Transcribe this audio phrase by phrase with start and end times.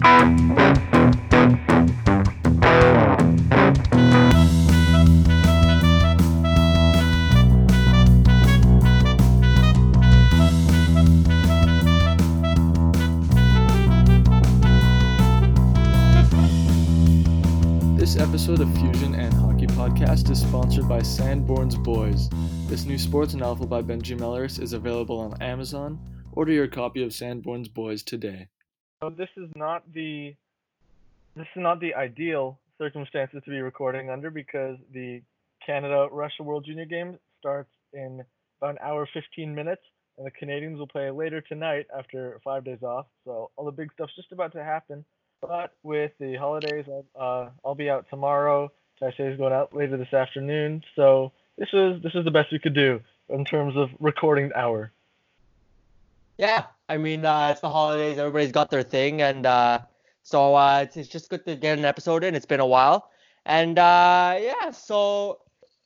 [0.00, 0.08] This
[18.16, 22.30] episode of Fusion and Hockey Podcast is sponsored by Sanborn's Boys.
[22.68, 25.98] This new sports novel by Benji Mellers is available on Amazon.
[26.32, 28.48] Order your copy of Sanborn's Boys today.
[29.08, 30.34] This is not the
[31.34, 35.22] this is not the ideal circumstances to be recording under because the
[35.64, 38.22] Canada Russia World Junior game starts in
[38.60, 39.80] about an hour 15 minutes
[40.18, 43.06] and the Canadians will play later tonight after five days off.
[43.24, 45.06] So all the big stuff's just about to happen.
[45.40, 46.84] But with the holidays,
[47.18, 48.70] uh, I'll be out tomorrow.
[49.00, 50.84] Taisei is going out later this afternoon.
[50.94, 54.58] So this is this is the best we could do in terms of recording the
[54.58, 54.92] hour.
[56.36, 58.18] Yeah, I mean uh, it's the holidays.
[58.18, 59.78] Everybody's got their thing, and uh,
[60.24, 62.34] so uh, it's, it's just good to get an episode in.
[62.34, 63.10] It's been a while,
[63.46, 65.38] and uh, yeah, so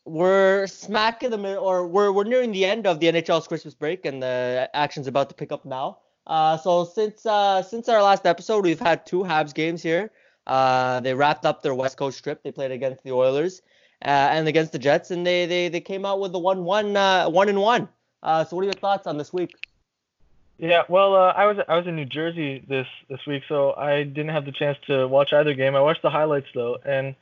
[0.06, 3.74] we're smack in the middle, or we're we're nearing the end of the NHL's Christmas
[3.74, 5.98] break, and the action's about to pick up now.
[6.26, 10.10] Uh, so since uh, since our last episode, we've had two Habs games here.
[10.46, 12.42] They wrapped up their West Coast trip.
[12.42, 13.60] They played against the Oilers
[14.00, 17.50] and against the Jets, and they they, they came out with the one one one
[17.50, 17.90] and one.
[18.24, 19.54] So what are your thoughts on this week?
[20.58, 24.04] Yeah, well, uh, I was I was in New Jersey this this week, so I
[24.04, 25.74] didn't have the chance to watch either game.
[25.74, 27.16] I watched the highlights though, and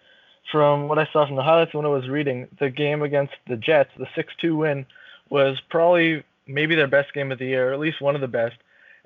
[0.51, 3.57] from what I saw from the highlights when I was reading, the game against the
[3.57, 4.87] Jets, the 6-2 win,
[5.31, 8.29] was probably maybe their best game of the year, or at least one of the
[8.29, 8.57] best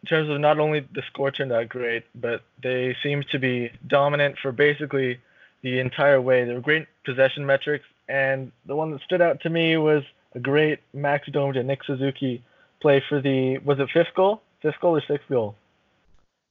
[0.03, 3.71] in terms of not only the score turned out great, but they seemed to be
[3.87, 5.21] dominant for basically
[5.63, 6.45] the entire way.
[6.45, 10.03] They were great possession metrics, and the one that stood out to me was
[10.35, 12.43] a great Max Domi to Nick Suzuki
[12.81, 15.57] play for the was it fifth goal, fifth goal or sixth goal?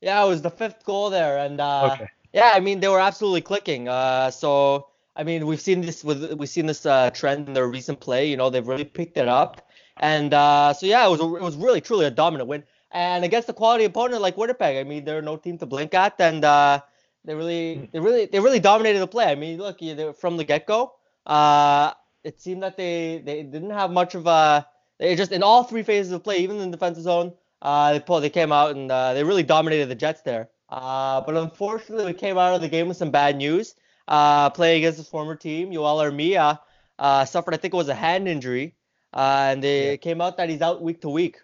[0.02, 2.08] Yeah, it was the fifth goal there, and uh, Okay.
[2.34, 3.88] yeah, I mean they were absolutely clicking.
[3.88, 7.68] Uh, so I mean we've seen this with we've seen this uh, trend in their
[7.68, 8.30] recent play.
[8.30, 11.42] You know they've really picked it up, and uh, so yeah, it was a, it
[11.42, 12.64] was really truly a dominant win.
[12.92, 16.20] And against a quality opponent like Winnipeg, I mean they're no team to blink at,
[16.20, 16.82] and uh,
[17.24, 19.26] they really they really they really dominated the play.
[19.26, 19.80] I mean look,
[20.18, 20.94] from the get go,
[21.26, 21.94] uh,
[22.24, 24.68] it seemed that they they didn't have much of a
[24.98, 28.00] they just in all three phases of play, even in the defensive zone, uh, they
[28.00, 30.50] pulled, they came out and uh, they really dominated the Jets there.
[30.70, 33.76] Uh, but unfortunately, we came out of the game with some bad news.
[34.08, 36.60] Uh, playing against his former team, Yoel Armia
[37.00, 38.76] uh, suffered, I think it was a hand injury,
[39.14, 39.96] uh, and they Yeah.
[39.98, 41.38] came out that he's out week to week.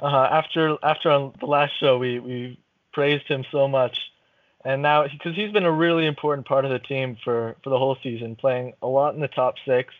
[0.00, 2.58] Uh, after after on the last show, we we
[2.92, 3.98] praised him so much,
[4.64, 7.78] and now because he's been a really important part of the team for for the
[7.78, 9.92] whole season, playing a lot in the top six.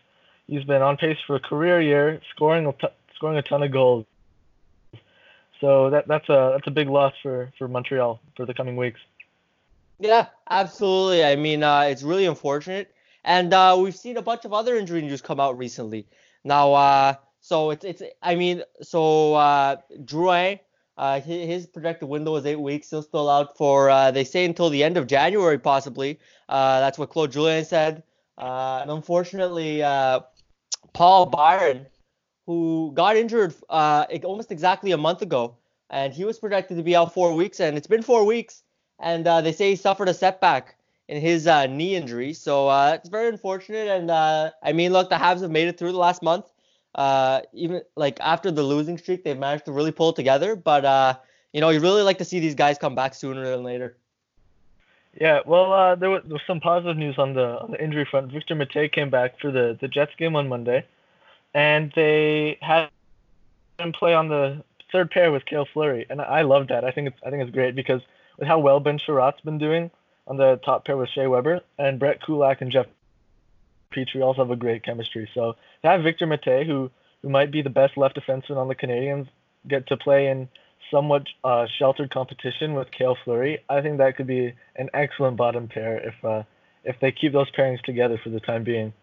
[0.49, 3.71] He's been on pace for a career year, scoring a t- scoring a ton of
[3.71, 4.05] goals.
[5.61, 8.99] So that that's a that's a big loss for for Montreal for the coming weeks.
[9.99, 11.23] Yeah, absolutely.
[11.23, 12.91] I mean, uh, it's really unfortunate,
[13.23, 16.07] and uh, we've seen a bunch of other injury news come out recently.
[16.43, 18.01] Now, uh, so it's it's.
[18.23, 20.59] I mean, so uh, Drouin,
[20.97, 22.89] uh, his, his projected window is eight weeks.
[22.89, 26.19] He'll still out for uh, they say until the end of January possibly.
[26.47, 28.01] Uh, that's what Claude Julien said.
[28.37, 30.21] Uh, and unfortunately, uh,
[30.93, 31.85] Paul Byron,
[32.45, 35.55] who got injured uh, almost exactly a month ago,
[35.89, 38.63] and he was projected to be out four weeks, and it's been four weeks
[38.99, 40.75] and uh, they say he suffered a setback
[41.07, 42.33] in his uh, knee injury.
[42.33, 43.87] So uh, it's very unfortunate.
[43.87, 46.45] And uh, I mean, look, the Habs have made it through the last month.
[46.95, 50.55] Uh, even like after the losing streak, they've managed to really pull together.
[50.55, 51.19] But
[51.53, 53.97] you know, you really like to see these guys come back sooner than later.
[55.19, 58.07] Yeah, well, uh, there, was, there was some positive news on the on the injury
[58.09, 58.31] front.
[58.31, 60.85] Victor Mete came back for the the Jets game on Monday,
[61.53, 62.89] and they had
[63.79, 64.63] him play on the
[64.93, 66.85] third pair with Cale Fleury, and I love that.
[66.85, 68.01] I think it's I think it's great because
[68.37, 69.91] with how well Ben Chiarot's been doing
[70.25, 72.85] on the top pair with Shea Weber and Brett Kulak and Jeff
[73.91, 75.29] Petry also have a great chemistry.
[75.33, 76.89] So to have Victor Mete, who
[77.21, 79.27] who might be the best left defenseman on the Canadians,
[79.67, 80.47] get to play in
[80.91, 85.67] somewhat uh, sheltered competition with Cale Fleury, I think that could be an excellent bottom
[85.67, 86.43] pair if uh,
[86.83, 88.93] if they keep those pairings together for the time being.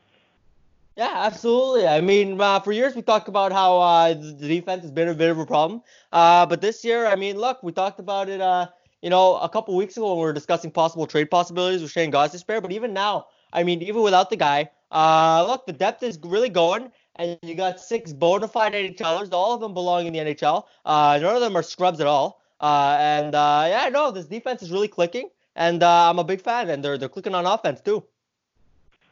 [0.96, 1.86] Yeah, absolutely.
[1.86, 5.14] I mean, uh, for years we talked about how uh, the defense has been a
[5.14, 5.82] bit of a problem.
[6.10, 8.68] Uh, but this year, I mean, look, we talked about it, uh,
[9.02, 12.10] you know, a couple weeks ago when we were discussing possible trade possibilities with Shane
[12.10, 12.62] Gostisbehere.
[12.62, 16.48] But even now, I mean, even without the guy, uh, look, the depth is really
[16.48, 16.90] going.
[17.18, 19.32] And you got six bona fide NHLers.
[19.32, 20.64] All of them belong in the NHL.
[20.84, 22.42] Uh, none of them are scrubs at all.
[22.60, 25.30] Uh, and uh, yeah, no, this defense is really clicking.
[25.54, 26.68] And uh, I'm a big fan.
[26.70, 28.04] And they're they're clicking on offense too.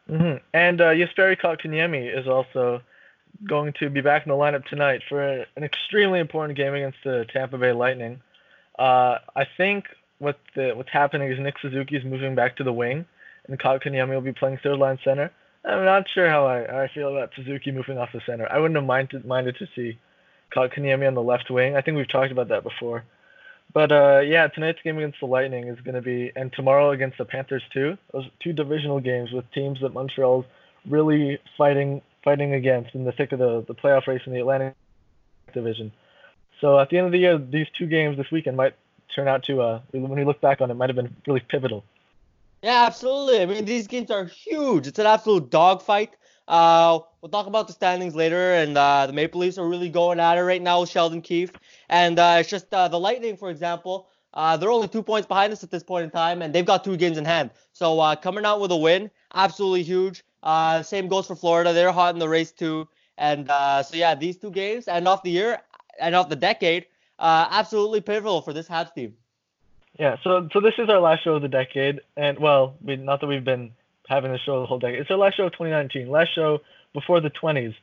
[0.07, 2.83] hmm And uh, Jesperi Kotkaniemi is also
[3.49, 7.27] going to be back in the lineup tonight for an extremely important game against the
[7.33, 8.21] Tampa Bay Lightning.
[8.79, 9.87] Uh, I think
[10.19, 13.05] what the what's happening is Nick Suzuki is moving back to the wing,
[13.47, 15.31] and Kotkaniemi will be playing third line center.
[15.65, 18.47] I'm not sure how I, how I feel about Suzuki moving off the center.
[18.51, 19.99] I wouldn't have minded minded to see
[20.55, 21.77] Kotkaniemi on the left wing.
[21.77, 23.05] I think we've talked about that before.
[23.73, 27.19] But uh, yeah, tonight's game against the Lightning is going to be, and tomorrow against
[27.19, 27.97] the Panthers too.
[28.13, 30.45] Those two divisional games with teams that Montreal's
[30.89, 34.75] really fighting fighting against in the thick of the, the playoff race in the Atlantic
[35.53, 35.93] Division.
[36.61, 38.75] So at the end of the year, these two games this weekend might
[39.15, 41.85] turn out to, uh, when we look back on it, might have been really pivotal.
[42.65, 43.43] Yeah, absolutely.
[43.43, 44.87] I mean, these games are huge.
[44.87, 46.17] It's an absolute dogfight.
[46.49, 50.19] Uh, we'll talk about the standings later, and uh, the Maple Leafs are really going
[50.19, 51.53] at it right now with Sheldon Keefe.
[51.91, 55.53] And uh, it's just uh, the Lightning, for example, uh, they're only two points behind
[55.53, 57.51] us at this point in time, and they've got two games in hand.
[57.73, 60.25] So uh, coming out with a win, absolutely huge.
[60.43, 61.73] Uh, same goes for Florida.
[61.75, 62.89] They're hot in the race too.
[63.19, 65.61] And uh, so yeah, these two games and off the year
[66.01, 66.87] and off the decade,
[67.21, 69.15] uh, absolutely pivotal for this Habs team.
[69.99, 70.17] Yeah.
[70.23, 73.27] So so this is our last show of the decade, and well, we, not that
[73.27, 73.73] we've been
[74.09, 75.01] having the show the whole decade.
[75.01, 76.61] It's our last show of 2019, last show
[76.93, 77.75] before the 20s.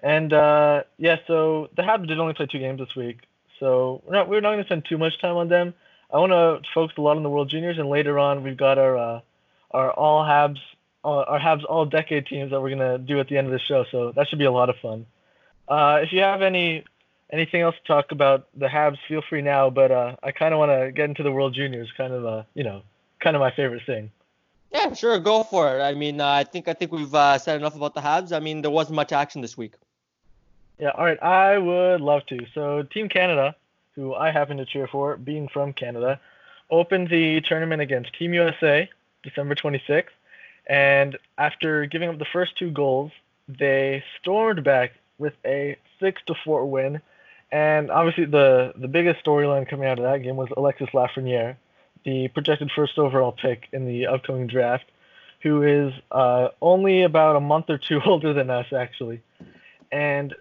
[0.00, 3.18] And uh, yeah, so the Habs did only play two games this week,
[3.58, 5.74] so we're not we're not going to spend too much time on them.
[6.12, 8.78] I want to focus a lot on the World Juniors, and later on we've got
[8.78, 9.20] our uh,
[9.72, 10.58] our all Habs
[11.04, 13.58] uh, our Habs all decade teams that we're gonna do at the end of the
[13.58, 13.84] show.
[13.90, 15.06] So that should be a lot of fun.
[15.66, 16.84] Uh, if you have any
[17.32, 19.70] anything else to talk about the Habs, feel free now.
[19.70, 22.42] But uh, I kind of want to get into the World Juniors, kind of uh,
[22.54, 22.82] you know,
[23.20, 24.10] kind of my favorite thing.
[24.72, 25.82] Yeah, sure, go for it.
[25.82, 28.36] I mean, uh, I think I think we've uh, said enough about the Habs.
[28.36, 29.74] I mean, there wasn't much action this week.
[30.78, 32.46] Yeah, all right, I would love to.
[32.54, 33.56] So Team Canada,
[33.94, 36.20] who I happen to cheer for, being from Canada,
[36.70, 38.88] opened the tournament against Team USA
[39.22, 40.04] December 26th.
[40.66, 43.10] And after giving up the first two goals,
[43.48, 47.00] they stormed back with a six to four win.
[47.50, 51.56] And obviously, the the biggest storyline coming out of that game was Alexis Lafreniere,
[52.04, 54.84] the projected first overall pick in the upcoming draft,
[55.42, 59.22] who is uh, only about a month or two older than us, actually.
[59.90, 60.34] And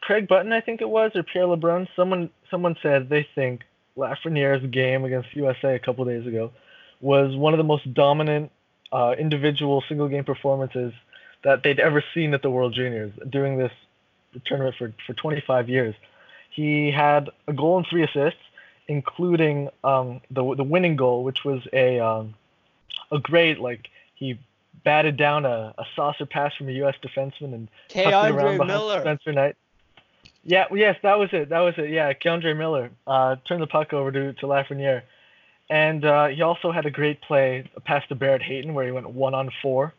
[0.00, 3.62] Craig Button, I think it was, or Pierre LeBrun, someone someone said they think
[3.96, 6.52] Lafreniere's game against USA a couple days ago
[7.00, 8.50] was one of the most dominant
[8.92, 10.92] uh, individual single game performances
[11.42, 13.72] that they'd ever seen at the World Juniors doing this
[14.46, 15.94] tournament for, for 25 years.
[16.54, 18.40] He had a goal and three assists,
[18.86, 22.34] including um, the the winning goal, which was a um,
[23.10, 24.38] a great like he
[24.84, 26.94] batted down a, a saucer pass from a U.S.
[27.02, 29.00] defenseman and tucked it around behind Miller.
[29.00, 29.56] Spencer Knight.
[30.44, 31.48] Yeah, yes, that was it.
[31.48, 31.90] That was it.
[31.90, 35.02] Yeah, K'Andre Miller uh, turned the puck over to to Lafreniere.
[35.70, 38.92] And uh, he also had a great play a past to Barrett Hayton where he
[38.92, 39.94] went one on four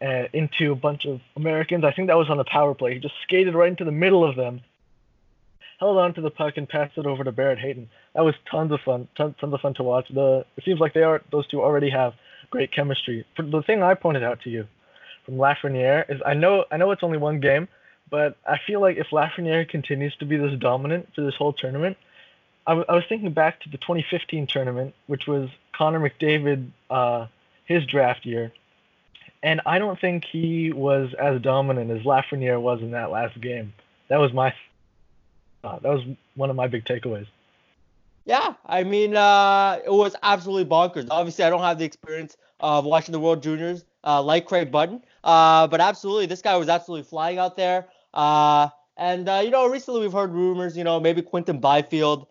[0.00, 1.84] uh, into a bunch of Americans.
[1.84, 2.94] I think that was on the power play.
[2.94, 4.60] He just skated right into the middle of them,
[5.80, 7.88] held on to the puck, and passed it over to Barrett Hayton.
[8.14, 10.08] That was tons of fun, tons, tons of fun to watch.
[10.08, 12.14] The it seems like they are those two already have
[12.50, 13.26] great chemistry.
[13.36, 14.66] For the thing I pointed out to you
[15.24, 17.68] from Lafreniere is I know I know it's only one game,
[18.10, 21.96] but I feel like if Lafreniere continues to be this dominant for this whole tournament,
[22.66, 27.26] I, w- I was thinking back to the 2015 tournament, which was Connor McDavid, uh,
[27.66, 28.52] his draft year,
[29.42, 33.74] and I don't think he was as dominant as Lafreniere was in that last game.
[34.08, 34.54] That was my,
[35.64, 36.04] uh, that was
[36.36, 37.26] one of my big takeaways.
[38.26, 41.08] Yeah, I mean, uh, it was absolutely bonkers.
[41.10, 45.02] Obviously, I don't have the experience of watching the World Juniors uh, like Craig Button,
[45.24, 47.88] uh, but absolutely, this guy was absolutely flying out there.
[48.14, 52.26] Uh, and uh, you know, recently we've heard rumors, you know, maybe Quinton Byfield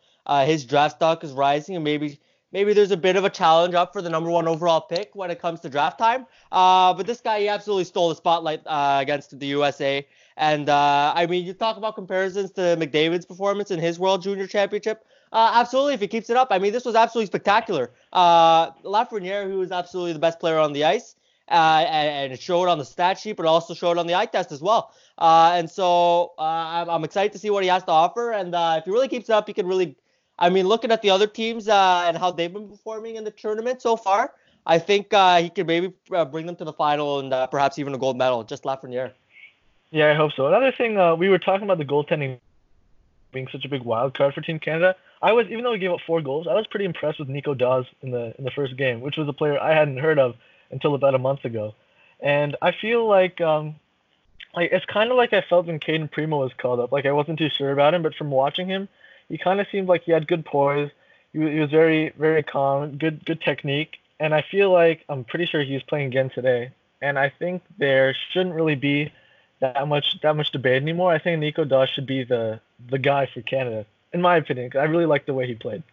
[0.45, 2.19] his draft stock is rising, and maybe
[2.51, 5.29] maybe there's a bit of a challenge up for the number one overall pick when
[5.29, 6.25] it comes to draft time.
[6.49, 10.07] But this guy, he absolutely stole the spotlight against the USA.
[10.37, 14.47] And uh, I mean, you talk about comparisons to McDavid's performance in his World Junior
[14.47, 15.05] Championship.
[15.31, 16.49] Uh, absolutely, if he keeps it up.
[16.51, 17.91] I mean, this was absolutely spectacular.
[18.11, 21.15] Uh, Lafreniere, who is absolutely the best player on the ice,
[21.49, 24.51] uh, and, and, showed on the stat sheet, but also showed on the eye test
[24.51, 24.93] as well.
[25.17, 28.31] Uh, and so uh, I'm, I'm, excited to see what he has to offer.
[28.31, 29.95] And uh, if he really keeps it up, he can really
[30.39, 33.31] I mean, looking at the other teams uh, and how they've been performing in the
[33.31, 34.33] tournament so far,
[34.65, 35.93] I think he could maybe
[36.31, 38.43] bring them to the final and perhaps even a gold medal.
[38.43, 39.11] Just Lafreniere.
[39.93, 40.47] Yeah, I hope so.
[40.47, 42.39] Another thing, uh, we were talking about the goaltending
[43.31, 44.95] being such a big wild card for Team Canada.
[45.21, 47.53] I was, even though he gave up four goals, I was pretty impressed with Nico
[47.53, 50.35] Daws in the in the first game, which was a player I hadn't heard of
[50.71, 51.75] until about a month ago.
[52.19, 53.75] And I feel like um,
[54.55, 56.91] like it's kind of like I felt when Cayden Primeau was called up.
[56.91, 58.89] Like I wasn't too sure about him, but from watching him,
[59.29, 60.89] he kind of seemed like he had good poise.
[61.33, 65.45] He, he was very very calm, good good technique, and I feel like I'm pretty
[65.45, 66.71] sure he's playing again today.
[66.99, 69.11] And I think there shouldn't really be
[69.63, 71.11] that much that much debate anymore.
[71.11, 74.67] I think Nico Daws should be the the guy for Canada, in my opinion.
[74.67, 75.83] Because I really like the way he played.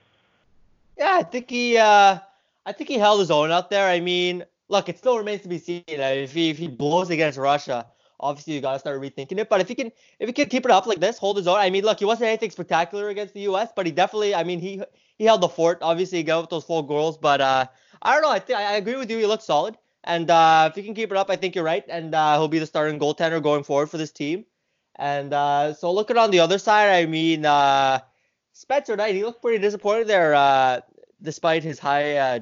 [0.98, 2.18] Yeah, I think he uh,
[2.66, 3.88] I think he held his own out there.
[3.88, 5.84] I mean, look, it still remains to be seen.
[5.86, 7.86] if he if he blows against Russia,
[8.18, 9.48] obviously you gotta start rethinking it.
[9.48, 11.58] But if he can if he can keep it up like this, hold his own.
[11.58, 14.58] I mean, look, he wasn't anything spectacular against the U.S., but he definitely, I mean,
[14.58, 14.82] he
[15.16, 15.78] he held the fort.
[15.80, 17.66] Obviously, he got those four goals, but uh,
[18.02, 18.30] I don't know.
[18.30, 19.18] I think I agree with you.
[19.18, 21.84] He looked solid, and uh, if he can keep it up, I think you're right,
[21.88, 24.44] and uh, he'll be the starting goaltender going forward for this team.
[24.96, 28.00] And uh, so looking on the other side, I mean, uh,
[28.52, 30.80] Spencer Knight, he looked pretty disappointed there, uh,
[31.22, 32.40] despite his high uh,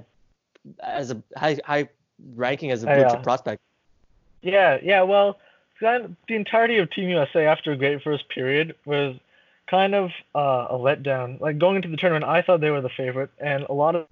[0.83, 1.89] as a high high
[2.35, 3.61] ranking as a blue chip prospect.
[4.43, 5.03] Yeah, yeah.
[5.03, 5.39] Well,
[5.81, 9.17] the entirety of Team USA after a great first period was
[9.69, 11.41] kind of uh, a letdown.
[11.41, 14.07] Like going into the tournament, I thought they were the favorite, and a lot of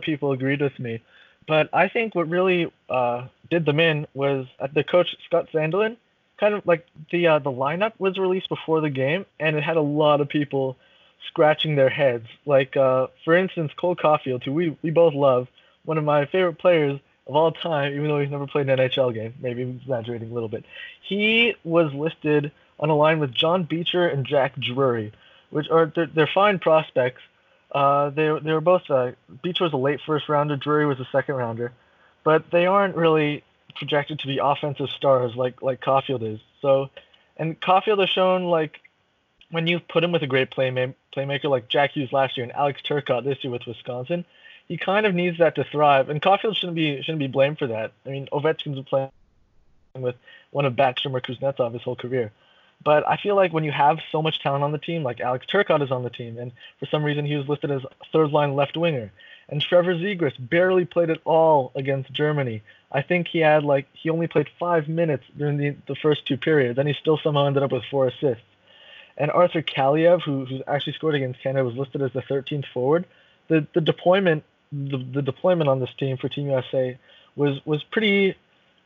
[0.00, 1.00] people agreed with me.
[1.48, 5.96] But I think what really uh, did them in was at the coach Scott Sandelin.
[6.38, 9.76] Kind of like the uh, the lineup was released before the game, and it had
[9.76, 10.76] a lot of people
[11.26, 12.26] scratching their heads.
[12.46, 15.48] Like uh, for instance, Cole Caufield, who we we both love,
[15.84, 19.12] one of my favorite players of all time, even though he's never played an NHL
[19.14, 19.34] game.
[19.40, 20.64] Maybe I'm exaggerating a little bit.
[21.02, 25.12] He was listed on a line with John Beecher and Jack Drury,
[25.50, 27.22] which are they're, they're fine prospects.
[27.72, 31.08] Uh, they they were both uh, Beecher was a late first rounder, Drury was a
[31.12, 31.72] second rounder,
[32.24, 33.44] but they aren't really
[33.76, 36.40] projected to be offensive stars like like Caufield is.
[36.62, 36.90] So,
[37.36, 38.80] and Caufield has shown like
[39.50, 42.52] when you put him with a great playma- playmaker like Jack Hughes last year and
[42.52, 44.24] Alex Turcotte this year with Wisconsin,
[44.66, 46.08] he kind of needs that to thrive.
[46.08, 47.92] And Caufield shouldn't be shouldn't be blamed for that.
[48.06, 49.10] I mean, Ovechkin's been playing
[49.94, 50.16] with
[50.50, 52.32] one of Backstrom or Kuznetsov his whole career.
[52.82, 55.46] But I feel like when you have so much talent on the team, like Alex
[55.52, 57.82] Turcotte is on the team, and for some reason he was listed as
[58.12, 59.10] third line left winger,
[59.48, 62.62] and Trevor Zegras barely played at all against Germany.
[62.92, 66.36] I think he had like he only played five minutes during the, the first two
[66.36, 68.44] periods, and he still somehow ended up with four assists.
[69.16, 73.04] And Arthur Kaliyev, who, who actually scored against Canada, was listed as the 13th forward.
[73.48, 76.98] The the deployment the, the deployment on this team for Team USA
[77.36, 78.36] was was pretty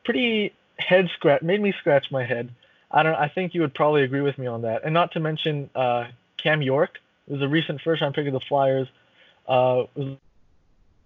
[0.04, 2.50] pretty head scratch made me scratch my head.
[2.92, 4.84] I don't I think you would probably agree with me on that.
[4.84, 6.06] And not to mention uh,
[6.36, 8.88] Cam York was a recent first round pick of the Flyers.
[9.48, 10.16] Uh, was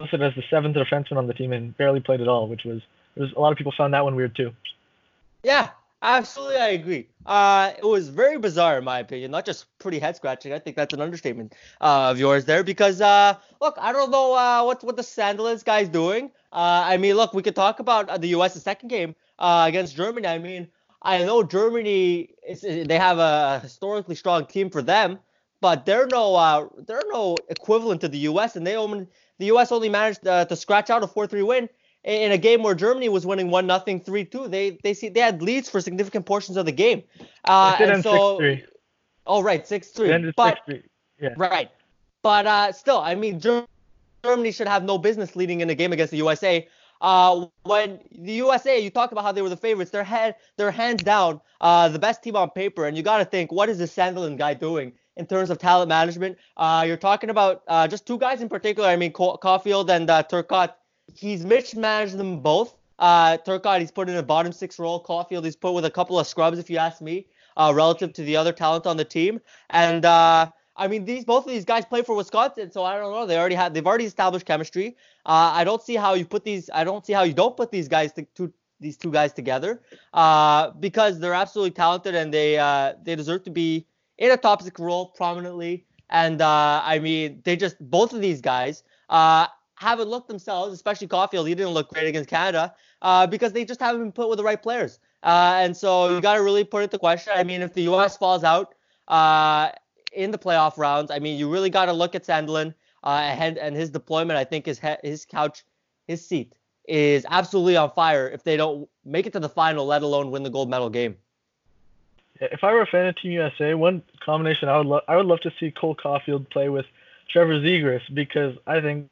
[0.01, 2.83] listed as the seventh defenseman on the team and barely played at all, which was
[3.17, 4.53] was a lot of people found that one weird too.
[5.43, 5.71] Yeah,
[6.03, 7.09] Absolutely, I agree.
[7.25, 10.53] Uh, it was very bizarre in my opinion, not just pretty head scratching.
[10.53, 14.35] I think that's an understatement uh, of yours there because uh, look, I don't know
[14.35, 16.31] uh, what what the Sandelin's guy's doing.
[16.53, 18.63] Uh, I mean, look, we could talk about uh, the U.S.
[18.63, 20.29] second game uh, against Germany.
[20.29, 20.69] I mean,
[21.03, 25.19] I know Germany is they have a historically strong team for them,
[25.61, 28.57] but they're no uh, they're no equivalent to the U.S.
[28.57, 29.07] and they only
[29.39, 29.73] the U.S.
[29.73, 31.69] only managed uh, to scratch out a 4-3 win
[32.05, 34.49] in a game where Germany was winning one nothing, three two.
[34.49, 37.03] They they see they had leads for significant portions of the game.
[37.45, 38.63] Uh, and so, 6-3.
[39.27, 40.33] Oh right, six three.
[40.37, 40.61] But
[41.21, 41.31] yeah.
[41.37, 41.71] right,
[42.23, 46.13] but uh, still, I mean, Germany should have no business leading in a game against
[46.13, 46.67] the USA.
[47.01, 49.91] Uh, when the USA, you talk about how they were the favorites.
[49.91, 53.25] They're head, they're hands down uh, the best team on paper, and you got to
[53.25, 56.39] think, what is this Sandelin guy doing in terms of talent management?
[56.57, 58.89] Uh, you're talking about uh, just two guys in particular.
[58.89, 60.75] I mean, Caufield and uh, Turcotte
[61.15, 62.77] he's mismanaged them both.
[62.99, 65.03] Uh, Turcotte, he's put in a bottom six role.
[65.03, 67.27] Caufield, he's put with a couple of scrubs, if you ask me,
[67.57, 69.41] uh, relative to the other talent on the team.
[69.71, 73.13] And uh, I mean, these both of these guys play for Wisconsin, so I don't
[73.13, 73.27] know.
[73.27, 74.97] They already had, they've already established chemistry.
[75.25, 76.71] Uh, I don't see how you put these.
[76.73, 79.83] I don't see how you don't put these guys to, to these two guys together,
[80.13, 83.87] uh, because they're absolutely talented and they uh, they deserve to be
[84.19, 85.85] in a top six role prominently.
[86.11, 88.83] And uh, I mean, they just both of these guys.
[89.09, 91.47] Uh, haven't looked themselves, especially Caufield.
[91.47, 94.43] He didn't look great against Canada uh, because they just haven't been put with the
[94.45, 94.99] right players.
[95.23, 97.33] Uh, and so you got to really put it to question.
[97.37, 98.17] I mean, if the U.S.
[98.17, 98.75] falls out
[99.09, 99.71] uh,
[100.17, 103.59] in the playoff rounds, I mean, you really got to look at Sandelin uh, and,
[103.59, 104.39] and his deployment.
[104.39, 105.65] I think his his couch,
[106.09, 106.55] his seat
[106.89, 110.43] is absolutely on fire if they don't make it to the final, let alone win
[110.43, 111.17] the gold medal game.
[112.41, 115.27] If I were a fan of Team USA, one combination I would love I would
[115.27, 116.87] love to see Cole Caufield play with
[117.29, 119.09] Trevor Zegras because I think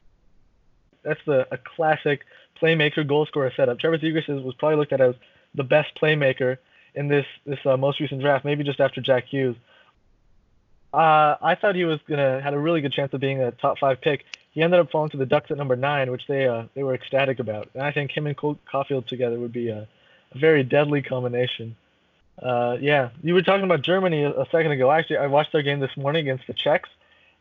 [1.03, 2.25] that's the a classic
[2.61, 3.79] playmaker goal scorer setup.
[3.79, 5.15] Trevor Zegras was probably looked at as
[5.53, 6.57] the best playmaker
[6.93, 9.55] in this this uh, most recent draft, maybe just after Jack Hughes.
[10.95, 13.79] Uh, I thought he was gonna had a really good chance of being a top
[13.79, 14.23] five pick.
[14.51, 16.93] He ended up falling to the Ducks at number nine, which they uh, they were
[16.93, 17.69] ecstatic about.
[17.73, 19.89] And I think him and Cole Caufield together would be a,
[20.31, 21.75] a very deadly combination.
[22.41, 24.89] Uh, yeah, you were talking about Germany a, a second ago.
[24.89, 26.89] Actually, I watched their game this morning against the Czechs,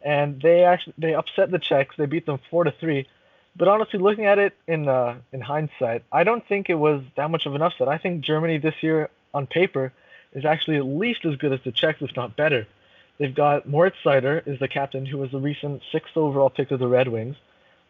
[0.02, 1.94] and they actually they upset the Czechs.
[1.96, 3.06] They beat them four to three.
[3.54, 7.30] But honestly, looking at it in uh, in hindsight, I don't think it was that
[7.30, 7.86] much of an upset.
[7.86, 9.92] I think Germany this year, on paper,
[10.32, 12.66] is actually at least as good as the Czechs, if not better.
[13.18, 16.80] They've got Moritz Seider is the captain, who was the recent sixth overall pick of
[16.80, 17.36] the Red Wings,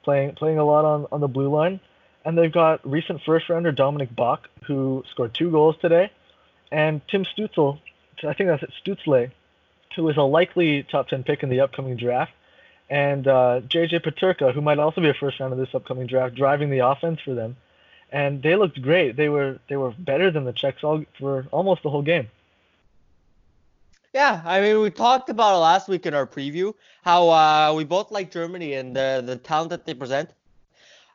[0.02, 1.80] playing playing a lot on, on the blue line.
[2.24, 6.10] And they've got recent first rounder Dominik Bokk, who scored two goals today,
[6.72, 7.78] and Tim Stützle,
[8.22, 9.30] I think that's it, Stützle,
[9.94, 12.32] who is a likely top 10 pick in the upcoming draft,
[12.88, 16.70] and uh, JJ Peterka, who might also be a first rounder this upcoming draft, driving
[16.70, 17.56] the offense for them.
[18.10, 19.16] And they looked great.
[19.16, 22.28] They were they were better than the Czechs all for almost the whole game.
[24.14, 27.82] Yeah, I mean, we talked about it last week in our preview how uh, we
[27.82, 30.30] both like Germany and the the talent that they present.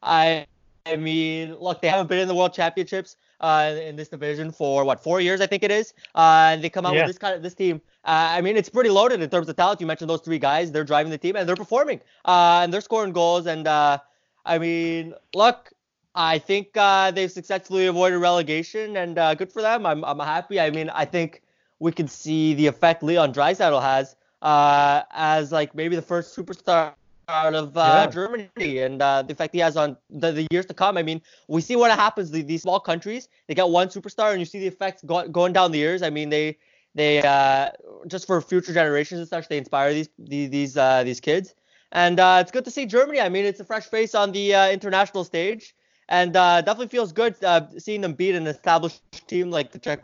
[0.03, 0.46] I
[0.86, 4.84] I mean, look, they haven't been in the World Championships uh, in this division for
[4.84, 5.94] what four years, I think it is.
[6.13, 7.01] Uh, and they come out yeah.
[7.01, 7.79] with this kind of this team.
[8.03, 9.79] Uh, I mean, it's pretty loaded in terms of talent.
[9.79, 12.82] You mentioned those three guys; they're driving the team and they're performing, uh, and they're
[12.82, 13.48] scoring goals.
[13.48, 14.00] And uh,
[14.46, 15.72] I mean, look,
[16.15, 19.86] I think uh, they've successfully avoided relegation, and good for them.
[19.86, 20.60] I'm I'm happy.
[20.60, 21.44] I mean, I think
[21.79, 26.93] we can see the effect Leon Draisaitl has uh, as like maybe the first superstar
[27.27, 28.07] out of uh, yeah.
[28.07, 30.98] Germany and uh, the effect he has on the, the, years to come.
[30.98, 32.31] I mean, we see what happens.
[32.31, 35.53] The, these small countries, they get one superstar, and you see the effects go, going
[35.53, 36.01] down the years.
[36.01, 36.57] I mean, they
[36.95, 37.69] they uh,
[38.07, 41.53] just for future generations and such, they inspire these these these, uh, these kids.
[41.91, 43.19] And uh, it's good to see Germany.
[43.19, 45.75] I mean, it's a fresh face on the uh, international stage,
[46.07, 47.36] and definitely feels good
[47.77, 50.01] seeing them beat an established team like the Czech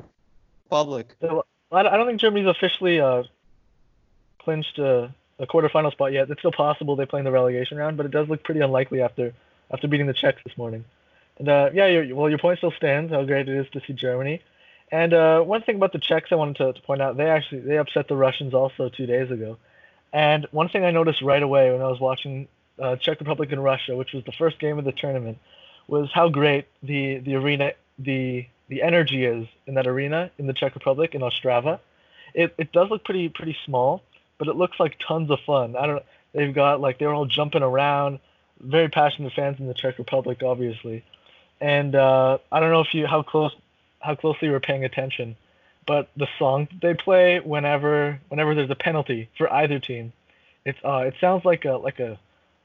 [0.65, 1.15] Republic.
[1.72, 3.24] I don't think Germany's officially uh,
[4.39, 6.29] clinched a, a quarterfinal spot yet.
[6.29, 9.01] It's still possible they play in the relegation round, but it does look pretty unlikely
[9.01, 9.34] after
[9.72, 10.86] after beating the Czechs this morning.
[11.38, 13.12] And uh, yeah, well, your point still stands.
[13.12, 14.41] How great it is to see Germany.
[14.91, 17.62] And uh, one thing about the Czechs I wanted to, to point out, they actually
[17.62, 19.57] they upset the Russians also two days ago.
[20.13, 22.48] And one thing I noticed right away when I was watching
[22.79, 25.39] uh, Czech Republic and Russia, which was the first game of the tournament,
[25.88, 30.53] was how great the the arena the the energy is in that arena in the
[30.53, 31.79] Czech Republic in Ostrava.
[32.34, 34.01] It it does look pretty pretty small,
[34.38, 35.75] but it looks like tons of fun.
[35.75, 36.03] I don't
[36.34, 38.19] they've got like they're all jumping around,
[38.60, 41.03] very passionate fans in the Czech Republic obviously.
[41.62, 43.56] And uh, I don't know if you how close
[43.99, 45.36] how closely you were paying attention,
[45.88, 50.12] but the song they play whenever whenever there's a penalty for either team,
[50.65, 52.19] it's uh it sounds like a like a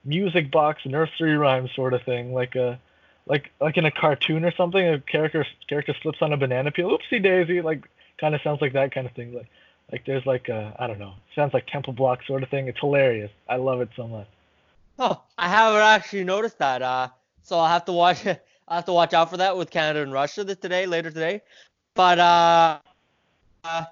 [0.05, 2.81] music box nursery rhyme sort of thing, like a
[3.27, 6.97] like like in a cartoon or something, a character character slips on a banana peel.
[6.97, 7.61] Oopsie daisy!
[7.61, 9.33] Like kind of sounds like that kind of thing.
[9.33, 9.49] Like
[9.93, 11.15] like there's like a I don't know.
[11.35, 12.69] Sounds like Temple Block sort of thing.
[12.69, 13.31] It's hilarious.
[13.49, 14.27] I love it so much.
[14.99, 16.83] Oh, I haven't actually noticed that.
[16.83, 17.09] Uh,
[17.43, 18.27] so I'll have to watch.
[18.69, 21.43] I'll have to watch out for that with Canada and Russia this today, later today.
[21.95, 22.79] But uh,
[23.65, 23.85] uh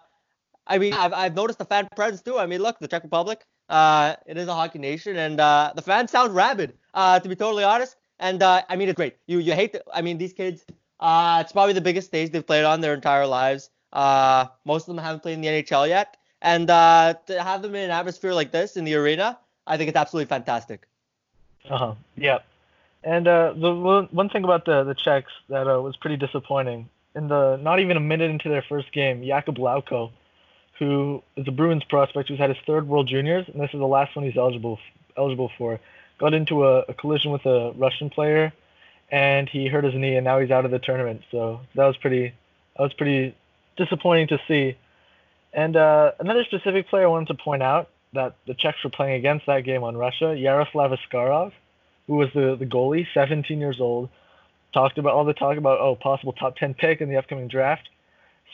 [0.67, 2.39] I mean, I've I've noticed the fan presence too.
[2.39, 3.45] I mean, look, the Czech Republic.
[3.69, 6.75] Uh, it is a hockey nation, and uh, the fans sound rabid.
[6.95, 9.17] Uh, to be totally honest, and uh, I mean, it's great.
[9.27, 10.65] You you hate the, I mean, these kids.
[11.01, 13.71] Uh, it's probably the biggest stage they've played on their entire lives.
[13.93, 17.75] Uh, most of them haven't played in the NHL yet, and uh, to have them
[17.75, 20.87] in an atmosphere like this in the arena, I think it's absolutely fantastic.
[21.69, 21.95] Uh huh.
[22.17, 22.39] Yeah.
[23.05, 27.29] And uh, the one, thing about the the Czechs that uh, was pretty disappointing in
[27.29, 30.11] the not even a minute into their first game, Jakub Lauko,
[30.79, 33.87] who is a Bruins prospect who's had his third World Juniors, and this is the
[33.87, 34.79] last one he's eligible
[35.17, 35.81] eligible for
[36.19, 38.53] got into a, a collision with a Russian player,
[39.11, 41.23] and he hurt his knee, and now he's out of the tournament.
[41.31, 42.35] So that was pretty
[42.77, 43.35] that was pretty
[43.77, 44.77] disappointing to see.
[45.53, 49.15] And uh, another specific player I wanted to point out that the Czechs were playing
[49.15, 51.53] against that game on Russia, Yaroslav Askarov,
[52.07, 54.09] who was the, the goalie, 17 years old,
[54.73, 57.89] talked about all the talk about oh possible top 10 pick in the upcoming draft.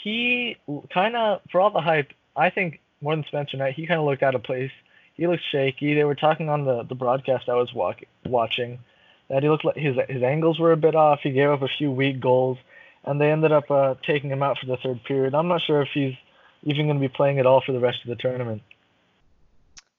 [0.03, 0.57] He
[0.93, 4.07] kind of for all the hype, I think more than Spencer Knight, he kind of
[4.07, 4.73] looked out of place
[5.15, 5.95] he looked shaky.
[5.95, 8.79] They were talking on the, the broadcast I was walk, watching
[9.29, 11.21] that he looked like his his angles were a bit off.
[11.23, 12.59] He gave up a few weak goals,
[13.05, 15.35] and they ended up uh, taking him out for the third period.
[15.35, 16.15] I'm not sure if he's
[16.65, 18.63] even going to be playing at all for the rest of the tournament.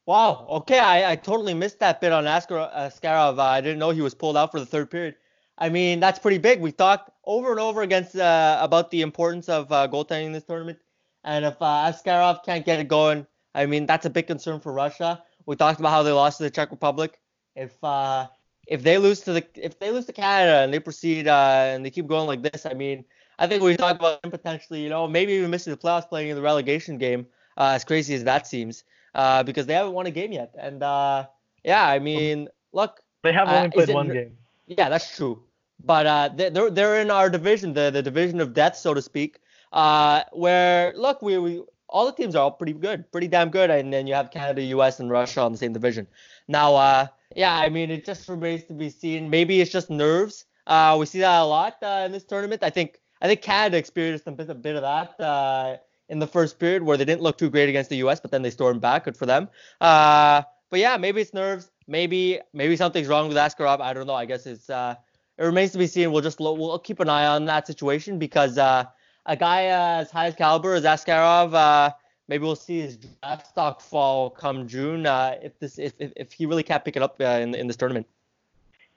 [0.06, 0.46] Wow.
[0.50, 3.40] Okay, I, I totally missed that bit on Askar, Askarov.
[3.40, 5.16] Uh, I didn't know he was pulled out for the third period.
[5.58, 6.60] I mean, that's pretty big.
[6.60, 10.44] We've talked over and over against uh, about the importance of uh, goaltending in this
[10.44, 10.80] tournament,
[11.24, 14.74] and if uh, Askarov can't get it going, I mean, that's a big concern for
[14.74, 15.24] Russia.
[15.46, 17.20] We talked about how they lost to the Czech Republic.
[17.56, 18.28] If uh,
[18.68, 21.86] if they lose to the if they lose to Canada and they proceed uh, and
[21.86, 23.06] they keep going like this, I mean,
[23.40, 26.36] I think we talk about potentially, you know, maybe even missing the playoffs, playing in
[26.36, 27.26] the relegation game.
[27.58, 30.54] Uh, as crazy as that seems, uh, because they haven't won a game yet.
[30.60, 31.26] And uh,
[31.64, 34.38] yeah, I mean, look, they have only uh, played one game.
[34.68, 35.42] Yeah, that's true.
[35.82, 39.40] But uh, they're they're in our division, the the division of death, so to speak.
[39.72, 43.70] Uh, where look, we, we all the teams are all pretty good, pretty damn good.
[43.70, 46.08] And then you have Canada, U.S., and Russia on the same division.
[46.48, 49.30] Now, uh, yeah, I mean, it just remains to be seen.
[49.30, 50.46] Maybe it's just nerves.
[50.68, 52.64] Uh, we see that a lot uh, in this tournament.
[52.64, 55.78] I think I think Canada experienced a bit, a bit of that uh,
[56.10, 58.42] in the first period where they didn't look too great against the U.S., but then
[58.42, 59.06] they stormed back.
[59.06, 59.50] Good for them.
[59.80, 61.72] Uh, but yeah, maybe it's nerves.
[61.88, 63.80] Maybe maybe something's wrong with Askarov.
[63.80, 64.16] I don't know.
[64.16, 64.96] I guess it's uh,
[65.38, 66.12] it remains to be seen.
[66.12, 68.86] We'll just we'll keep an eye on that situation because uh,
[69.26, 71.92] a guy uh, as high as caliber as Askarov, uh,
[72.28, 76.32] maybe we'll see his draft stock fall come June uh, if this if, if, if
[76.32, 78.08] he really can't pick it up uh, in in this tournament.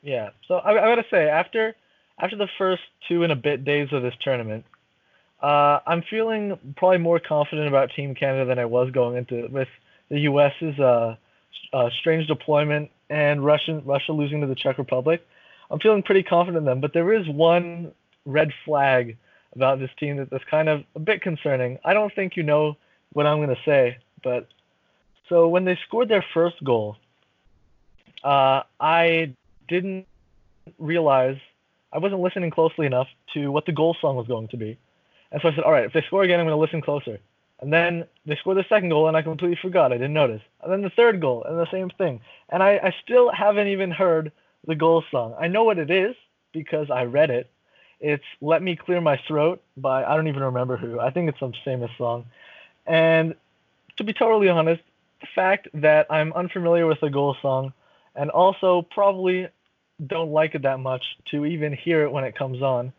[0.02, 0.30] Yeah.
[0.46, 1.74] So I, I gotta say after
[2.18, 4.64] after the first two and a bit days of this tournament,
[5.42, 9.68] uh, I'm feeling probably more confident about Team Canada than I was going into with
[10.08, 11.16] the U.S.'s uh,
[11.72, 15.26] uh, strange deployment and Russian Russia losing to the Czech Republic.
[15.70, 17.92] I'm feeling pretty confident in them, but there is one
[18.24, 19.16] red flag
[19.54, 21.78] about this team that, that's kind of a bit concerning.
[21.84, 22.76] I don't think you know
[23.12, 24.48] what I'm going to say, but
[25.28, 26.96] so when they scored their first goal,
[28.24, 29.34] uh, I
[29.68, 30.06] didn't
[30.78, 31.36] realize
[31.92, 34.78] I wasn't listening closely enough to what the goal song was going to be.
[35.30, 37.18] And so I said, all right, if they score again, I'm going to listen closer.
[37.60, 39.92] And then they scored the second goal, and I completely forgot.
[39.92, 40.42] I didn't notice.
[40.62, 42.20] And then the third goal, and the same thing.
[42.50, 44.32] And I, I still haven't even heard
[44.66, 45.34] the goal song.
[45.38, 46.14] I know what it is
[46.52, 47.50] because I read it.
[48.00, 51.00] It's Let Me Clear My Throat by, I don't even remember who.
[51.00, 52.26] I think it's some famous song.
[52.86, 53.34] And
[53.96, 54.82] to be totally honest,
[55.20, 57.72] the fact that I'm unfamiliar with the goal song
[58.14, 59.48] and also probably
[60.04, 62.92] don't like it that much to even hear it when it comes on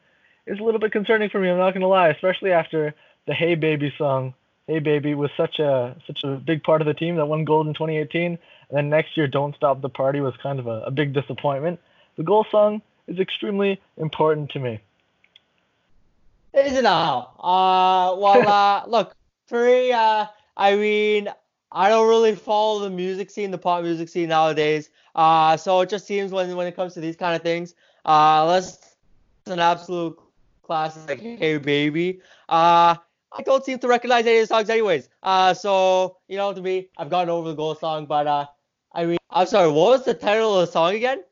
[0.45, 1.49] is a little bit concerning for me.
[1.49, 2.93] I'm not going to lie, especially after
[3.25, 4.33] the Hey Baby song
[4.69, 7.65] Hey Baby was such a such a big part of the team that won gold
[7.65, 8.23] in 2018.
[8.23, 8.37] And
[8.69, 11.79] then next year, Don't Stop the Party was kind of a, a big disappointment.
[12.17, 14.79] The goal song is extremely important to me.
[16.53, 17.33] Is it now?
[17.39, 19.13] Uh, well, uh, look,
[19.47, 20.25] for me, uh,
[20.57, 21.29] I mean,
[21.71, 24.89] I don't really follow the music scene, the pop music scene nowadays.
[25.15, 27.73] Uh, so it just seems when when it comes to these kind of things,
[28.05, 28.95] uh, unless
[29.43, 30.17] it's an absolute
[30.63, 32.95] classic like Hey Baby, uh,
[33.31, 35.09] I don't seem to recognize any of the songs anyways.
[35.21, 38.45] Uh, so, you know, to me, I've gotten over the goal song, but uh,
[38.93, 41.23] I mean, I'm sorry, what was the title of the song again?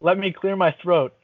[0.00, 1.14] Let Me Clear My Throat.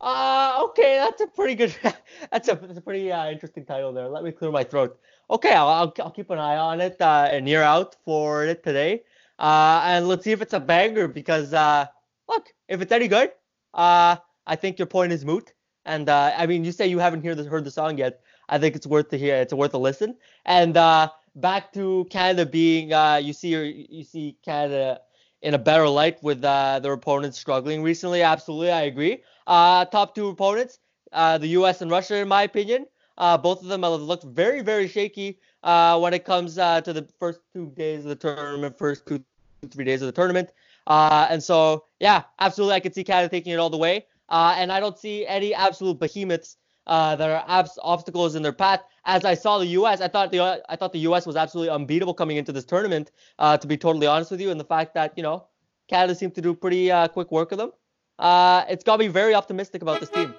[0.00, 1.74] Uh, okay, that's a pretty good,
[2.30, 4.08] that's a, that's a pretty uh, interesting title there.
[4.08, 4.98] Let Me Clear My Throat.
[5.30, 9.02] Okay, I'll, I'll, keep an eye on it uh, and ear out for it today.
[9.38, 11.86] Uh, and let's see if it's a banger because, uh,
[12.28, 13.32] look, if it's any good,
[13.74, 15.52] uh, I think your point is moot.
[15.84, 18.20] And uh, I mean, you say you haven't heard the, heard the song yet.
[18.48, 19.36] I think it's worth to hear.
[19.36, 20.16] It's worth a listen.
[20.44, 25.00] And uh, back to Canada being, uh, you see, you see Canada
[25.42, 28.22] in a better light with uh, their opponents struggling recently.
[28.22, 29.22] Absolutely, I agree.
[29.46, 30.78] Uh, top two opponents,
[31.12, 31.82] uh, the U.S.
[31.82, 32.86] and Russia, in my opinion.
[33.18, 37.40] Uh, both of them have looked very, very shaky when it comes to the first
[37.54, 39.24] two days of the tournament, first two,
[39.70, 40.50] three days of the tournament.
[40.86, 44.06] and so, yeah, absolutely, I could see Canada taking it all the way.
[44.28, 48.82] and I don't see any absolute behemoths uh, there are abs- obstacles in their path.
[49.04, 51.26] As I saw the U.S., I thought the I thought the U.S.
[51.26, 53.10] was absolutely unbeatable coming into this tournament.
[53.38, 55.46] Uh, to be totally honest with you, and the fact that you know
[55.88, 57.72] Canada seemed to do pretty uh, quick work of them,
[58.18, 60.34] uh, it's got me very optimistic about this team.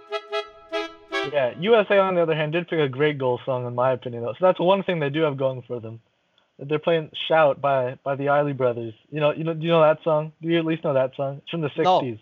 [1.34, 4.24] Yeah, USA on the other hand did pick a great goal song in my opinion
[4.24, 4.34] though.
[4.34, 6.00] So that's one thing they do have going for them.
[6.60, 8.94] They're playing "Shout" by by the Isley Brothers.
[9.12, 10.32] You know, you know, do you know that song?
[10.42, 11.42] Do you at least know that song?
[11.44, 11.84] It's from the '60s.
[11.84, 12.18] No.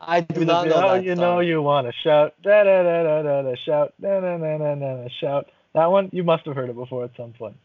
[0.00, 1.20] I do not know oh, you song.
[1.20, 4.58] know you want to shout, da da da da da da, shout, da da da
[4.58, 5.48] da da da, shout.
[5.74, 7.56] That one you must have heard it before at some point.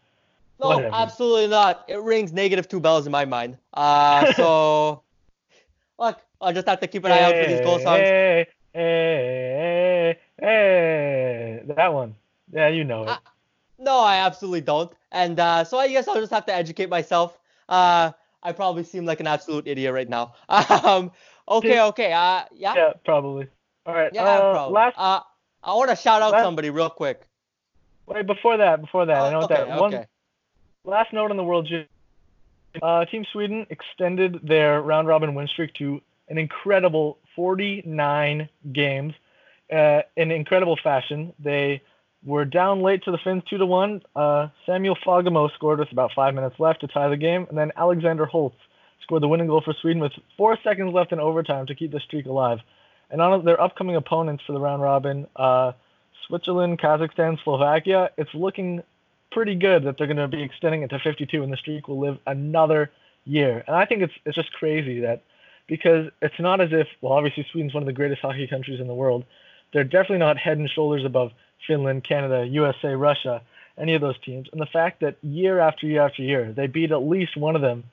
[0.60, 0.94] No, Whatever.
[0.94, 1.86] absolutely not.
[1.88, 3.58] It rings negative two bells in my mind.
[3.74, 5.02] Uh, so
[6.00, 8.02] look, I just have to keep an eye out for these goal songs.
[8.02, 12.16] Hey, hey, hey, hey, that one.
[12.52, 13.10] Yeah, you know it.
[13.10, 13.18] Uh,
[13.80, 14.92] No, I absolutely don't.
[15.12, 17.38] And uh, so I guess I'll just have to educate myself.
[17.68, 18.12] Uh,
[18.44, 20.34] I probably seem like an absolute idiot right now.
[20.50, 21.12] Um,
[21.48, 22.14] okay, okay.
[22.14, 22.76] Uh, yeah.
[22.76, 23.48] yeah, probably.
[23.86, 24.12] All right.
[24.14, 24.74] Yeah, uh, probably.
[24.74, 24.96] last.
[24.98, 25.20] Uh,
[25.64, 27.22] I want to shout out last- somebody real quick.
[28.06, 29.96] Wait, before that, before that, I know okay, that one.
[29.96, 30.06] okay.
[30.84, 31.70] Last note on the World.
[32.82, 39.14] Uh, Team Sweden extended their round robin win streak to an incredible 49 games
[39.72, 41.34] uh, in incredible fashion.
[41.40, 41.82] They
[42.26, 44.02] were down late to the Finns 2 to 1.
[44.16, 47.72] Uh, Samuel Fagemo scored with about five minutes left to tie the game, and then
[47.76, 48.58] Alexander Holtz
[49.04, 52.00] scored the winning goal for Sweden with four seconds left in overtime to keep the
[52.00, 52.60] streak alive.
[53.10, 55.74] And on their upcoming opponents for the round robin, uh,
[56.28, 58.82] Switzerland, Kazakhstan, Slovakia, it's looking
[59.32, 62.00] pretty good that they're going to be extending it to 52 and the streak will
[62.00, 62.92] live another
[63.26, 63.64] year.
[63.68, 65.24] And I think it's it's just crazy that
[65.68, 68.88] because it's not as if well obviously Sweden's one of the greatest hockey countries in
[68.88, 69.26] the world.
[69.74, 71.32] They're definitely not head and shoulders above
[71.66, 73.42] Finland, Canada, USA, Russia,
[73.78, 74.48] any of those teams.
[74.52, 77.62] And the fact that year after year after year they beat at least one of
[77.62, 77.84] them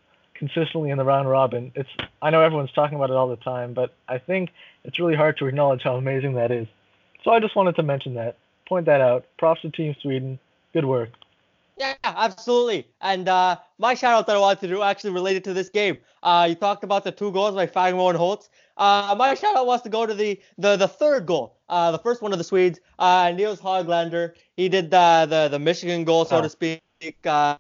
[0.40, 1.70] consistently in the round robin.
[1.76, 1.88] It's
[2.20, 4.50] I know everyone's talking about it all the time, but I think
[4.82, 6.66] it's really hard to acknowledge how amazing that is.
[7.22, 9.26] So I just wanted to mention that, point that out.
[9.38, 10.38] Props to Team Sweden.
[10.72, 11.10] Good work.
[11.76, 12.86] Yeah, absolutely.
[13.00, 15.98] And uh, my shout out that I wanted to do actually related to this game.
[16.22, 18.50] Uh, you talked about the two goals by Fagemo and Holtz.
[18.76, 21.54] Uh, my shout out wants to go to the the, the third goal.
[21.68, 24.32] Uh, the first one of the Swedes, uh, Nils Hoglander.
[24.56, 26.42] He did the the, the Michigan goal, so Oh.
[26.42, 26.82] to speak.
[27.24, 27.56] Uh, uh,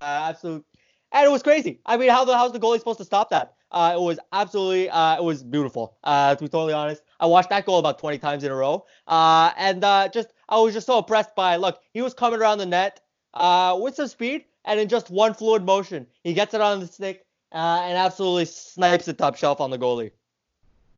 [0.00, 0.64] absolute,
[1.12, 1.80] and it was crazy.
[1.86, 3.54] I mean, how the how's the goalie supposed to stop that?
[3.70, 5.96] Uh, it was absolutely, uh, it was beautiful.
[6.04, 8.84] Uh, to be totally honest, I watched that goal about 20 times in a row.
[9.06, 11.56] Uh, and uh, just I was just so impressed by.
[11.56, 13.00] Look, he was coming around the net
[13.32, 16.86] uh, with some speed, and in just one fluid motion, he gets it on the
[16.86, 20.10] stick and absolutely snipes the top shelf on the goalie.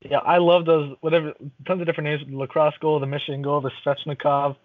[0.00, 0.96] Yeah, I love those.
[1.00, 1.33] Whatever,
[1.66, 2.22] tons of different names.
[2.29, 4.57] The lacrosse goal, the Michigan goal, the Svechnikov.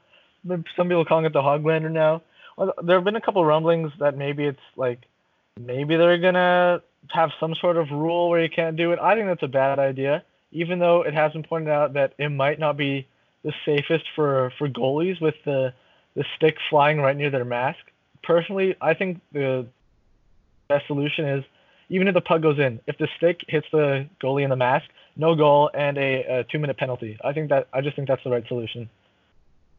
[0.47, 2.21] Some people calling it the Hoglander now.
[2.83, 4.99] There have been a couple rumblings that maybe it's like,
[5.59, 8.99] maybe they're gonna have some sort of rule where you can't do it.
[8.99, 10.23] I think that's a bad idea.
[10.51, 13.07] Even though it has been pointed out that it might not be
[13.43, 15.73] the safest for for goalies with the
[16.15, 17.79] the stick flying right near their mask.
[18.23, 19.67] Personally, I think the
[20.67, 21.43] best solution is
[21.89, 24.87] even if the puck goes in, if the stick hits the goalie in the mask,
[25.15, 27.17] no goal and a, a two minute penalty.
[27.23, 28.89] I think that I just think that's the right solution.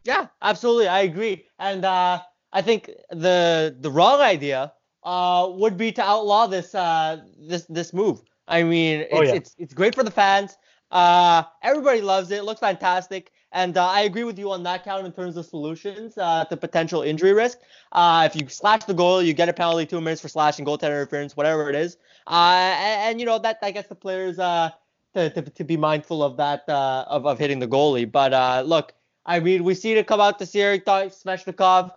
[0.04, 1.44] Yeah, absolutely, I agree.
[1.58, 2.20] And uh,
[2.52, 7.92] I think the the wrong idea uh, would be to outlaw this uh, this this
[7.92, 8.22] move.
[8.48, 9.34] I mean, it's Oh, yeah.
[9.34, 10.56] it's it's great for the fans.
[10.90, 12.38] Uh, everybody loves it.
[12.38, 13.32] It looks fantastic.
[13.52, 16.56] And uh, I agree with you on that count in terms of solutions uh, to
[16.56, 17.58] potential injury risk.
[17.92, 20.96] Uh, if you slash the goal, you get a penalty, two minutes for slashing, goaltender
[20.98, 21.96] interference, whatever it is.
[22.28, 24.70] Uh, and, and you know that that gets the players uh,
[25.14, 28.10] to, to, to be mindful of that uh, of of hitting the goalie.
[28.10, 28.94] But uh, look,
[29.26, 30.78] I mean, we see it come out this year.
[30.78, 31.90] Svechnikov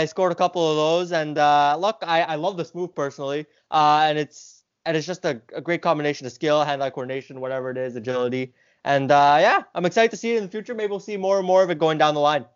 [0.00, 3.46] he scored a couple of those, and uh, look, I, I love this move personally,
[3.70, 7.70] uh, and it's and it's just a, a great combination of skill, hand-eye coordination, whatever
[7.70, 8.52] it is, agility,
[8.84, 10.74] and uh, yeah, I'm excited to see it in the future.
[10.74, 12.46] Maybe we'll see more and more of it going down the line.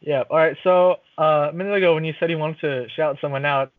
[0.00, 0.22] Yeah.
[0.30, 0.56] All right.
[0.62, 3.72] So uh, a minute ago, when you said you wanted to shout someone out,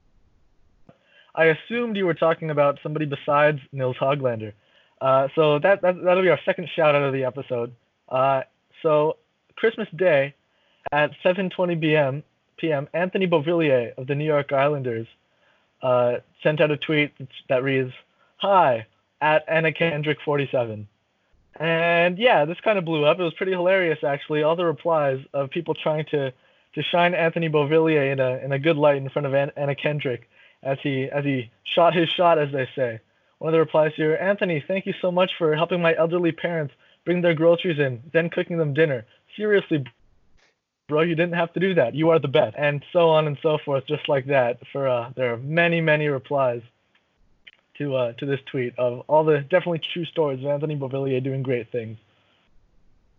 [1.33, 4.51] I assumed you were talking about somebody besides Nils Hoglander.
[4.99, 7.73] Uh, so that, that that'll be our second shout out of the episode.
[8.09, 8.41] Uh,
[8.83, 9.15] so
[9.55, 10.35] Christmas Day
[10.91, 12.23] at 7:20 p.m.
[12.57, 12.87] p.m.
[12.93, 15.07] Anthony Beauvillier of the New York Islanders
[15.81, 17.11] uh, sent out a tweet
[17.49, 17.91] that reads,
[18.37, 18.85] "Hi
[19.21, 20.87] at Anna Kendrick 47."
[21.59, 23.19] And yeah, this kind of blew up.
[23.19, 24.43] It was pretty hilarious, actually.
[24.43, 26.31] All the replies of people trying to,
[26.75, 29.75] to shine Anthony Beauvillier in a in a good light in front of An- Anna
[29.75, 30.29] Kendrick
[30.63, 32.99] as he as he shot his shot, as they say.
[33.39, 36.73] One of the replies here, Anthony, thank you so much for helping my elderly parents
[37.05, 39.05] bring their groceries in, then cooking them dinner.
[39.37, 39.85] Seriously,
[40.89, 41.95] bro, you didn't have to do that.
[41.95, 44.59] You are the best, and so on and so forth, just like that.
[44.73, 46.61] For uh, there are many many replies
[47.77, 51.43] to uh, to this tweet of all the definitely true stories of Anthony Beauvillier doing
[51.43, 51.97] great things.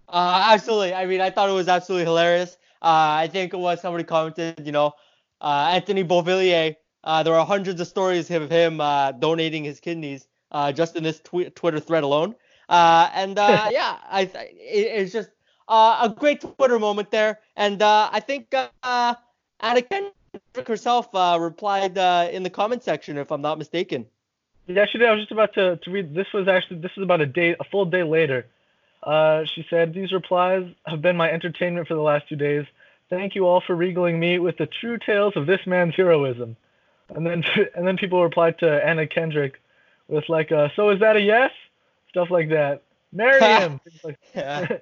[0.09, 0.93] Uh, absolutely.
[0.93, 2.59] I mean, I thought it was absolutely hilarious.
[2.83, 4.93] Uh, I think it was somebody commented, you know,
[5.41, 6.77] uh, Anthony Beauvillier.
[7.05, 11.03] Uh, there are hundreds of stories of him uh, donating his kidneys uh, just in
[11.03, 12.35] this tw- Twitter thread alone.
[12.69, 15.31] Uh, and uh, yeah, I it, it's just
[15.71, 17.39] uh, a great Twitter moment there.
[17.57, 19.15] And uh, I think uh,
[19.61, 24.05] Anna Kendrick herself uh, replied uh, in the comment section, if I'm not mistaken.
[24.67, 25.09] Yeah, she did.
[25.09, 26.15] I was just about to, to read.
[26.15, 28.47] This was actually this is about a day, a full day later.
[29.03, 32.67] Uh, she said, "These replies have been my entertainment for the last two days.
[33.09, 36.57] Thank you all for regaling me with the true tales of this man's heroism."
[37.09, 37.43] And then
[37.75, 39.61] and then people replied to Anna Kendrick
[40.07, 41.51] with like, uh, "So is that a yes?"
[42.11, 42.83] Stuff like that.
[43.13, 43.81] Marry him.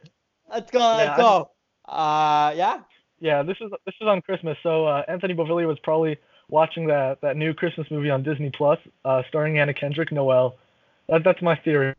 [0.48, 0.54] Yeah.
[0.54, 0.78] Let's go.
[0.78, 1.50] Let's go.
[1.86, 2.80] Uh, yeah.
[3.20, 4.58] yeah, this is this is on Christmas.
[4.62, 8.78] So uh, Anthony Beauvillier was probably watching that that new Christmas movie on Disney Plus,
[9.04, 10.56] uh, starring Anna Kendrick, Noel.
[11.08, 11.94] That, that's my theory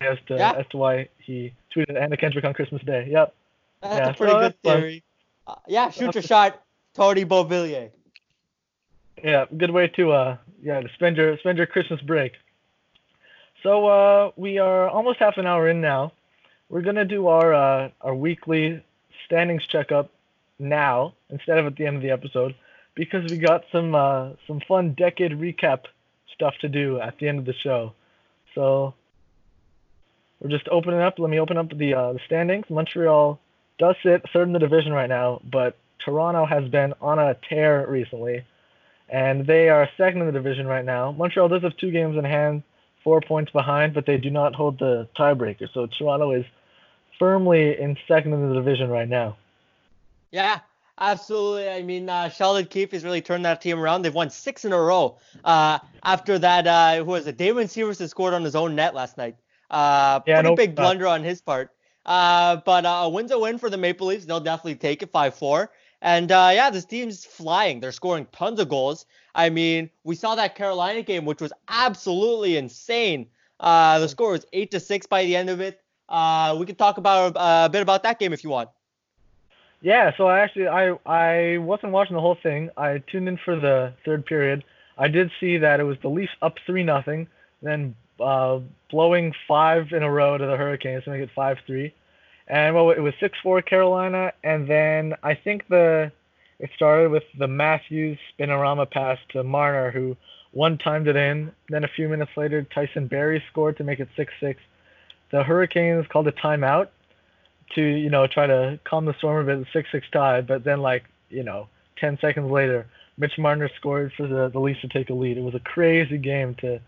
[0.00, 0.52] as to Yeah.
[0.52, 3.08] as to why he tweeted Anna Kendrick on Christmas Day.
[3.10, 3.34] Yep.
[3.82, 5.02] That's Yeah, a pretty so good theory.
[5.46, 6.62] Uh, yeah, shoot your shot,
[6.94, 7.90] Tony Beauvillier.
[9.22, 12.32] Yeah, good way to uh yeah to spend your spend your Christmas break.
[13.62, 16.12] So uh we are almost half an hour in now.
[16.72, 18.82] We're gonna do our uh our weekly
[19.26, 20.08] standings checkup
[20.58, 22.54] now instead of at the end of the episode
[22.94, 25.80] because we got some uh some fun decade recap
[26.32, 27.92] stuff to do at the end of the show.
[28.54, 28.94] So
[30.40, 31.18] we're just opening up.
[31.18, 32.64] Let me open up the uh, the standings.
[32.70, 33.38] Montreal
[33.78, 37.86] does sit third in the division right now, but Toronto has been on a tear
[37.86, 38.46] recently
[39.10, 41.12] and they are second in the division right now.
[41.12, 42.62] Montreal does have two games in hand,
[43.04, 45.68] four points behind, but they do not hold the tiebreaker.
[45.74, 46.46] So Toronto is
[47.22, 49.36] firmly in second in the division right now.
[50.32, 50.58] Yeah,
[50.98, 51.68] absolutely.
[51.68, 54.02] I mean, uh, Sheldon Keefe has really turned that team around.
[54.02, 55.18] They've won six in a row.
[55.44, 57.36] Uh, after that, uh, who was it?
[57.36, 59.36] Damon Severson scored on his own net last night.
[59.70, 61.70] Uh, Yeah, pretty no- big blunder on his part.
[62.04, 64.24] Uh, but uh, a win's a win for the Maple Leafs.
[64.24, 65.68] They'll definitely take it 5-4.
[66.00, 67.78] And uh, yeah, this team's flying.
[67.78, 69.06] They're scoring tons of goals.
[69.36, 73.28] I mean, we saw that Carolina game, which was absolutely insane.
[73.60, 75.81] Uh, the score was eight to six by the end of it.
[76.12, 78.68] Uh, we can talk about uh, a bit about that game if you want.
[79.80, 82.70] Yeah, so I actually I I wasn't watching the whole thing.
[82.76, 84.62] I tuned in for the third period.
[84.98, 87.26] I did see that it was the Leafs up three nothing,
[87.62, 91.94] then uh, blowing five in a row to the Hurricanes to make it five three,
[92.46, 96.12] and well it was six four Carolina, and then I think the
[96.60, 100.16] it started with the Matthews spinorama pass to Marner who
[100.52, 101.50] one timed it in.
[101.70, 104.60] Then a few minutes later, Tyson Barrie scored to make it six six.
[105.32, 106.88] The Hurricanes called a timeout
[107.74, 110.40] to you know try to calm the storm a bit, six six tie.
[110.40, 112.86] But then like you know ten seconds later,
[113.18, 115.36] Mitch Marner scored for the the Leafs to take a lead.
[115.36, 116.80] It was a crazy game to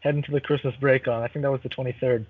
[0.00, 1.22] head into the Christmas break on.
[1.22, 2.26] I think that was the 23rd.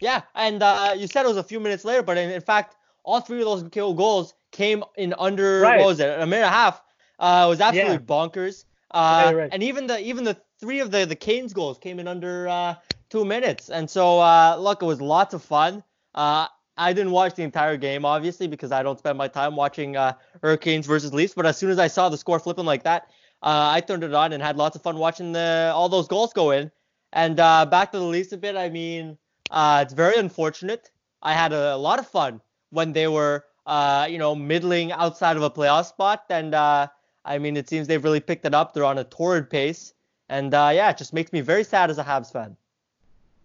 [0.00, 2.76] Yeah, and uh, you said it was a few minutes later, but in, in fact,
[3.02, 5.78] all three of those goals came in under right.
[5.78, 6.80] what was it, a minute and a half.
[7.18, 7.98] Uh, it was absolutely yeah.
[7.98, 8.64] bonkers.
[8.92, 9.48] Uh, right, right.
[9.52, 12.74] And even the even the three of the the Canes goals came in under uh,
[13.10, 13.70] two minutes.
[13.70, 15.82] And so uh, look, it was lots of fun.
[16.14, 19.96] Uh, I didn't watch the entire game, obviously, because I don't spend my time watching
[19.96, 21.34] uh, Hurricanes versus Leafs.
[21.34, 23.10] But as soon as I saw the score flipping like that,
[23.42, 26.32] uh, I turned it on and had lots of fun watching the all those goals
[26.32, 26.70] go in.
[27.12, 28.54] And uh, back to the Leafs a bit.
[28.56, 29.18] I mean,
[29.50, 30.90] uh, it's very unfortunate.
[31.22, 32.40] I had a, a, lot of fun
[32.70, 36.24] when they were, uh, you know, middling outside of a playoff spot.
[36.30, 36.88] And uh,
[37.24, 38.72] I mean, it seems they've really picked it up.
[38.72, 39.94] They're on a torrid pace.
[40.28, 42.56] And yeah, it just makes me very sad as a Habs fan.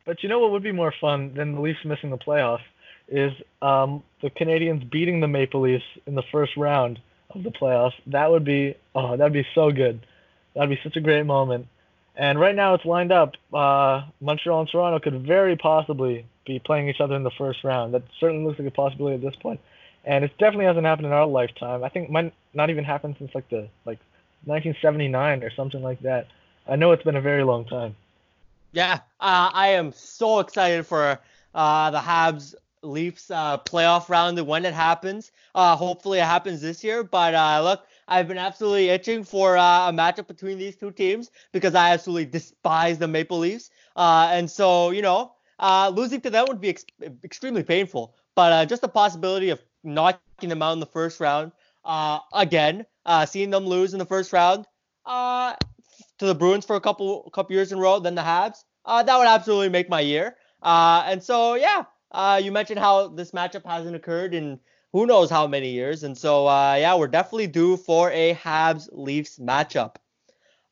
[0.06, 2.63] But you know what would be more fun than the Leafs missing the playoffs?
[3.08, 7.00] is um, the Canadiens beating the Maple Leafs in the first round
[7.32, 7.93] of the playoffs.
[8.08, 10.06] That would be oh, that'd be so good.
[10.56, 11.67] That'd be such a great moment.
[12.15, 13.34] And right now it's lined up.
[13.52, 17.93] Uh, Montreal and Toronto could very possibly be playing each other in the first round.
[17.93, 19.60] That certainly looks like a possibility at this point.
[20.06, 21.84] And it definitely hasn't happened in our lifetime.
[21.84, 24.00] I think might not even happen since like the like
[24.46, 26.28] 1979 or something like that.
[26.67, 27.95] I know it's been a very long time.
[28.71, 31.19] Yeah, uh, I am so excited for
[31.54, 35.32] uh, the Habs Leafs uh, playoff round when it happens.
[35.54, 37.04] Uh, hopefully it happens this year.
[37.04, 41.32] But uh, look, I've been absolutely itching for uh, a matchup between these two teams
[41.52, 43.69] because I absolutely despise the Maple Leafs.
[43.95, 45.34] And so, you know,
[45.91, 46.86] losing to them would be ex-
[47.23, 48.15] extremely painful.
[48.36, 51.52] But just the possibility of knocking them out in the first round
[52.34, 52.86] again,
[53.28, 54.65] seeing them lose in the first round
[56.19, 59.17] to the Bruins for a couple couple years in a row, then the Habs, that
[59.17, 60.36] would absolutely make my year.
[60.63, 64.60] and so, yeah, uh, you mentioned how this matchup hasn't occurred in
[64.91, 68.88] who knows how many years, and so uh, yeah, we're definitely due for a Habs
[68.91, 69.95] Leafs matchup.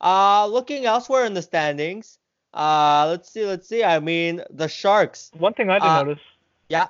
[0.00, 2.18] Uh, looking elsewhere in the standings,
[2.54, 3.82] uh, let's see, let's see.
[3.82, 5.30] I mean, the Sharks.
[5.36, 6.22] One thing I did uh, notice.
[6.68, 6.86] Yeah.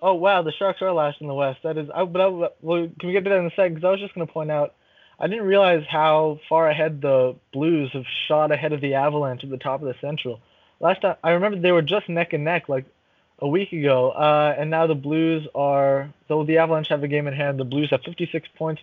[0.00, 1.60] Oh wow, the Sharks are last in the West.
[1.62, 2.26] That is, I, but I,
[2.60, 3.74] well, can we get to that in a second?
[3.74, 4.74] Because I was just going to point out,
[5.18, 9.50] I didn't realize how far ahead the Blues have shot ahead of the Avalanche at
[9.50, 10.40] the top of the Central.
[10.80, 12.86] Last time I remember they were just neck and neck, like
[13.38, 16.12] a week ago, uh, and now the Blues are.
[16.28, 18.82] Though the Avalanche have a game in hand, the Blues have 56 points.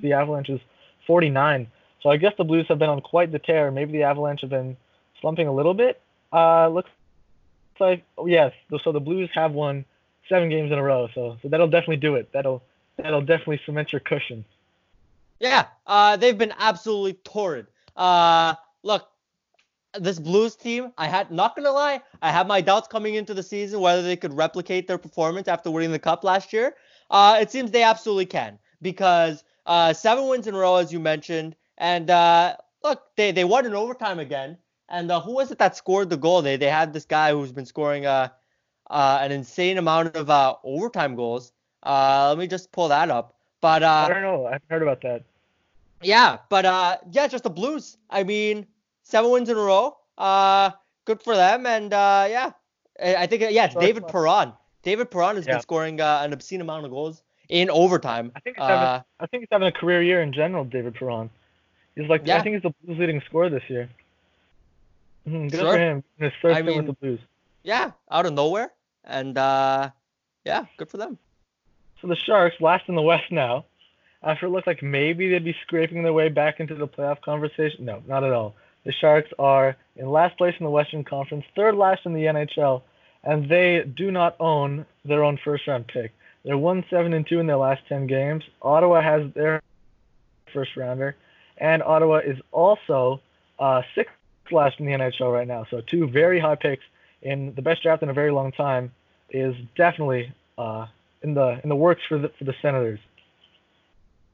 [0.00, 0.60] The Avalanche is
[1.06, 1.68] 49.
[2.02, 3.70] So I guess the Blues have been on quite the tear.
[3.70, 4.76] Maybe the Avalanche have been
[5.20, 6.00] slumping a little bit.
[6.32, 6.90] Uh, looks
[7.80, 8.52] like yes.
[8.82, 9.84] So the Blues have won
[10.28, 11.08] seven games in a row.
[11.14, 12.30] So so that'll definitely do it.
[12.32, 12.62] That'll
[12.96, 14.44] that'll definitely cement your cushion.
[15.40, 17.66] Yeah, uh, they've been absolutely torrid.
[17.96, 19.08] Uh, look,
[19.98, 23.42] this Blues team, I had not gonna lie, I had my doubts coming into the
[23.42, 26.76] season whether they could replicate their performance after winning the cup last year.
[27.10, 31.00] Uh, it seems they absolutely can because uh, seven wins in a row, as you
[31.00, 34.58] mentioned, and uh, look, they they won in overtime again.
[34.88, 36.42] And uh, who was it that scored the goal?
[36.42, 38.30] They they had this guy who's been scoring uh,
[38.90, 40.30] uh, an insane amount of
[40.64, 41.52] overtime goals.
[41.84, 43.37] Let me just pull that up.
[43.60, 44.46] But uh, I don't know.
[44.46, 45.22] I've heard about that.
[46.02, 47.96] Yeah, but uh, yeah, just the Blues.
[48.08, 48.66] I mean,
[49.02, 49.96] seven wins in a row.
[50.16, 50.70] Uh,
[51.04, 51.66] good for them.
[51.66, 52.52] And uh, yeah,
[53.02, 54.52] I think yeah, it's David Perron.
[54.82, 55.54] David Perron has yeah.
[55.54, 58.30] been scoring uh, an obscene amount of goals in overtime.
[58.36, 60.64] I think he's having, uh, I think he's having a career year in general.
[60.64, 61.30] David Perron.
[61.96, 62.38] He's like yeah.
[62.38, 63.88] I think he's the Blues leading scorer this year.
[65.26, 65.72] Mm-hmm, good sure.
[65.72, 66.04] for him.
[66.18, 67.20] His first I mean, with the Blues.
[67.64, 68.72] Yeah, out of nowhere,
[69.04, 69.90] and uh,
[70.44, 71.18] yeah, good for them.
[72.00, 73.64] So the Sharks, last in the West now,
[74.22, 77.84] after it looked like maybe they'd be scraping their way back into the playoff conversation.
[77.84, 78.54] No, not at all.
[78.84, 82.82] The Sharks are in last place in the Western Conference, third last in the NHL,
[83.24, 86.12] and they do not own their own first round pick.
[86.44, 88.44] They're 1 7 and 2 in their last 10 games.
[88.62, 89.60] Ottawa has their
[90.52, 91.16] first rounder,
[91.58, 93.20] and Ottawa is also
[93.58, 94.14] uh, sixth
[94.50, 95.66] last in the NHL right now.
[95.68, 96.84] So, two very high picks
[97.22, 98.92] in the best draft in a very long time
[99.30, 100.86] is definitely uh,
[101.22, 103.00] in the in the works for the for the Senators.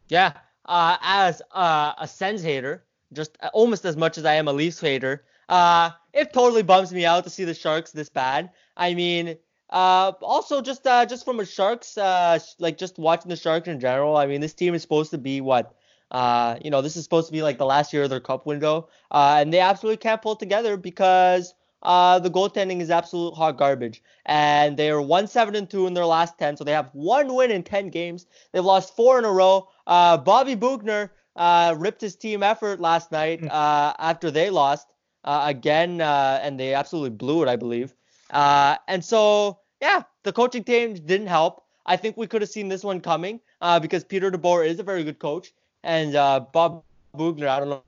[0.09, 0.33] Yeah,
[0.67, 4.81] uh, as uh, a Sens hater, just almost as much as I am a Leafs
[4.81, 8.51] hater, uh, it totally bums me out to see the Sharks this bad.
[8.77, 9.37] I mean,
[9.71, 13.81] uh, also just uh, just from a Sharks, uh, like just watching the Sharks in
[13.81, 14.17] general.
[14.17, 15.75] I mean, this team is supposed to be what,
[16.11, 18.47] uh, you know, this is supposed to be like the last year of their cup
[18.47, 21.55] window, uh, and they absolutely can't pull together because
[21.85, 24.03] uh, the goaltending is absolute hot garbage.
[24.27, 27.51] And they're one seven and two in their last ten, so they have one win
[27.51, 28.27] in ten games.
[28.53, 29.69] They've lost four in a row.
[29.87, 33.49] Uh, Bobby Boughner uh, ripped his team effort last night hmm.
[33.51, 34.89] uh, after they lost
[35.25, 37.95] uh, again, uh, and they absolutely blew it, I believe.
[38.31, 41.65] Uh, and so, yeah, the coaching team didn't help.
[41.87, 44.83] I think we could have seen this one coming uh, because Peter DeBoer is a
[44.83, 46.83] very good coach, and uh, Bob
[47.15, 47.83] Boughner, I don't know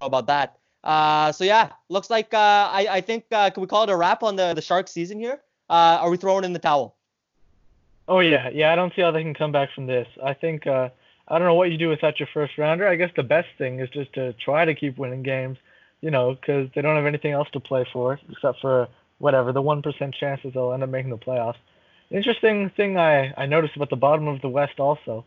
[0.00, 0.58] about that.
[0.84, 2.36] Uh, so yeah, looks like uh,
[2.72, 5.18] I, I think uh, can we call it a wrap on the the Sharks season
[5.18, 5.40] here?
[5.70, 6.96] Uh, are we throwing in the towel?
[8.08, 8.72] Oh yeah, yeah.
[8.72, 10.08] I don't see how they can come back from this.
[10.22, 10.88] I think uh,
[11.28, 12.86] I don't know what you do without your first rounder.
[12.86, 15.58] I guess the best thing is just to try to keep winning games,
[16.00, 19.62] you know, because they don't have anything else to play for except for whatever the
[19.62, 21.56] one percent chances they'll end up making the playoffs.
[22.10, 25.24] Interesting thing I I noticed about the bottom of the West also.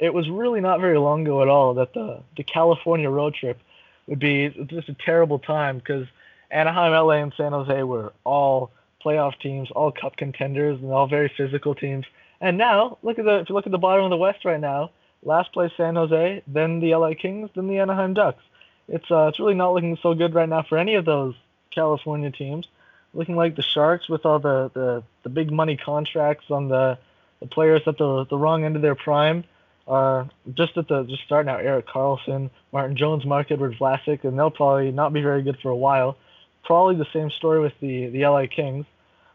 [0.00, 3.60] It was really not very long ago at all that the the California road trip
[4.06, 6.06] would be just a terrible time because
[6.50, 8.70] Anaheim, LA, and San Jose were all
[9.04, 12.06] playoff teams, all cup contenders, and all very physical teams.
[12.40, 14.60] And now, look at the if you look at the bottom of the West right
[14.60, 14.90] now,
[15.22, 18.42] last place San Jose, then the LA Kings, then the Anaheim Ducks.
[18.88, 21.34] It's uh, it's really not looking so good right now for any of those
[21.74, 22.66] California teams.
[23.14, 26.98] Looking like the Sharks with all the, the, the big money contracts on the
[27.40, 29.44] the players at the the wrong end of their prime
[29.86, 31.64] are just at the just starting out.
[31.64, 35.76] Erik Karlsson, Martin Jones, Marc-Edouard Vlasic, and they'll probably not be very good for a
[35.76, 36.16] while.
[36.64, 38.86] Probably the same story with the the LA Kings.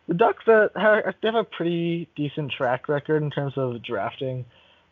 [0.08, 4.44] The Ducks uh, have, they have a pretty decent track record in terms of drafting,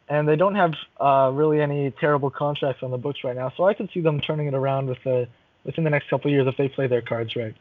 [0.07, 3.51] and they don't have uh, really any terrible contracts on the books right now.
[3.57, 5.27] So I could see them turning it around with the
[5.65, 7.55] within the next couple years if they play their cards right.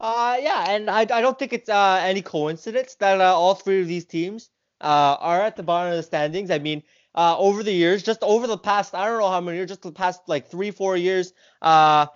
[0.00, 3.80] Uh, yeah, and I, I don't think it's uh, any coincidence that uh, all three
[3.80, 4.50] of these teams
[4.80, 6.50] uh, are at the bottom of the standings.
[6.50, 6.82] I mean,
[7.14, 9.82] uh, over the years, just over the past, I don't know how many years, just
[9.82, 12.06] the past like three, four years, uh,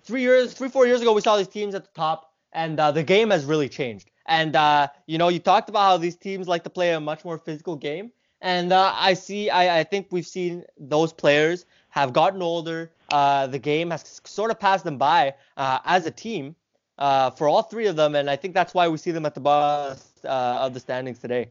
[0.00, 2.90] three years, three, four years ago, we saw these teams at the top, and uh,
[2.90, 4.10] the game has really changed.
[4.26, 7.24] And uh, you know, you talked about how these teams like to play a much
[7.24, 12.12] more physical game, and uh, I see, I, I think we've seen those players have
[12.12, 12.90] gotten older.
[13.10, 16.54] Uh, the game has sort of passed them by uh, as a team
[16.98, 19.34] uh, for all three of them, and I think that's why we see them at
[19.34, 20.28] the bottom uh,
[20.60, 21.50] of the standings today.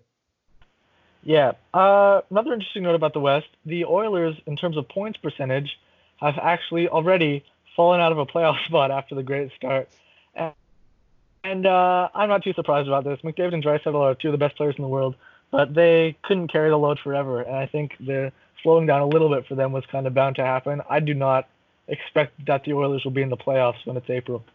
[1.28, 1.52] Yeah.
[1.74, 5.78] Uh, another interesting note about the West: the Oilers, in terms of points percentage,
[6.22, 7.44] have actually already
[7.76, 9.90] fallen out of a playoff spot after the great start.
[10.34, 10.54] And,
[11.44, 13.20] and uh, I'm not too surprised about this.
[13.26, 15.16] McDavid and Draisaitl are two of the best players in the world,
[15.52, 17.42] but they couldn't carry the load forever.
[17.42, 18.32] And I think the
[18.64, 20.82] slowing down a little bit for them was kind of bound to happen.
[20.90, 21.50] I do not
[21.90, 24.46] expect that the Oilers will be in the playoffs when it's April.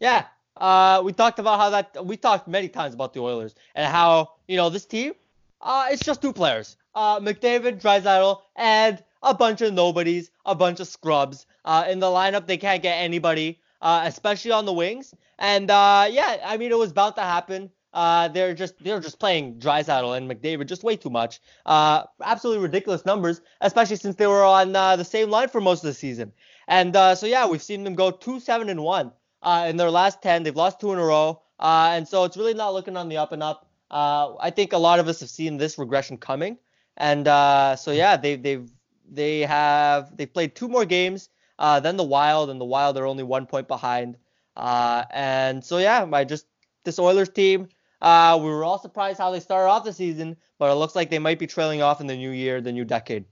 [0.00, 0.24] Yeah,
[0.56, 4.32] uh, we talked about how that we talked many times about the Oilers and how
[4.46, 5.12] you know this team
[5.60, 6.76] uh, it's just two players.
[6.94, 11.46] Uh, McDavid, Draisaitl, and a bunch of nobodies, a bunch of scrubs.
[11.64, 15.14] Uh, in the lineup, they can't get anybody, uh, especially on the wings.
[15.38, 17.70] And uh, yeah, I mean, it was about to happen.
[17.94, 21.40] Uh, they're just they're just playing Draisaitl and McDavid just way too much.
[21.64, 25.82] Uh, absolutely ridiculous numbers, especially since they were on uh, the same line for most
[25.82, 26.32] of the season.
[26.66, 29.90] And uh, so yeah, we've seen them go two seven and one uh, in their
[29.90, 30.42] last ten.
[30.42, 33.16] They've lost two in a row, uh, and so it's really not looking on the
[33.16, 33.67] up and up.
[33.90, 36.58] Uh, I think a lot of us have seen this regression coming,
[36.96, 38.70] and uh, so yeah, they they've
[39.10, 43.06] they have they played two more games uh, than the Wild, and the Wild are
[43.06, 44.16] only one point behind.
[44.56, 46.46] Uh, and so yeah, my just
[46.84, 47.68] this Oilers team,
[48.02, 51.10] uh, we were all surprised how they started off the season, but it looks like
[51.10, 53.24] they might be trailing off in the new year, the new decade.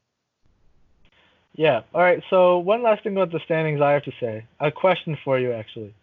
[1.54, 1.82] Yeah.
[1.94, 2.22] All right.
[2.28, 5.52] So one last thing about the standings, I have to say a question for you
[5.52, 5.94] actually.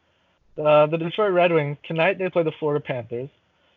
[0.58, 3.30] Uh, the Detroit Red Wings tonight they play the Florida Panthers.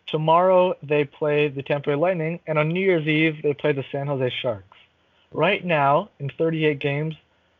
[0.06, 3.84] Tomorrow they play the Tampa Bay Lightning, and on New Year's Eve they play the
[3.90, 4.78] San Jose Sharks.
[5.32, 7.14] Right now, in 38 games,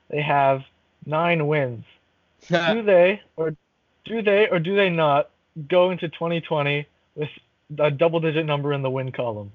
[0.08, 0.62] they have
[1.04, 1.84] nine wins.
[2.48, 3.56] do they or
[4.04, 5.30] do they or do they not
[5.68, 6.86] go into 2020
[7.16, 7.28] with
[7.78, 9.50] a double-digit number in the win column?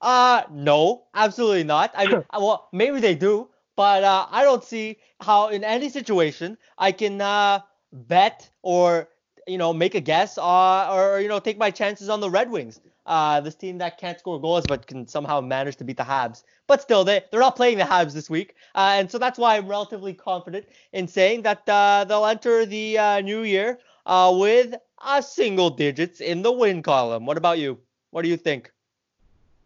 [0.00, 1.92] Uh, no, absolutely not.
[1.94, 6.58] I mean, well, maybe they do, but uh, I don't see how in any situation
[6.78, 7.60] I can uh,
[7.92, 9.08] bet or
[9.46, 12.50] you know, make a guess uh, or, you know, take my chances on the Red
[12.50, 12.80] Wings.
[13.06, 16.42] Uh, this team that can't score goals but can somehow manage to beat the Habs.
[16.66, 18.56] But still, they, they're not playing the Habs this week.
[18.74, 22.98] Uh, and so that's why I'm relatively confident in saying that uh, they'll enter the
[22.98, 24.74] uh, new year uh, with
[25.06, 27.26] a single digits in the win column.
[27.26, 27.78] What about you?
[28.10, 28.72] What do you think?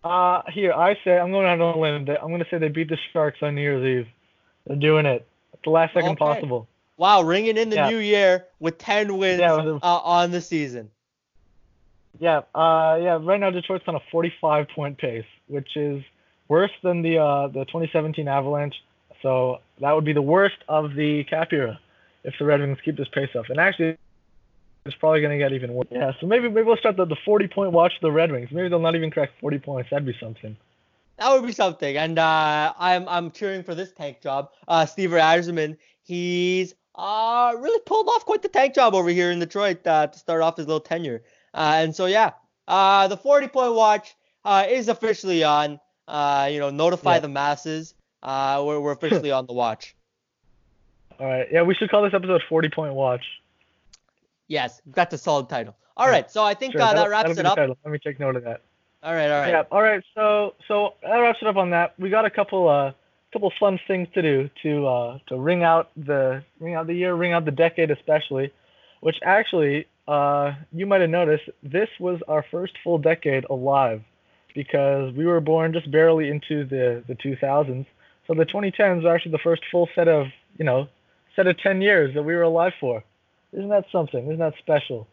[0.05, 2.09] Uh, here I say I'm going out on a limb.
[2.23, 4.13] I'm going to say they beat the Sharks on New Year's Eve.
[4.67, 6.19] They're doing it at the last second Okay.
[6.19, 6.69] possible.
[7.01, 7.89] Wow, ringing in the Yeah.
[7.89, 10.91] new year with 10 wins Yeah, uh, on the season.
[12.19, 13.19] Yeah, uh, yeah.
[13.23, 16.03] Right now Detroit's on a 45 point pace, which is
[16.49, 18.75] worse than the uh, the 2017 Avalanche.
[19.23, 21.81] So that would be the worst of the cap era
[22.23, 23.49] if the Red Wings keep this pace up.
[23.49, 23.97] And actually,
[24.85, 25.89] it's probably going to get even worse.
[25.91, 26.13] Yeah.
[26.21, 28.51] So maybe maybe we'll start the, the 40 point watch of the Red Wings.
[28.53, 29.89] Maybe they'll not even crack 40 points.
[29.89, 30.55] That'd be something.
[31.17, 31.97] That would be something.
[31.97, 34.51] And uh, I'm I'm cheering for this tank job.
[34.69, 39.39] Uh, Steve Yzerman, he's uh, really pulled off quite the tank job over here in
[39.39, 41.23] Detroit uh, to start off his little tenure.
[41.55, 42.33] Uh, and so yeah,
[42.69, 44.15] uh, the 40 point watch
[44.45, 45.81] uh, is officially on.
[46.09, 47.21] Uh, you know, notify Yeah.
[47.21, 47.95] the masses.
[48.23, 49.95] Uh, we're, we're officially on the watch.
[51.21, 51.47] All right.
[51.53, 53.25] Yeah, we should call this episode 40 point watch.
[54.49, 55.77] Yes, that's a solid title.
[55.97, 56.13] All Yeah.
[56.13, 57.59] right, so I think Sure, uh, that'll- wraps it up.
[57.59, 58.63] Let me take note of that.
[59.03, 59.49] All right, all right.
[59.51, 59.63] Yeah.
[59.71, 60.03] All right.
[60.15, 61.95] So so that wraps it up on that.
[61.99, 62.93] We got a couple uh
[63.33, 67.15] couple fun things to do to uh to ring out the ring out the year,
[67.15, 68.53] ring out the decade especially,
[69.01, 74.03] which actually uh you might have noticed this was our first full decade alive
[74.55, 77.87] because we were born just barely into the the 2000s.
[78.27, 80.27] So the 2010s are actually the first full set of
[80.59, 80.89] you know
[81.37, 83.03] set of 10 years that we were alive for.
[83.53, 84.25] Isn't that something?
[84.27, 85.09] Isn't that special?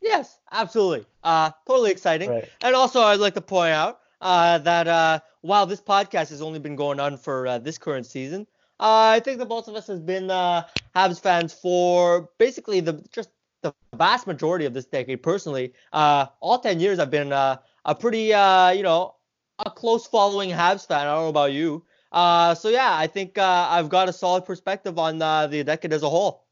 [0.00, 1.06] Yes, absolutely.
[1.24, 2.30] Uh, totally exciting.
[2.30, 2.48] Right.
[2.62, 6.58] And also, I'd like to point out uh, that uh, while this podcast has only
[6.58, 8.46] been going on for uh, this current season,
[8.80, 10.62] uh, I think that both of us has been uh,
[10.94, 13.30] Habs fans for basically the just
[13.62, 15.22] the vast majority of this decade.
[15.22, 17.60] Personally, uh, all 10 years I've been a
[17.98, 19.14] pretty, you know,
[19.64, 21.06] a close following Habs fan.
[21.06, 21.82] I don't know about you.
[22.12, 26.44] So yeah, I think I've got a solid perspective on the decade as a whole.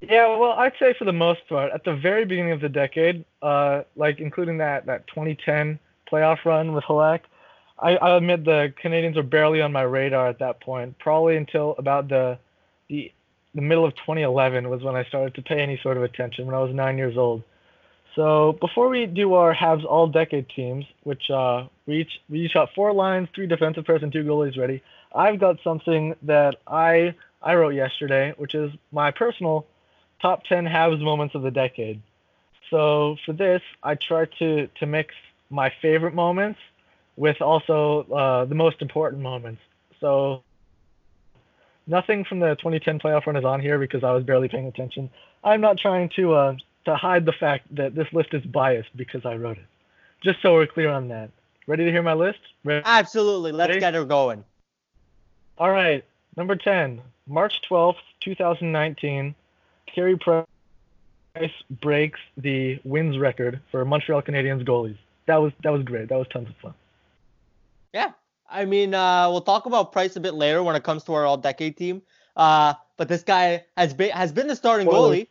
[0.00, 3.24] Yeah, well, I'd say for the most part, at the very beginning of the decade,
[3.42, 5.78] like including that, that 2010
[6.10, 7.20] playoff run with Halak,
[7.78, 10.98] I, I admit the Canadiens were barely on my radar at that point.
[10.98, 12.38] Probably until about the,
[12.88, 13.12] the
[13.54, 16.56] the middle of 2011 was when I started to pay any sort of attention when
[16.56, 17.44] I was nine years old.
[18.16, 22.54] So before we do our Habs all decade teams, which uh, we each we each
[22.54, 24.82] got four lines, three defensive pairs, and two goalies ready,
[25.14, 29.66] I've got something that I I wrote yesterday, which is my personal
[30.22, 32.00] top 10 Habs moments of the decade.
[32.70, 35.14] So for this, I tried to to mix
[35.50, 36.58] my favorite moments
[37.16, 39.60] with also uh, the most important moments.
[40.00, 40.42] So
[41.86, 45.10] nothing from the 2010 playoff run is on here because I was barely paying attention.
[45.42, 49.24] I'm not trying to uh, to hide the fact that this list is biased because
[49.24, 49.64] I wrote it.
[50.22, 51.30] Just so we're clear on that.
[51.66, 52.40] Ready to hear my list?
[52.62, 52.82] Ready?
[52.84, 53.52] Absolutely.
[53.52, 53.80] Let's Ready?
[53.80, 54.44] get her going.
[55.56, 56.04] All right,
[56.36, 59.34] number 10, March 12th, 2019,
[59.86, 60.46] Carey Price
[61.70, 64.98] breaks the wins record for Montreal Canadiens goalies.
[65.26, 66.08] That was that was great.
[66.08, 66.74] That was tons of fun.
[67.92, 68.12] Yeah.
[68.50, 71.24] I mean, uh, we'll talk about Price a bit later when it comes to our
[71.24, 72.02] all-decade team.
[72.36, 75.28] Uh, but this guy has been has been the starting goalie.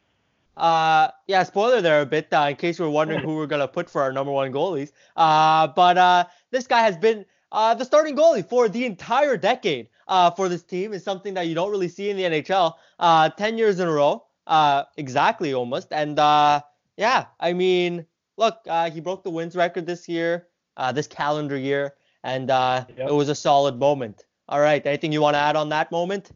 [0.56, 3.68] Uh, yeah, spoiler there a bit uh, in case you were wondering who we're gonna
[3.68, 4.92] put for our number one goalies.
[5.16, 9.90] Uh, but uh, this guy has been uh, the starting goalie for the entire decade
[10.08, 10.94] uh, for this team.
[10.94, 12.74] Is something that you don't really see in the NHL.
[13.00, 15.88] Uh, ten years in a row, uh, exactly almost.
[15.92, 16.62] And uh,
[16.98, 18.06] yeah, I mean,
[18.38, 22.86] look, uh, he broke the wins record this year, uh, this calendar year, and uh,
[22.98, 23.10] Yep.
[23.10, 24.26] it was a solid moment.
[24.50, 26.32] All right, anything you want to add on that moment?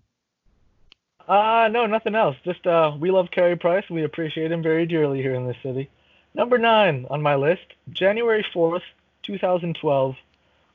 [1.27, 2.37] Uh no, nothing else.
[2.45, 3.83] Just uh we love Carey Price.
[3.89, 5.89] We appreciate him very dearly here in this city.
[6.33, 8.83] Number 9 on my list, January 4th,
[9.23, 10.15] 2012.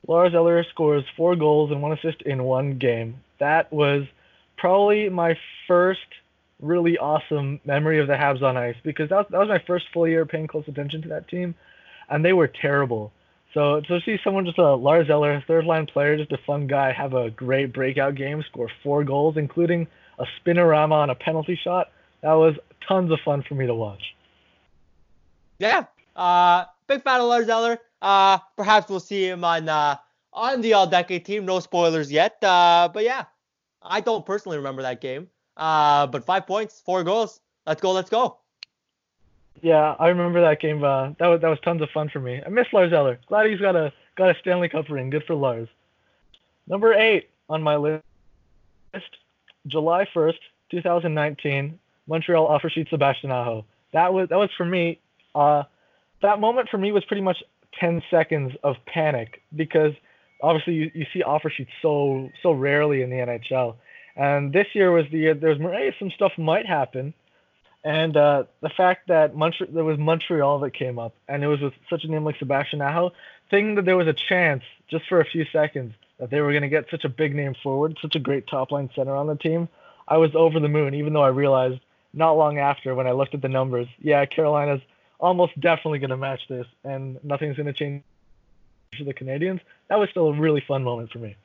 [0.08, 3.20] Lars Eller scores 4 goals and 1 assist in one game.
[3.38, 4.04] That was
[4.58, 6.00] probably my first
[6.62, 9.86] really awesome memory of the Habs on ice because that was, that was my first
[9.92, 11.54] full year paying close attention to that team
[12.08, 13.12] and they were terrible.
[13.54, 16.92] So to see someone just a Lars Eller, third line player, just a fun guy,
[16.92, 19.86] have a great breakout game, score four goals, including
[20.18, 21.90] a spinorama on a penalty shot,
[22.22, 22.54] that was
[22.86, 24.14] tons of fun for me to watch.
[25.58, 25.84] Yeah,
[26.16, 27.78] uh, big fan of Lars Eller.
[28.00, 29.96] Uh, perhaps we'll see him on uh,
[30.32, 31.44] on the All Decade team.
[31.44, 32.42] No spoilers yet.
[32.42, 33.24] Uh, but yeah,
[33.82, 35.28] I don't personally remember that game.
[35.57, 37.40] Uh, but five points, four goals.
[37.66, 37.92] Let's go.
[37.92, 38.38] Let's go.
[39.61, 40.82] Yeah, I remember that game.
[40.82, 42.42] Uh, that was that was tons of fun for me.
[42.44, 43.20] I miss Lars Eller.
[43.28, 45.11] Glad he's got a got a Stanley Cup ring.
[45.11, 45.68] Good for Lars.
[46.66, 48.03] Number eight on my list,
[49.66, 50.38] July 1st,
[50.70, 53.64] 2019, Montreal offer sheet Sebastian Aho.
[53.92, 55.00] That was that was for me.
[55.34, 55.64] Uh,
[56.22, 57.42] that moment for me was pretty much
[57.78, 59.92] 10 seconds of panic because
[60.42, 63.76] obviously you, you see offer sheets so so rarely in the NHL.
[64.16, 67.14] And this year was the year there was some stuff might happen.
[67.84, 71.60] And uh, the fact that Montreal, there was Montreal that came up, and it was
[71.60, 73.12] with such a name like Sebastian Aho,
[73.50, 76.62] thinking that there was a chance, just for a few seconds, that they were going
[76.62, 79.34] to get such a big name forward, such a great top line center on the
[79.34, 79.68] team,
[80.06, 81.80] I was over the moon, even though I realized
[82.12, 84.82] not long after when I looked at the numbers, yeah, Carolina's
[85.18, 88.02] almost definitely going to match this, and nothing's going to change
[88.96, 89.60] for the Canadiens.
[89.88, 91.36] That was still a really fun moment for me.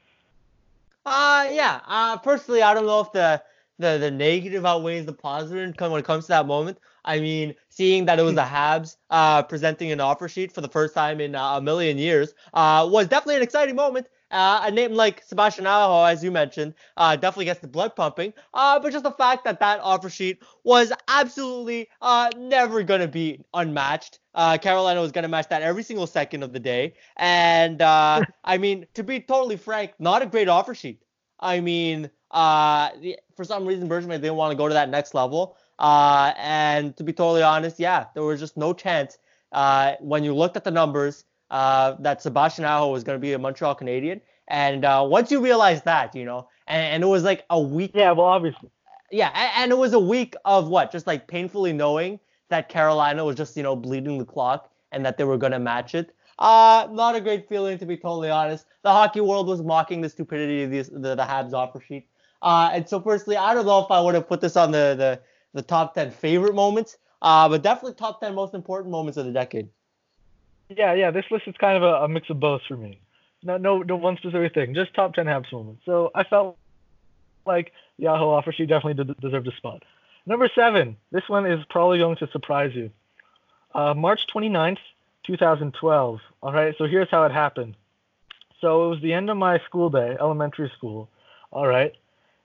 [1.08, 1.80] Uh, yeah.
[1.88, 3.41] Uh, personally, I don't know if the
[3.80, 6.80] the, the negative outweighs the positive when it comes to that moment.
[7.05, 10.68] I mean, seeing that it was the Habs uh, presenting an offer sheet for the
[10.68, 14.10] first time in uh, a million years uh, was definitely an exciting moment.
[14.30, 18.34] Uh, a name like Sebastian Aho, as you mentioned, uh, definitely gets the blood pumping.
[18.53, 23.07] Uh, but just the fact that that offer sheet was absolutely uh, never going to
[23.07, 24.19] be unmatched.
[24.36, 26.93] Uh, Carolina was going to match that every single second of the day.
[27.15, 31.01] And uh, I mean, to be totally frank, not a great offer sheet.
[31.39, 35.55] I mean, for some reason, Bergevin didn't want to go to that next level.
[35.80, 39.19] and to be totally honest, yeah, there was just no chance
[40.01, 43.39] when you looked at the numbers uh, that Sebastian Aho was going to be a
[43.39, 44.22] Montreal Canadian.
[44.48, 47.91] And uh, once you realize that, you know, and, and, it was like a week.
[47.93, 48.70] Yeah, well, obviously.
[49.12, 50.91] Yeah, and, and, it was a week of what?
[50.91, 52.20] Just like painfully knowing
[52.50, 55.60] that Carolina was just, you know, bleeding the clock and that they were going to
[55.60, 56.14] match it.
[56.39, 58.66] Uh, not a great feeling, to be totally honest.
[58.84, 62.08] The hockey world was mocking the stupidity of these, the, the Habs offer sheet.
[62.41, 64.95] Uh, and so personally, I don't know if I would have put this on the,
[64.98, 65.20] the,
[65.54, 69.32] the top 10 favorite moments, uh, but definitely top 10 most important moments of the
[69.32, 69.70] decade.
[70.70, 71.11] Yeah, yeah.
[71.11, 72.99] This list is kind of a, a mix of both for me.
[73.43, 74.74] No, no, no one specific thing.
[74.74, 75.84] Just top ten Habs moments.
[75.86, 76.57] So I felt
[77.45, 79.84] like Aho offer she definitely did, deserved a spot.
[80.26, 80.97] Number seven.
[81.11, 82.91] This one is probably going to surprise you.
[83.74, 84.80] Uh, March 29th,
[85.26, 86.20] 2012.
[86.41, 86.76] All right.
[86.78, 87.76] So here's how it happened.
[88.59, 91.09] So it was the end of my school day, elementary school.
[91.51, 91.93] All right.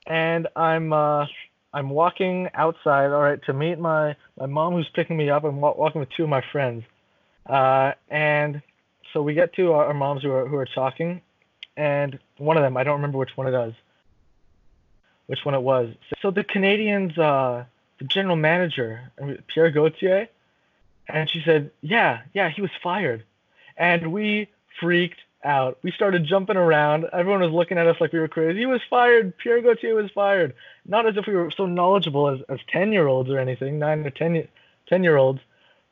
[0.07, 1.27] And I'm uh,
[1.73, 3.07] I'm walking outside.
[3.07, 5.45] All right, to meet my my mom who's picking me up.
[5.45, 6.85] I'm walking with two of my friends.
[7.47, 8.63] Uh, and
[9.13, 11.21] so we get to our, moms who are who are talking,
[11.77, 13.75] and one of them, I don't remember which one it was,
[15.27, 15.95] which one it was.
[16.21, 17.65] So the Canadiens, uh,
[17.99, 19.13] the general manager,
[19.49, 20.29] Pierre Gauthier,
[21.09, 23.25] and she said, yeah, yeah, he was fired,
[23.77, 24.49] and we
[24.81, 25.79] freaked out.
[25.83, 27.07] We started jumping around.
[27.13, 28.61] Everyone was looking at us like we were crazy.
[28.61, 29.37] He was fired.
[29.39, 30.55] Pierre Gauthier was fired.
[30.87, 34.07] Not as if we were so knowledgeable as, as 10 year olds or anything, nine
[34.07, 34.47] or 10,
[34.89, 35.41] 10 year olds.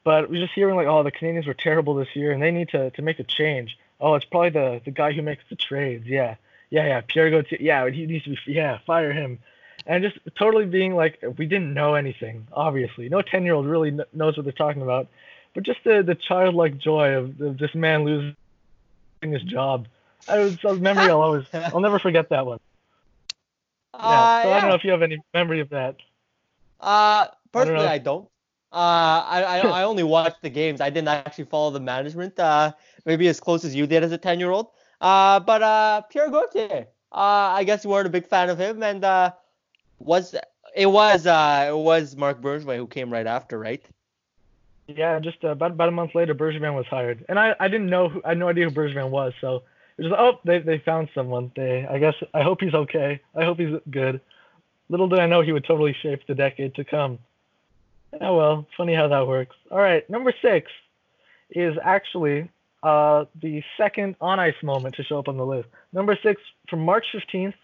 [0.02, 2.70] But we're just hearing like, oh, the Canadiens were terrible this year, and they need
[2.70, 3.78] to to make a change.
[4.00, 6.06] Oh, it's probably the the guy who makes the trades.
[6.06, 6.36] Yeah,
[6.70, 7.00] yeah, yeah.
[7.02, 7.58] Pierre Gauthier.
[7.60, 8.38] Yeah, he needs to be.
[8.46, 9.38] Yeah, fire him.
[9.86, 12.46] And just totally being like, we didn't know anything.
[12.52, 15.08] Obviously, no ten year old really knows what they're talking about.
[15.54, 18.36] But just the the childlike joy of, of this man losing
[19.22, 19.86] his job.
[20.28, 22.60] I was a memory I'll always I'll never forget that one.
[23.94, 24.54] Yeah, uh, so yeah.
[24.54, 25.96] I don't know if you have any memory of that.
[26.78, 27.98] Uh, personally, I don't.
[27.98, 28.28] I don't.
[28.72, 30.80] Uh, I, I, I only watched the games.
[30.80, 32.38] I didn't actually follow the management.
[32.38, 32.72] Uh,
[33.04, 34.68] maybe as close as you did as a ten year old.
[35.00, 36.86] Uh, but uh, Pierre Gauthier.
[37.12, 39.32] Uh, I guess you weren't a big fan of him, and uh,
[39.98, 40.34] was
[40.76, 43.82] it was uh it was Marc Bergevin who came right after, right?
[44.86, 47.90] Yeah, just uh, about about a month later, Bergevin was hired, and I, I didn't
[47.90, 49.62] know who, I had no idea who Bergevin was, so
[49.98, 51.52] it was oh they they found someone.
[51.56, 53.20] They I guess I hope he's okay.
[53.34, 54.20] I hope he's good.
[54.88, 57.18] Little did I know he would totally shape the decade to come.
[58.18, 59.56] Oh well, funny how that works.
[59.70, 60.70] All right, number six
[61.50, 62.48] is actually
[62.82, 65.68] uh, the second on ice moment to show up on the list.
[65.92, 67.54] Number six from March 15th,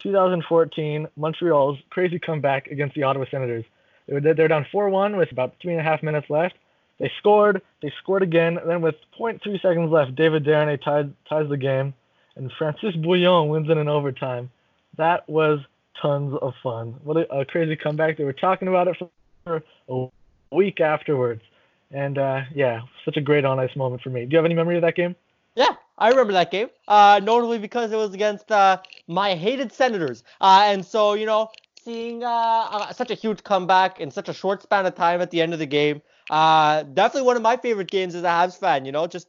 [0.00, 3.64] 2014, Montreal's crazy comeback against the Ottawa Senators.
[4.06, 6.54] They were they're down 4-1 with about three and a half minutes left.
[6.98, 7.62] They scored.
[7.82, 8.58] They scored again.
[8.66, 11.94] Then with 0.3 seconds left, David tied, ties the game,
[12.36, 14.50] and Francis Bouillon wins in an overtime.
[14.96, 15.60] That was
[16.00, 16.96] tons of fun.
[17.02, 18.16] What a, a crazy comeback!
[18.16, 18.96] They were talking about it
[19.44, 20.06] for a
[20.54, 21.42] week afterwards,
[21.90, 24.24] and uh, yeah, such a great on ice moment for me.
[24.24, 25.16] Do you have any memory of that game?
[25.54, 26.68] Yeah, I remember that game.
[26.86, 28.78] Uh, notably because it was against uh,
[29.08, 31.50] my hated Senators, uh, and so you know,
[31.82, 35.30] seeing uh, uh, such a huge comeback in such a short span of time at
[35.30, 36.00] the end of the game.
[36.30, 38.84] Definitely one of my favorite games as a Habs fan.
[38.84, 39.28] You know, just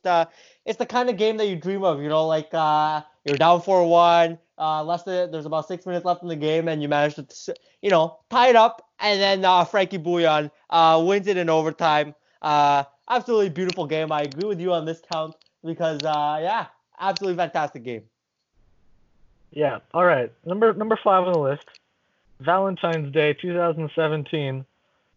[0.65, 2.01] it's the kind of game that you dream of.
[2.01, 2.51] You know, like
[3.29, 6.81] you're down 4-1, uh, less than there's about six minutes left in the game, and
[6.81, 11.27] you manage to, you know, tie it up, and then uh, Frankie Bouillon uh, wins
[11.27, 12.15] it in overtime.
[12.41, 14.11] Uh, absolutely beautiful game.
[14.11, 16.65] I agree with you on this count because, uh, yeah,
[16.99, 18.03] absolutely fantastic game.
[19.51, 19.79] Yeah.
[19.93, 20.31] All right.
[20.45, 21.65] Number number five on the list.
[22.39, 24.65] Valentine's Day 2017.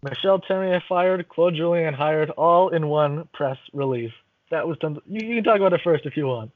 [0.03, 4.13] Michel Therrien fired, Claude Julien hired, all in one press release.
[4.51, 5.01] That was done.
[5.07, 6.51] You, you can talk about it first if you want.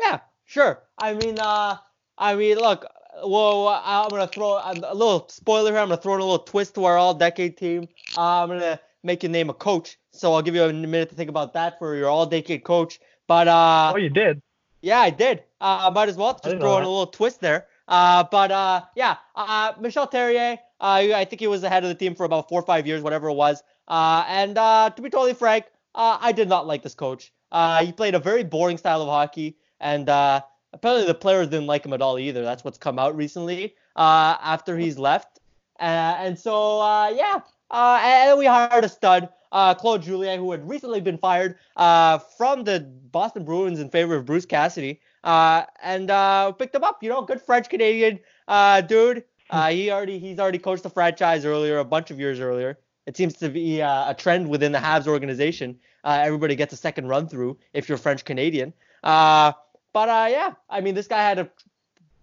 [0.00, 0.20] Yeah,
[0.52, 0.82] sure.
[0.98, 1.76] I mean, uh,
[2.18, 2.84] I mean, look,
[3.24, 5.80] well, I'm gonna throw a little spoiler here.
[5.80, 7.88] I'm gonna throw in a little twist to our all-decade team.
[8.16, 9.98] Uh, I'm gonna make you name a coach.
[10.12, 13.00] So I'll give you a minute to think about that for your all-decade coach.
[13.26, 14.42] But uh, oh, you did?
[14.82, 15.44] Yeah, I did.
[15.60, 17.66] Uh, might as well just throw in a little twist there.
[17.88, 20.58] Uh, but uh, yeah, uh, Michel Therrien.
[20.80, 22.86] Uh, I think he was the head of the team for about four or five
[22.86, 23.62] years, whatever it was.
[23.86, 27.32] Uh, and uh, to be totally frank, uh, I did not like this coach.
[27.52, 30.40] Uh, he played a very boring style of hockey, and uh,
[30.72, 32.42] apparently the players didn't like him at all either.
[32.42, 35.40] That's what's come out recently uh, after he's left.
[35.78, 40.50] Uh, and so, uh, yeah, uh, and we hired a stud, uh, Claude Julien, who
[40.52, 42.80] had recently been fired uh, from the
[43.10, 47.02] Boston Bruins in favor of Bruce Cassidy, uh, and uh, picked him up.
[47.02, 49.24] You know, good French Canadian uh, dude.
[49.50, 52.78] Uh, he already he's already coached the franchise earlier, a bunch of years earlier.
[53.06, 55.78] It seems to be uh, a trend within the Habs organization.
[56.04, 58.72] Uh, everybody gets a second run through if you're French Canadian.
[59.02, 59.52] Uh,
[59.92, 61.50] but uh, yeah, I mean, this guy had a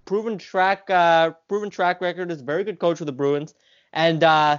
[0.05, 2.31] proven track, uh, proven track record.
[2.31, 3.53] Is a very good coach for the Bruins,
[3.93, 4.57] and uh,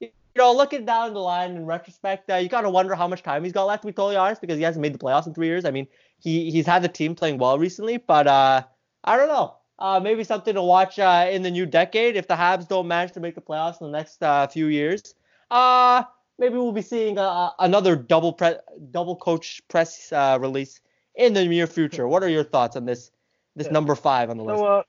[0.00, 3.44] you know, looking down the line in retrospect, uh, you gotta wonder how much time
[3.44, 3.82] he's got left.
[3.82, 5.64] To be totally honest, because he hasn't made the playoffs in three years.
[5.64, 5.86] I mean,
[6.18, 8.62] he he's had the team playing well recently, but uh,
[9.04, 9.56] I don't know.
[9.78, 13.12] Uh, maybe something to watch uh, in the new decade if the Habs don't manage
[13.12, 15.14] to make the playoffs in the next uh, few years.
[15.50, 16.04] Uh,
[16.38, 18.58] maybe we'll be seeing uh, another double pre-
[18.92, 20.80] double coach press uh, release
[21.14, 22.06] in the near future.
[22.08, 23.10] What are your thoughts on this
[23.54, 23.72] this Yeah.
[23.72, 24.60] number five on the list?
[24.60, 24.82] So, uh,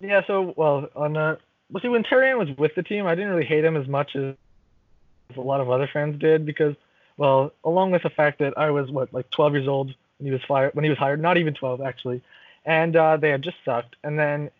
[0.00, 1.36] yeah, so, well, on, uh,
[1.70, 4.16] well, see, when Therrien was with the team, I didn't really hate him as much
[4.16, 4.34] as
[5.36, 6.74] a lot of other fans did because,
[7.16, 10.32] well, along with the fact that I was, what, like 12 years old when he
[10.32, 12.22] was fired, when he was hired, not even 12, actually,
[12.64, 13.96] and uh, they had just sucked.
[14.02, 14.50] And then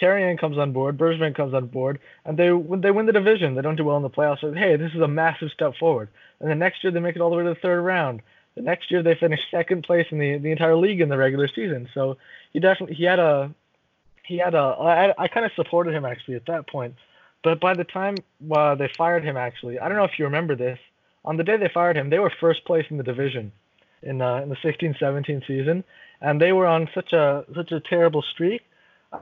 [0.00, 3.54] Therrien comes on board, Bergevin comes on board, and they when they win the division,
[3.54, 4.40] they don't do well in the playoffs.
[4.40, 6.08] So, hey, this is a massive step forward.
[6.40, 8.22] And the next year they make it all the way to the third round.
[8.54, 11.48] The next year they finished second place in the the entire league in the regular
[11.48, 11.88] season.
[11.94, 12.18] So
[12.52, 13.54] he definitely he had a
[14.24, 16.94] he had a I, I kind of supported him actually at that point.
[17.42, 18.16] But by the time
[18.54, 20.78] uh, they fired him, actually, I don't know if you remember this.
[21.24, 23.52] On the day they fired him, they were first place in the division
[24.02, 25.84] in uh, in the 16-17 season,
[26.20, 28.62] and they were on such a such a terrible streak.
[29.12, 29.18] I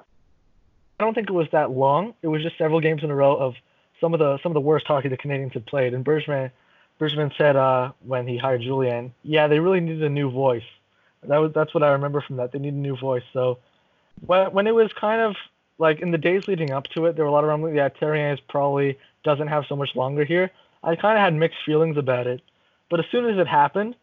[1.05, 2.15] don't think it was that long.
[2.23, 3.55] It was just several games in a row of
[4.01, 5.95] some of the some of the worst hockey the Canadiens had played.
[5.95, 6.51] And Bergevin
[7.01, 10.65] Bergevin said uh, when he hired Julien, yeah, they really needed a new voice.
[11.23, 12.53] That was that's what I remember from that.
[12.53, 13.23] They need a new voice.
[13.33, 13.59] So
[14.25, 15.37] when when it was kind of
[15.79, 17.77] like in the days leading up to it, there were a lot of rumblings.
[17.77, 20.51] Yeah, Therrien is probably doesn't have so much longer here.
[20.83, 22.43] I kind of had mixed feelings about it,
[22.91, 23.97] but as soon as it happened,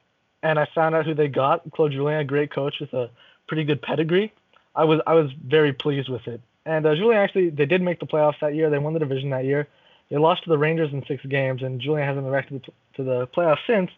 [0.43, 3.09] and I found out who they got, Claude Julien, a great coach with a
[3.47, 4.31] pretty good pedigree,
[4.75, 6.41] I was I was very pleased with it.
[6.65, 8.69] And uh, Julien actually they did make the playoffs that year.
[8.69, 9.67] They won the division that year.
[10.09, 12.71] They lost to the Rangers in six games, and Julien hasn't been back to the,
[12.95, 13.91] to the playoffs since.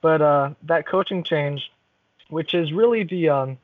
[0.00, 1.70] But uh, that coaching change,
[2.28, 3.58] which is really the um,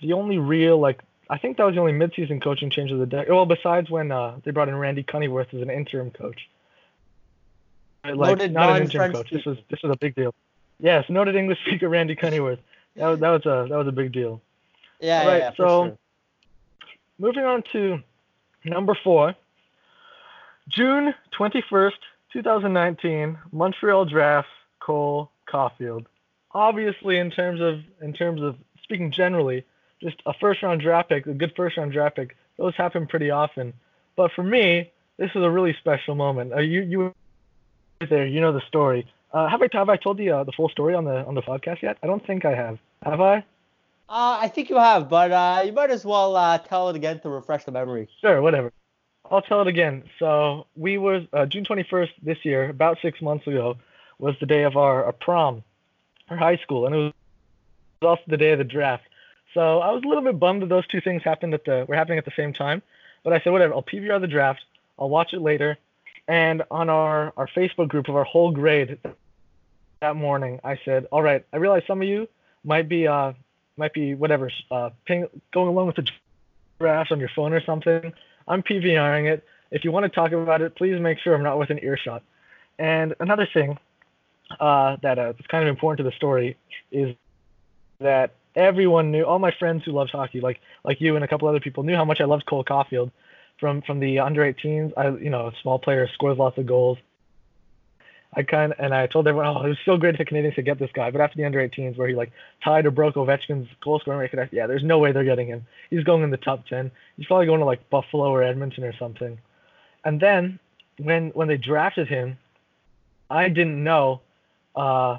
[0.00, 3.06] the only real like I think that was the only midseason coaching change of the
[3.06, 3.24] day.
[3.28, 6.48] Well, besides when uh, they brought in Randy Cunnyworth as an interim coach.
[8.04, 9.30] Like, Noted not an interim coach.
[9.30, 10.32] This was this was a big deal.
[10.78, 12.60] Yes, noted English speaker Randy Cunnyworth.
[12.94, 14.40] That was that was a that was a big deal.
[15.00, 15.98] yeah, all right, yeah, so- sure.
[17.18, 17.98] Moving on to
[18.64, 19.34] number four.
[20.68, 21.92] June 21st,
[22.32, 24.48] 2019, Montreal draft
[24.80, 26.06] Cole Caufield.
[26.52, 29.64] Obviously, in terms of in terms of speaking generally,
[30.00, 33.30] just a first round draft pick, a good first round draft pick, those happen pretty
[33.30, 33.74] often.
[34.16, 36.52] But for me, this is a really special moment.
[36.52, 37.14] Uh, you you
[38.08, 39.06] there, you know the story.
[39.32, 41.42] Uh, have I have I told you uh, the full story on the on the
[41.42, 41.98] podcast yet?
[42.02, 42.78] I don't think I have.
[43.02, 43.38] Have I?
[44.08, 47.18] Uh, I think you have, but uh, you might as well uh, tell it again
[47.20, 48.08] to refresh the memory.
[48.20, 48.72] Sure, whatever.
[49.30, 50.04] I'll tell it again.
[50.18, 53.76] So we were uh, June 21st this year, about six months ago,
[54.18, 55.62] was the day of our, our prom,
[56.28, 57.12] our high school, and it was
[58.02, 59.04] also the day of the draft.
[59.54, 61.94] So I was a little bit bummed that those two things happened at the were
[61.94, 62.82] happening at the same time.
[63.24, 63.74] But I said, whatever.
[63.74, 64.62] I'll PVR the draft.
[64.98, 65.78] I'll watch it later.
[66.28, 68.98] And on our our Facebook group of our whole grade
[70.00, 71.44] that morning, I said, all right.
[71.52, 72.28] I realize some of you
[72.64, 73.32] might be uh
[73.76, 76.08] might be whatever uh ping, going along with the
[76.78, 78.12] draft on your phone or something.
[78.48, 79.44] I'm PVRing it.
[79.70, 82.22] If you want to talk about it, please make sure I'm not within earshot.
[82.78, 83.78] And another thing
[84.60, 86.56] uh, that uh, is kind of important to the story
[86.92, 87.16] is
[87.98, 91.48] that everyone knew, all my friends who loved hockey, like like you and a couple
[91.48, 93.10] other people, knew how much I loved Cole Caufield
[93.58, 94.92] from from the under 18s.
[94.96, 96.98] I, you know, a small player scores lots of goals.
[98.34, 100.56] I kind of, and I told everyone, oh, it was so great for the Canadiens
[100.56, 101.10] to get this guy.
[101.10, 104.48] But after the under 18s, where he like tied or broke Ovechkin's goal scoring record,
[104.52, 105.66] yeah, there's no way they're getting him.
[105.90, 106.90] He's going in the top 10.
[107.16, 109.38] He's probably going to like Buffalo or Edmonton or something.
[110.04, 110.58] And then
[110.98, 112.38] when when they drafted him,
[113.30, 114.20] I didn't know.
[114.74, 115.18] Uh,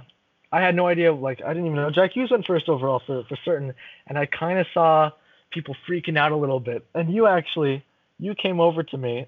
[0.51, 1.13] I had no idea.
[1.13, 3.73] Like I didn't even know Jack Hughes went first overall for for certain,
[4.07, 5.11] and I kind of saw
[5.51, 6.85] people freaking out a little bit.
[6.93, 7.83] And you actually,
[8.19, 9.27] you came over to me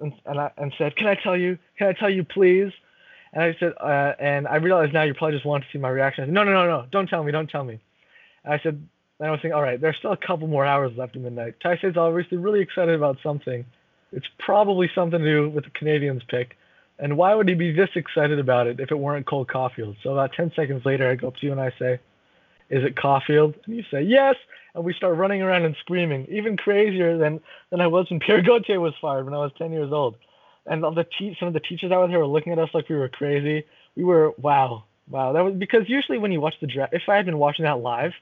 [0.00, 1.58] and and, I, and said, "Can I tell you?
[1.78, 2.72] Can I tell you, please?"
[3.32, 5.88] And I said, uh, and I realized now you probably just want to see my
[5.88, 6.24] reaction.
[6.24, 7.80] I said, no, no, no, no, don't tell me, don't tell me.
[8.44, 8.82] And I said,
[9.18, 11.30] and I was thinking, all right, there's still a couple more hours left in the
[11.30, 11.54] night.
[11.62, 13.64] Taisei's obviously really excited about something.
[14.12, 16.56] It's probably something to do with the Canadiens pick.
[16.98, 19.96] And why would he be this excited about it if it weren't Cole Caufield?
[20.02, 22.00] So about 10 seconds later, I go up to you and I say,
[22.70, 23.54] is it Caufield?
[23.66, 24.36] And you say, yes.
[24.74, 28.42] And we start running around and screaming, even crazier than, than I was when Pierre
[28.42, 30.16] Gauthier was fired when I was 10 years old.
[30.68, 32.96] And the te- some of the teachers out there were looking at us like we
[32.96, 33.64] were crazy.
[33.96, 35.32] We were, wow, wow.
[35.32, 37.80] That was because usually when you watch the draft, if I had been watching that
[37.80, 38.12] live,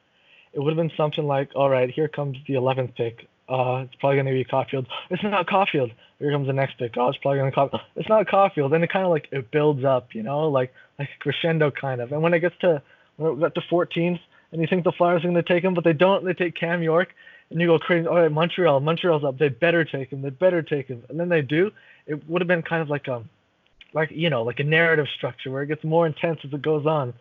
[0.53, 3.29] it would have been something like, all right, here comes the 11th pick.
[3.49, 4.87] Uh, it's probably to be Caufield.
[5.11, 5.93] It's not Caufield.
[6.19, 6.97] Here comes the next pick.
[6.97, 7.81] Oh, it's probably going to Caufield.
[7.95, 8.75] It's not Caufield.
[8.75, 12.01] And it kind of like it builds up, you know, like like a crescendo kind
[12.01, 12.13] of.
[12.13, 12.83] And when it gets to
[13.17, 14.21] when it got to 14th,
[14.53, 16.25] and you think the Flyers are to take him, but they don't.
[16.25, 17.09] They take Cam York,
[17.51, 18.07] and you go crazy.
[18.07, 18.81] All right, Montreal.
[18.81, 19.39] Montreal's up.
[19.39, 20.23] They better take him.
[20.23, 21.05] They better take him.
[21.09, 21.71] And then they do.
[22.07, 23.23] It would have been kind of like a,
[23.93, 26.87] like you know, like a narrative structure where it gets more intense as it goes
[26.87, 27.15] on.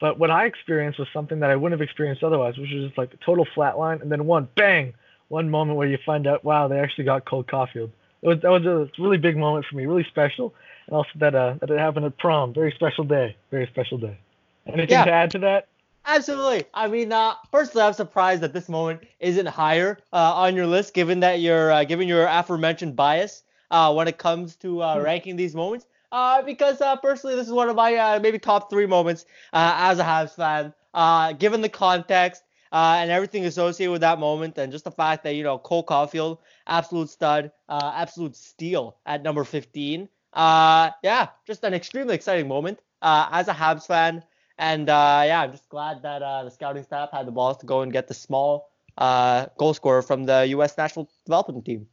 [0.00, 2.98] But what I experienced was something that I wouldn't have experienced otherwise, which was just
[2.98, 4.94] like a total flatline, and then one bang,
[5.28, 7.90] one moment where you find out, wow, they actually got Cole Caufield.
[8.22, 10.54] It was, that was a really big moment for me, really special,
[10.86, 14.18] and also that uh, that it happened at prom, very special day, very special day.
[14.66, 15.04] Anything yeah.
[15.04, 15.68] to add to that?
[16.06, 16.64] Absolutely.
[16.74, 20.94] I mean, uh, firstly, I'm surprised that this moment isn't higher uh, on your list,
[20.94, 25.04] given that you're uh, given your aforementioned bias uh, when it comes to uh, hmm.
[25.04, 25.86] ranking these moments.
[26.12, 29.74] Uh, because uh, personally, this is one of my uh, maybe top three moments uh,
[29.78, 30.74] as a Habs fan.
[30.92, 32.42] Uh, given the context
[32.72, 35.84] uh, and everything associated with that moment, and just the fact that you know Cole
[35.84, 40.08] Caufield, absolute stud, uh, absolute steal at number 15.
[40.32, 44.22] Uh, yeah, just an extremely exciting moment uh, as a Habs fan.
[44.60, 47.66] And uh, yeah, I'm just glad that uh, the scouting staff had the balls to
[47.66, 50.76] go and get the small uh, goal scorer from the U.S.
[50.76, 51.88] national development team.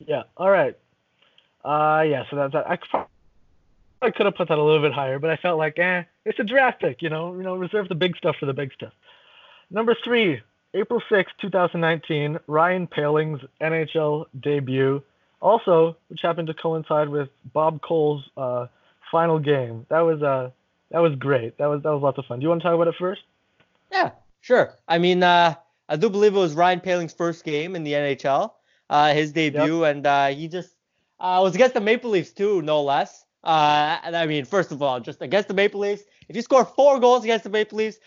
[0.00, 0.24] Yeah.
[0.36, 0.76] All right.
[1.64, 2.24] Uh, yeah.
[2.28, 2.68] So that's that.
[2.68, 3.06] I
[4.02, 6.38] I could have put that a little bit higher, but I felt like, eh, it's
[6.40, 7.00] a draft pick.
[7.00, 8.92] You know, you know, reserve the big stuff for the big stuff.
[9.70, 10.42] Number three,
[10.74, 15.00] April 6, 2019, Ryan Poehling's NHL debut.
[15.40, 18.66] Also, which happened to coincide with Bob Cole's uh,
[19.12, 19.86] final game.
[19.90, 20.50] That was uh,
[20.90, 21.58] that was great.
[21.58, 22.38] That was that was lots of fun.
[22.38, 23.22] Do you want to talk about it first?
[23.90, 24.10] Yeah,
[24.40, 24.74] sure.
[24.88, 25.54] I mean, uh,
[25.88, 28.52] I do believe it was Ryan Poehling's first game in the NHL,
[28.90, 29.96] uh, his debut, yep.
[29.96, 30.70] and uh, he just
[31.20, 33.24] uh, was against the Maple Leafs too, no less.
[33.44, 36.64] Uh, and I mean, first of all, just against the Maple Leafs, if you score
[36.64, 37.98] four goals against the Maple Leafs,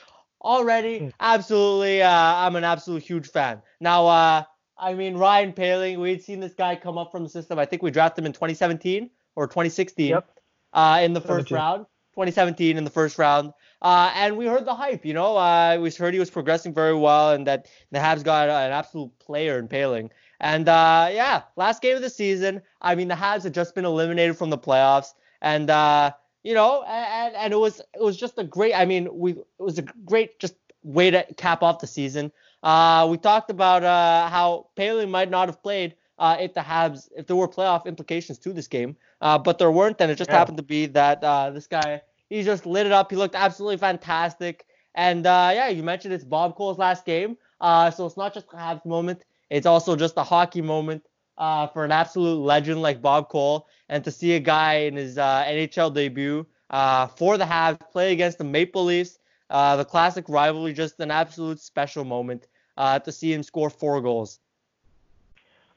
[0.42, 1.08] already, hmm.
[1.20, 3.62] absolutely, uh, I'm an absolute huge fan.
[3.80, 4.44] Now, uh,
[4.78, 7.60] I mean, Ryan Poehling, we'd seen this guy come up from the system.
[7.60, 10.30] I think we drafted him in 2017 or 2016 yep.
[10.74, 11.86] uh, in the first round.
[12.14, 13.54] 2017 in the first round.
[13.82, 15.38] Uh, and we heard the hype, you know.
[15.38, 19.18] Uh, we heard he was progressing very well and that the Habs got an absolute
[19.20, 20.10] player in Poehling.
[20.40, 23.86] And uh, yeah, last game of the season, I mean, the Habs had just been
[23.86, 25.14] eliminated from the playoffs.
[25.42, 26.12] And, uh,
[26.44, 29.46] you know, and, and it was it was just a great, I mean, we it
[29.58, 32.32] was a great just way to cap off the season.
[32.64, 37.10] Uh, we talked about uh, how Poehling might not have played uh, if the Habs,
[37.18, 40.30] if there were playoff implications to this game, uh, but there weren't, and it just
[40.30, 40.38] yeah.
[40.38, 43.10] happened to be that uh, this guy he just lit it up.
[43.10, 44.66] He looked absolutely fantastic.
[44.96, 47.38] And uh, yeah, you mentioned it's Bob Cole's last game.
[47.60, 49.26] Uh, so it's not just a Habs moment.
[49.50, 51.04] It's also just a hockey moment
[51.38, 53.68] uh, for an absolute legend like Bob Cole.
[53.90, 58.12] And to see a guy in his uh, NHL debut uh, for the Habs play
[58.12, 59.18] against the Maple Leafs,
[59.50, 62.48] uh, the classic rivalry, just an absolute special moment
[62.78, 64.40] to see him score four goals.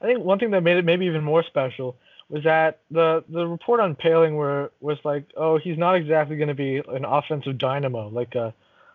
[0.02, 1.96] I think one thing that made it maybe even more special
[2.28, 6.48] was that the the report on Poehling were was like, oh, he's not exactly going
[6.48, 8.52] to be an offensive dynamo, like a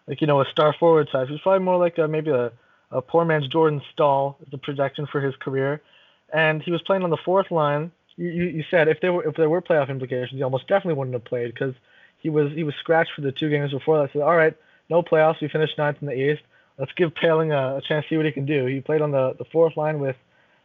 [0.08, 1.30] like you know a star forward type.
[1.30, 2.52] He's probably more like a, maybe a,
[2.92, 5.82] a poor man's Jordan Staal is the projection for his career,
[6.34, 7.92] and he was playing on the fourth line.
[8.16, 10.96] You, you, you said if there were if there were playoff implications, he almost definitely
[10.96, 11.76] wouldn't have played because
[12.18, 14.12] he was he was scratched for the two games before that.
[14.12, 14.56] So all right,
[14.90, 15.42] no playoffs.
[15.42, 16.42] We finished ninth in the East.
[16.78, 18.66] Let's give Poehling a, a chance to see what he can do.
[18.66, 20.16] He played on the, the fourth line with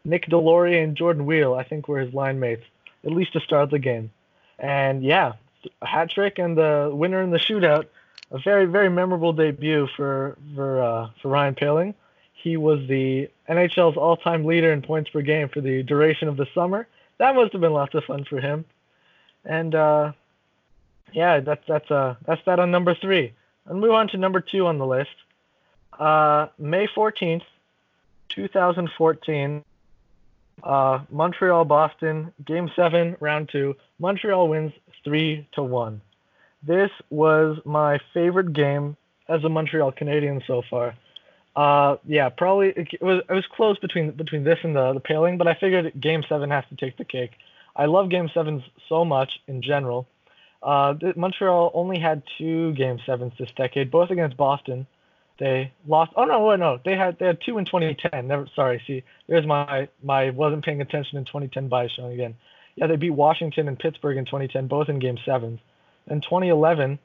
[0.04, 2.64] Nick Deslauriers and Jordan Weal, I think, were his line mates,
[3.04, 4.10] at least to start the game.
[4.58, 5.34] And yeah,
[5.80, 7.86] a hat trick and the winner in the shootout.
[8.30, 11.94] A very, very memorable debut for for uh, for Ryan Poehling.
[12.32, 16.46] He was the NHL's all-time leader in points per game for the duration of the
[16.54, 16.88] summer.
[17.18, 18.64] That must have been lots of fun for him.
[19.44, 20.12] And uh,
[21.12, 23.32] yeah, that's that's uh that's that on number three.
[23.66, 25.14] And move on to number two on the list.
[25.98, 27.42] Uh, May 14th,
[28.30, 29.64] 2014.
[30.62, 33.74] Uh, Montreal Boston game seven round two.
[33.98, 34.72] Montreal wins
[35.04, 36.00] three to one.
[36.62, 38.96] This was my favorite game
[39.28, 40.94] as a Montreal Canadian so far.
[41.54, 45.36] Uh, yeah, probably it, was it was close between between this and the the Poehling,
[45.36, 47.32] but I figured Game Seven has to take the cake.
[47.74, 50.06] I love Game Sevens so much in general.
[50.62, 54.86] Uh, Montreal only had two Game Sevens this decade, both against Boston.
[55.38, 56.12] They lost.
[56.16, 58.26] Oh no, no, they had they had two in 2010.
[58.26, 58.82] Never, sorry.
[58.86, 62.34] See, there's my my wasn't paying attention in 2010 bias showing again.
[62.76, 65.60] Yeah, they beat Washington and Pittsburgh in 2010, both in Game Sevens.
[66.08, 66.98] In 2011,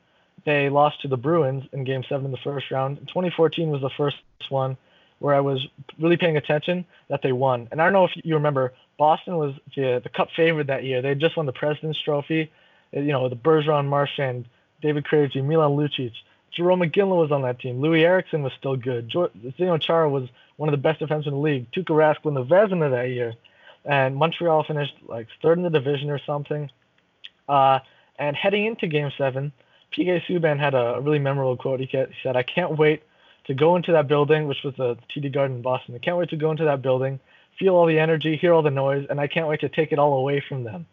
[0.46, 2.98] they lost to the Bruins in Game Seven in the first round.
[3.08, 4.18] 2014 was the first
[4.50, 4.78] one
[5.20, 5.66] where I was
[6.00, 7.68] really paying attention that they won.
[7.72, 11.02] And I don't know if you remember, Boston was the, the Cup favorite that year.
[11.02, 12.52] They just won the President's Trophy.
[12.92, 14.46] You know, the Bergeron, Marchand,
[14.82, 16.14] David Krejci, Milan Lucic.
[16.58, 17.80] Jarome Iginla was on that team.
[17.80, 19.10] Loui Eriksson was still good.
[19.10, 21.72] Zdeno Chara was one of the best defensemen in the league.
[21.72, 23.36] Tuukka Rask won the Vezina that year.
[23.86, 26.70] And Montreal finished like third in the division or something.
[27.48, 27.80] Uh,
[28.20, 29.52] and heading into Game 7,
[29.92, 31.80] PK Subban had a really memorable quote.
[31.80, 31.90] He
[32.24, 33.04] said, I can't wait
[33.46, 35.96] to go into that building, which was the TD Garden in Boston.
[35.96, 37.20] I can't wait to go into that building,
[37.58, 40.00] feel all the energy, hear all the noise, and I can't wait to take it
[40.00, 40.86] all away from them.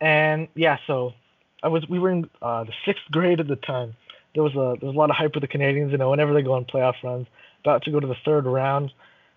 [0.00, 1.14] And yeah, so
[1.62, 3.94] I was we were in uh, the sixth grade at the time.
[4.34, 5.90] There was a there was a lot of hype with the Canadiens.
[5.90, 7.26] You know, whenever they go on playoff runs,
[7.64, 8.92] about to go to the third round,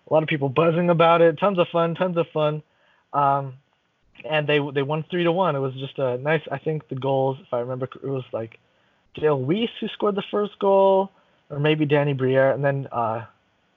[0.08, 1.38] a lot of people buzzing about it.
[1.38, 2.62] Tons of fun, tons of fun.
[3.12, 3.54] Um,
[4.28, 5.56] and they they won three to one.
[5.56, 6.42] It was just a nice.
[6.50, 8.58] I think the goals, if I remember, it was like
[9.14, 11.10] Dale Weise who scored the first goal
[11.50, 13.24] or maybe Danny Briere, and then uh,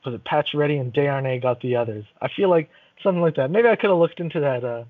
[0.06, 2.06] was it Pacioretty and Desharnais got the others.
[2.22, 2.70] I feel like
[3.04, 3.52] something like that.
[3.52, 4.84] Maybe I could have looked into that uh,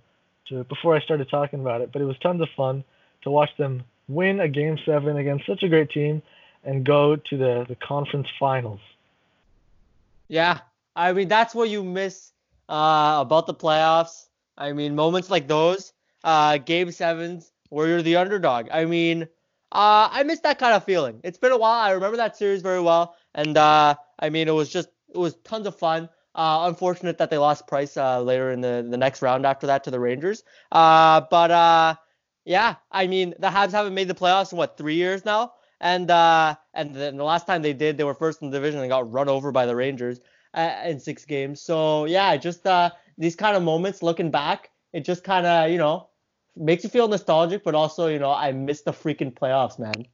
[0.49, 2.83] to, before I started talking about it, but it was tons of fun
[3.23, 6.21] to watch them win a game seven against such a great team
[6.63, 8.79] and go to the, the conference finals.
[10.27, 10.59] Yeah,
[10.95, 12.31] I mean that's what you miss
[12.69, 14.27] uh, about the playoffs.
[14.57, 15.93] I mean moments like those,
[16.23, 18.67] uh, game sevens where you're the underdog.
[18.71, 19.27] I mean
[19.71, 21.19] uh, I miss that kind of feeling.
[21.23, 21.81] It's been a while.
[21.81, 25.35] I remember that series very well, and uh, I mean, it was just it was
[25.43, 26.07] tons of fun.
[26.33, 29.83] Uh, unfortunate that they lost Price uh, later in the the next round after that
[29.83, 30.43] to the Rangers.
[30.71, 31.51] But
[32.45, 36.09] yeah, I mean, the Habs haven't made the playoffs in what three years now, and
[36.09, 38.89] uh, and then the last time they did, they were first in the division and
[38.89, 40.19] got run over by the Rangers
[40.53, 41.59] uh, in six games.
[41.59, 45.77] So yeah, just uh, these kind of moments, looking back, it just kind of you
[45.77, 46.07] know
[46.55, 50.05] makes you feel nostalgic, but also, you know, I miss the freaking playoffs, man.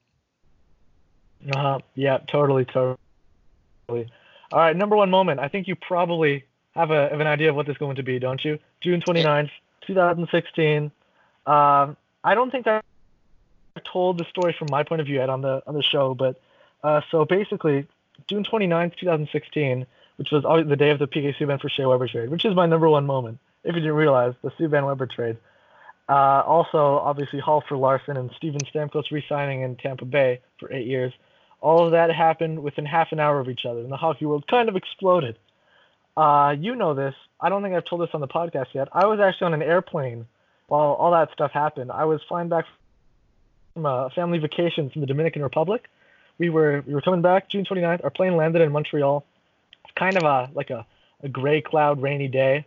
[1.54, 1.78] Uh huh.
[1.94, 2.98] Yeah, totally, totally.
[3.88, 5.40] All right, number one moment.
[5.40, 8.02] I think you probably have, a, have an idea of what this is going to
[8.02, 8.58] be, don't you?
[8.80, 9.50] June 29th,
[9.86, 10.90] 2016.
[11.46, 12.80] Um, I don't think I
[13.90, 16.40] told the story from my point of view yet on the on the show, but
[16.82, 17.86] uh, so basically,
[18.28, 22.30] June 29th, 2016, which was the day of the PK Subban for Shea Weber trade,
[22.30, 23.38] which is my number one moment.
[23.64, 25.36] If you didn't realize, the Subban Weber trade.
[26.08, 30.86] Uh, also, obviously, Hall for Larsson and Steven Stamkos re-signing in Tampa Bay for eight
[30.86, 31.12] years.
[31.60, 34.46] All of that happened within half an hour of each other, and the hockey world
[34.48, 35.38] kind of exploded.
[36.16, 37.14] Uh, you know this.
[37.40, 38.88] I don't think I've told this on the podcast yet.
[38.92, 40.26] I was actually on an airplane
[40.72, 41.90] while all that stuff happened.
[41.92, 42.64] I was flying back
[43.74, 45.88] from a family vacation from the Dominican Republic.
[46.38, 48.02] We were we were coming back June 29th.
[48.04, 49.24] Our plane landed in Montreal.
[49.84, 50.86] It's kind of a like a,
[51.22, 52.64] a gray cloud rainy day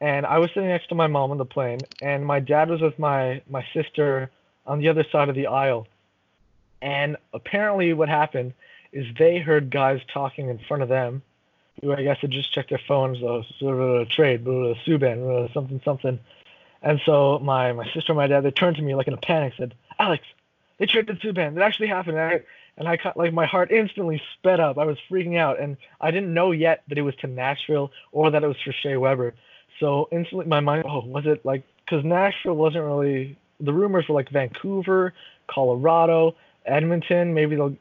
[0.00, 2.82] and I was sitting next to my mom on the plane, and my dad was
[2.82, 4.30] with my my sister
[4.66, 5.86] on the other side of the aisle.
[6.82, 8.52] And apparently, what happened
[8.92, 11.22] is they heard guys talking in front of them,
[11.80, 15.80] who I guess had just checked their phones, uh, a trade, uh, Subban, uh, something,
[15.84, 16.18] something.
[16.84, 19.16] And so my my sister and my dad they turned to me like in a
[19.16, 20.24] panic, said, "Alex,
[20.78, 21.56] they traded Subban.
[21.56, 22.40] It actually happened." And I,
[22.76, 24.76] and I like my heart instantly sped up.
[24.76, 28.30] I was freaking out, and I didn't know yet that it was to Nashville or
[28.30, 29.32] that it was for Shea Weber.
[29.80, 34.14] So instantly, my mind, oh, was it like because Nashville wasn't really the rumors were
[34.14, 35.14] like Vancouver,
[35.46, 36.34] Colorado,
[36.66, 37.32] Edmonton.
[37.32, 37.76] Maybe they'll,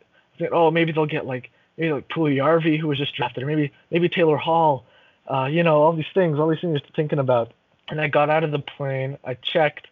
[0.52, 4.08] oh, maybe they'll get like maybe like Puljujarvi who was just drafted, or maybe maybe
[4.08, 4.86] Taylor Hall.
[5.30, 7.52] Uh, you know, all these things, all these things thinking about.
[7.90, 9.18] And I got out of the plane.
[9.24, 9.88] I checked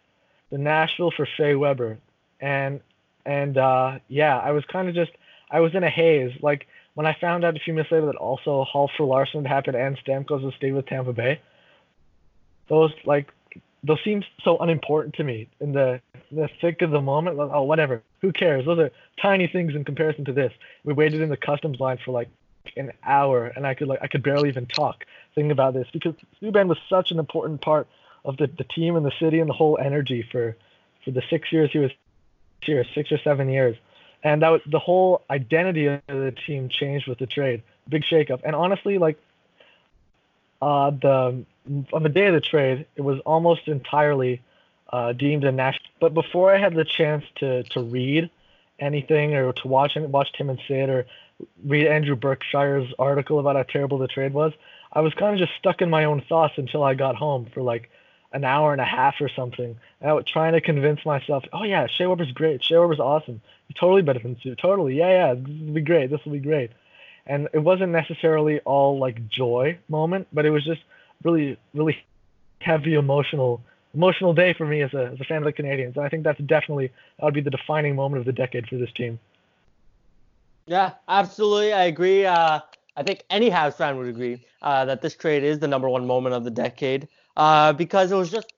[0.50, 1.98] the Nashville for Shea Weber,
[2.40, 2.80] and
[3.24, 5.12] and uh, yeah, I was kind of just
[5.50, 6.32] I was in a haze.
[6.40, 9.52] Like when I found out a few minutes later that also Hall for Larsson had
[9.52, 11.40] happened and Stamkos would stay with Tampa Bay
[12.72, 13.32] those like
[13.84, 17.36] those seem so unimportant to me in the in the thick of the moment.
[17.36, 18.02] Like, oh, whatever.
[18.22, 18.64] Who cares?
[18.64, 18.90] Those are
[19.20, 20.52] tiny things in comparison to this.
[20.84, 22.28] We waited in the customs line for like
[22.76, 25.04] an hour, and I could like I could barely even talk
[25.34, 27.86] thinking about this because Subban was such an important part
[28.24, 30.56] of the the team and the city and the whole energy for
[31.04, 31.90] for the six years he was
[32.62, 33.76] here, six or seven years,
[34.22, 37.62] and that was, the whole identity of the team changed with the trade.
[37.88, 39.18] Big shakeup, and honestly, like
[40.60, 41.44] uh, the
[41.92, 44.40] on the day of the trade, it was almost entirely
[44.92, 45.90] uh, deemed a national.
[46.00, 48.30] But before I had the chance to to read
[48.78, 51.06] anything or to watch watch Tim and Sid or
[51.64, 54.52] read Andrew Berkshire's article about how terrible the trade was.
[54.92, 57.62] I was kind of just stuck in my own thoughts until I got home for
[57.62, 57.90] like
[58.32, 59.76] an hour and a half or something.
[60.00, 62.62] And I was trying to convince myself, oh yeah, Shea Weber's great.
[62.62, 63.40] Shea Weber's awesome.
[63.68, 64.54] He's totally better than Sue.
[64.54, 66.10] Totally, yeah, yeah, this will be great.
[66.10, 66.70] This will be great.
[67.26, 70.82] And it wasn't necessarily all like joy moment, but it was just
[71.22, 71.96] really, really
[72.60, 73.60] heavy emotional
[73.94, 75.96] emotional day for me as a as a fan of the Canadiens.
[75.96, 78.76] And I think that's definitely that would be the defining moment of the decade for
[78.76, 79.18] this team.
[80.66, 81.72] Yeah, absolutely.
[81.72, 82.24] I agree.
[82.24, 82.60] Uh,
[82.96, 86.06] I think any Habs fan would agree uh, that this trade is the number one
[86.06, 88.52] moment of the decade uh, because it was just,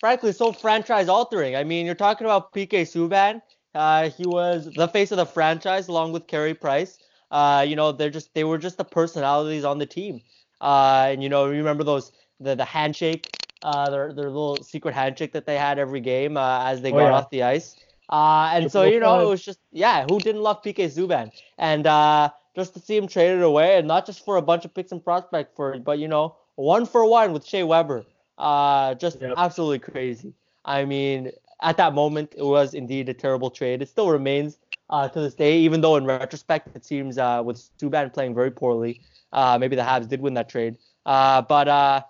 [0.00, 1.54] frankly, so franchise altering.
[1.56, 3.40] I mean, you're talking about PK Subban.
[3.74, 6.98] Uh, he was the face of the franchise along with Carey Price.
[7.30, 10.20] Uh, you know, they're just they were just the personalities on the team.
[10.60, 13.28] Uh, and you know, remember those the the handshake,
[13.62, 16.96] uh, their their little secret handshake that they had every game uh, as they oh,
[16.96, 17.12] got yeah.
[17.12, 17.76] off the ice.
[18.08, 21.30] Uh, and so you know, it was just yeah, who didn't love PK Subban?
[21.58, 24.74] And uh, just to see him traded away, and not just for a bunch of
[24.74, 28.04] picks and prospect for, but you know, one for one with Shea Weber.
[28.38, 29.34] Uh, just yep.
[29.36, 30.32] absolutely crazy.
[30.64, 31.30] I mean,
[31.62, 33.82] at that moment, it was indeed a terrible trade.
[33.82, 34.58] It still remains
[34.90, 38.50] uh, to this day, even though in retrospect, it seems uh, with Subban playing very
[38.50, 39.00] poorly,
[39.32, 40.78] uh, maybe the Habs did win that trade.
[41.04, 42.02] Uh, but uh,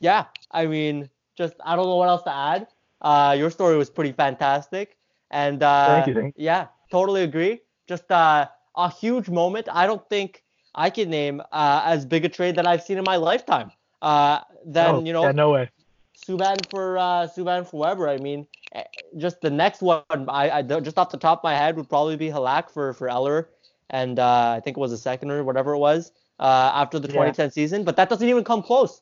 [0.00, 2.68] yeah, I mean, just I don't know what else to add.
[3.00, 4.96] Uh, your story was pretty fantastic,
[5.30, 7.60] and uh, thank you, yeah, totally agree.
[7.86, 9.68] Just uh, a huge moment.
[9.70, 10.42] I don't think
[10.74, 13.70] I can name uh, as big a trade that I've seen in my lifetime.
[14.02, 15.70] Uh, then oh, you know, yeah, no way.
[16.16, 18.08] Subban for uh, Subban for Weber.
[18.08, 18.84] I mean, eh,
[19.16, 22.16] just the next one, I, I just off the top of my head would probably
[22.16, 23.48] be Halak for for Eller,
[23.90, 27.08] and uh, I think it was a second or whatever it was uh, after the
[27.08, 27.50] 2010 yeah.
[27.50, 27.84] season.
[27.84, 29.00] But that doesn't even come close.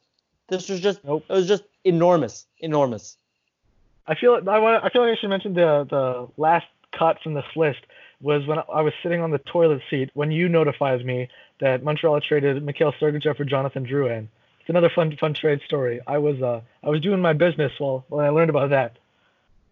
[0.49, 1.25] This was just nope.
[1.29, 3.17] it was just enormous, enormous.
[4.07, 7.35] I feel I want I feel like I should mention the the last cut from
[7.35, 7.81] this list
[8.21, 11.29] was when I was sitting on the toilet seat when you notified me
[11.61, 14.29] that Montreal traded Mikhail Sergachev for Jonathan Drouin.
[14.61, 16.01] It's another fun fun trade story.
[16.07, 18.97] I was uh I was doing my business while when I learned about that.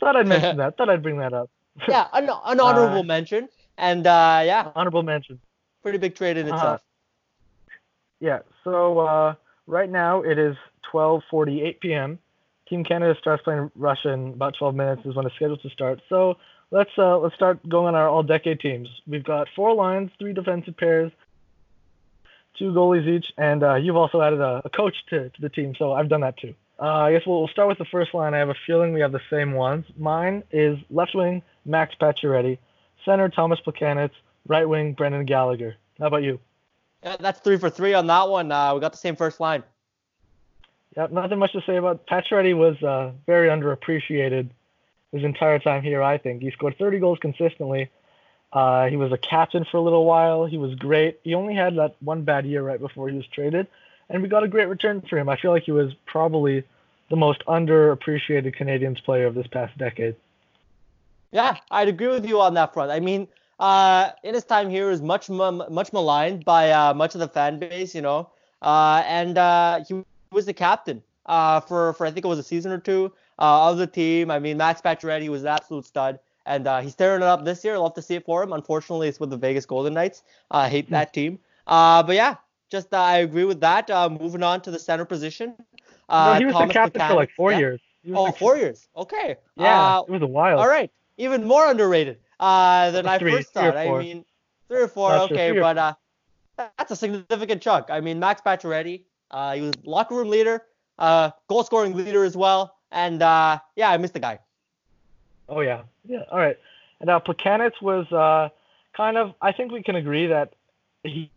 [0.01, 0.77] Thought I'd mention that.
[0.77, 1.51] Thought I'd bring that up.
[1.89, 5.41] yeah, an, an honorable uh, mention, and uh, yeah, honorable mention.
[5.83, 6.81] Pretty big trade in itself.
[6.81, 7.73] Uh,
[8.21, 8.41] yeah.
[8.65, 9.35] So uh,
[9.67, 10.57] right now it is
[10.93, 12.19] 12:48 p.m.
[12.69, 16.01] Team Canada starts playing Russia in about 12 minutes is when it's scheduled to start.
[16.09, 16.37] So
[16.73, 18.89] let's uh, let's start going on our all-decade teams.
[19.07, 21.13] We've got four lines, three defensive pairs,
[22.59, 25.75] two goalies each, and uh, you've also added a, a coach to, to, the team,
[25.79, 26.55] so I've done that too.
[26.81, 28.35] Uh, I guess we'll, we'll, start with the first line.
[28.35, 29.85] I have a feeling we have the same ones.
[29.97, 32.59] Mine is left wing Max Pacioretty,
[33.05, 34.11] center Thomas Plekanec,
[34.49, 35.77] right wing Brendan Gallagher.
[36.01, 36.41] How about you?
[37.05, 38.51] Yeah, that's three for three on that one.
[38.51, 39.63] Uh, we got the same first line.
[40.97, 44.51] Yep, nothing much to say about Pacioretty was uh, very underappreciated
[45.13, 46.03] his entire time here.
[46.03, 47.91] I think he scored 30 goals consistently.
[48.53, 50.47] Uh, he was a captain for a little while.
[50.47, 51.21] He was great.
[51.23, 53.67] He only had that one bad year right before he was traded,
[54.11, 55.29] and we got a great return for him.
[55.29, 56.65] I feel like he was probably
[57.09, 60.17] the most underappreciated Canadiens player of this past decade.
[61.31, 62.91] Yeah, I'd agree with you on that front.
[62.91, 63.27] I mean,
[63.59, 67.29] uh, in his time here, he was much much maligned by uh, much of the
[67.29, 72.11] fan base, you know, uh, and uh, he was the captain uh, for for I
[72.11, 74.31] think it was a season or two uh, of the team.
[74.31, 77.65] I mean, Max Pacioretty was an absolute stud, and uh, he's tearing it up this
[77.65, 77.75] year.
[77.75, 78.53] I'd love to see it for him.
[78.53, 80.23] Unfortunately, it's with the Vegas Golden Knights.
[80.51, 81.21] I hate that hmm.
[81.21, 81.39] team.
[81.67, 82.37] Uh, but yeah,
[82.71, 83.91] just uh, I agree with that.
[83.91, 85.55] Uh, moving on to the center position.
[86.11, 87.59] no, he was Thomas the captain for like four yeah.
[87.59, 87.81] years.
[88.13, 88.89] Oh, four years.
[88.97, 89.37] Okay.
[89.57, 90.59] Yeah, it was a while.
[90.59, 93.77] All right, even more underrated than I first thought.
[93.77, 94.25] I mean,
[94.69, 95.11] three or four.
[95.11, 95.61] Not okay, sure.
[95.61, 95.97] but
[96.57, 97.87] that's a significant chunk.
[97.91, 100.65] I mean, Max Pacioretty, uh, he was locker room leader,
[100.99, 102.77] uh, goal scoring leader as well.
[102.93, 104.39] And uh, yeah, I missed the guy.
[105.49, 106.23] Oh yeah, yeah.
[106.31, 106.59] All right.
[107.01, 108.51] And now uh, Plekanec was uh,
[108.97, 109.35] kind of.
[109.41, 110.55] I think we can agree that
[111.03, 111.31] he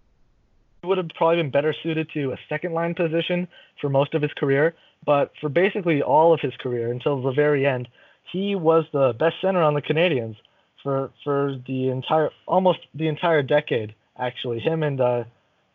[0.84, 3.48] would have probably been better suited to a second line position
[3.82, 4.76] for most of his career.
[5.06, 7.88] But for basically all of his career until the very end,
[8.32, 10.36] he was the best center on the Canadiens
[10.84, 13.96] for for the entire almost the entire decade.
[14.18, 15.24] Actually, him and uh,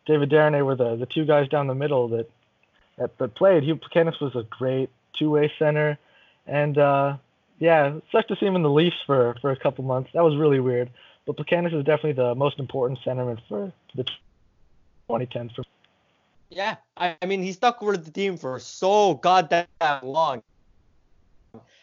[0.05, 2.29] David Desharnais were the the two guys down the middle that
[2.97, 3.63] that, that played.
[3.63, 5.97] Hugh Plekanec was a great two-way center,
[6.47, 7.17] and uh,
[7.59, 10.09] yeah, it sucked to see him in the Leafs for for a couple months.
[10.13, 10.89] That was really weird.
[11.25, 14.03] But Plekanec is definitely the most important centerman for the
[15.09, 15.55] 2010s.
[15.55, 15.63] For
[16.49, 19.67] yeah, I, I mean he stuck with the team for so goddamn
[20.01, 20.41] long,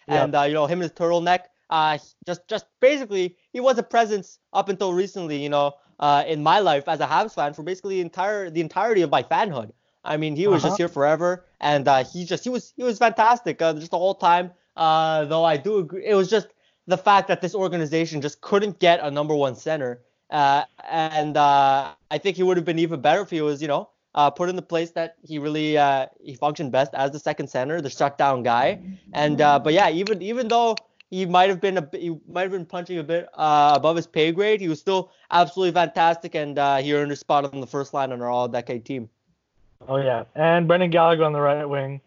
[0.09, 1.45] and uh, you know him and his turtleneck.
[1.71, 5.41] Uh, just just basically he was a presence up until recently.
[5.41, 8.61] You know, uh, in my life as a Habs fan for basically the entire the
[8.61, 9.71] entirety of my fanhood.
[10.05, 10.71] I mean, he was uh-huh.
[10.71, 13.99] just here forever, and uh, he just he was he was fantastic uh, just the
[13.99, 14.51] whole time.
[14.77, 16.49] Uh, though I do agree, it was just
[16.87, 20.01] the fact that this organization just couldn't get a number one center.
[20.31, 23.69] Uh, and uh, I think he would have been even better if he was, you
[23.69, 27.19] know, uh, put in the place that he really uh, he functioned best as the
[27.19, 28.81] second center, the shutdown guy.
[29.13, 30.77] And uh, but yeah, even even though
[31.11, 34.07] he might have been a he might have been punching a bit uh, above his
[34.07, 37.67] pay grade, he was still absolutely fantastic, and uh, he earned a spot on the
[37.67, 39.09] first line on our all-decade team.
[39.87, 42.01] Oh yeah, and Brendan Gallagher on the right wing.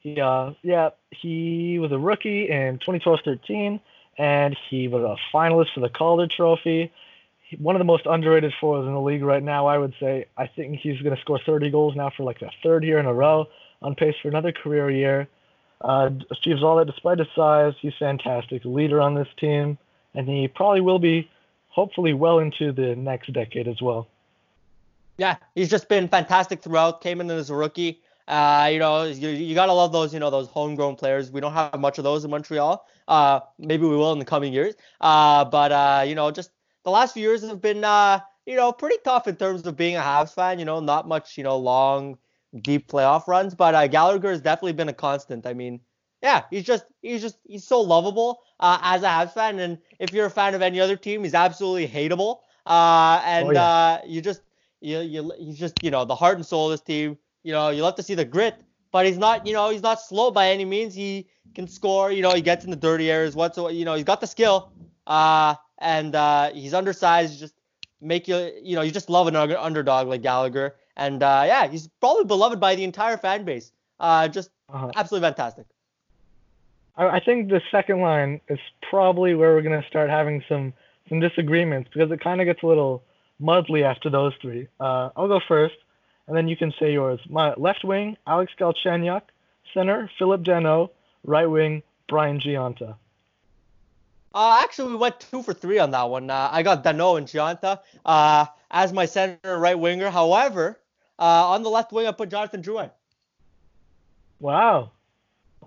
[0.00, 3.80] He uh yeah he was a rookie in 2012-13,
[4.18, 6.92] and he was a finalist for the Calder Trophy
[7.56, 10.26] one of the most underrated forwards in the league right now, I would say.
[10.36, 13.06] I think he's going to score 30 goals now for like the third year in
[13.06, 13.46] a row,
[13.80, 15.28] on pace for another career year.
[15.80, 17.72] Uh, achieves all that despite his size.
[17.80, 19.78] He's fantastic, leader on this team,
[20.14, 21.30] and he probably will be,
[21.68, 24.08] hopefully, well into the next decade as well.
[25.18, 27.00] Yeah, he's just been fantastic throughout.
[27.00, 28.00] Came in as a rookie.
[28.28, 31.30] Uh, you know, you, you gotta love those, you know, those homegrown players.
[31.30, 32.86] We don't have much of those in Montreal.
[33.08, 34.74] Uh, maybe we will in the coming years.
[35.00, 36.50] Uh, but uh, you know, just
[36.84, 39.96] the last few years have been, uh, you know, pretty tough in terms of being
[39.96, 40.58] a Habs fan.
[40.58, 42.16] You know, not much, you know, long,
[42.62, 43.54] deep playoff runs.
[43.54, 45.46] But uh, Gallagher has definitely been a constant.
[45.46, 45.80] I mean,
[46.22, 49.58] yeah, he's just, he's just, he's so lovable uh, as a Habs fan.
[49.58, 52.40] And if you're a fan of any other team, he's absolutely hateable.
[52.66, 53.62] Uh, and oh, yeah.
[53.62, 54.42] uh, you just,
[54.80, 57.18] you, you, he's just, you know, the heart and soul of this team.
[57.42, 58.56] You know, you love to see the grit,
[58.92, 60.94] but he's not, you know, he's not slow by any means.
[60.94, 62.10] He can score.
[62.10, 63.34] You know, he gets in the dirty areas.
[63.34, 64.72] What's, you know, he's got the skill.
[65.06, 67.38] Uh, and uh, he's undersized.
[67.38, 67.54] Just
[68.00, 71.88] make you, you know, you just love an underdog like Gallagher, and uh, yeah, he's
[72.00, 73.72] probably beloved by the entire fan base.
[73.98, 74.90] Uh, just uh-huh.
[74.96, 75.66] absolutely fantastic.
[76.96, 78.58] I think the second line is
[78.90, 80.72] probably where we're gonna start having some
[81.08, 83.04] some disagreements because it kind of gets a little
[83.40, 84.68] muddly after those three.
[84.80, 85.76] Uh, I'll go first,
[86.26, 87.20] and then you can say yours.
[87.28, 89.22] My left wing, Alex Galchenyuk.
[89.74, 90.90] Center, Phillip Danault.
[91.24, 92.96] Right wing, Brian Gionta.
[94.34, 96.30] Uh, actually, we went two for three on that one.
[96.30, 100.10] Uh, I got Danault and Gionta uh, as my center and right winger.
[100.10, 100.78] However,
[101.18, 102.90] uh, on the left wing, I put Jonathan Drouin.
[104.40, 104.92] Wow.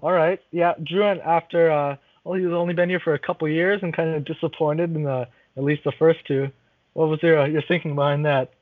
[0.01, 0.39] All right.
[0.51, 4.15] Yeah, Drouin after uh, well, he's only been here for a couple years and kind
[4.15, 5.27] of disappointed in the
[5.57, 6.49] at least the first two.
[6.93, 8.53] What was your your thinking behind that?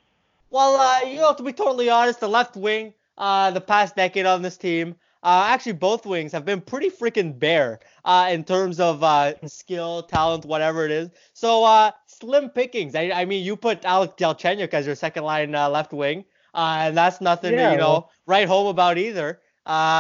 [0.52, 4.26] Well, uh, you know, to be totally honest, the left wing, uh, the past decade
[4.26, 8.80] on this team, uh, actually, both wings have been pretty freaking bare uh, in terms
[8.80, 11.10] of uh, skill, talent, whatever it is.
[11.34, 12.96] So uh, slim pickings.
[12.96, 16.24] I, I, mean, you put Alex Galchenyuk as your second line uh, left wing,
[16.54, 18.12] uh, and that's nothing yeah, to you know well.
[18.28, 19.42] write home about either.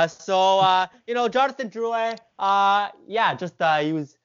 [0.07, 2.17] so you know, Jonathan Drouin,
[3.05, 4.17] yeah, just he was,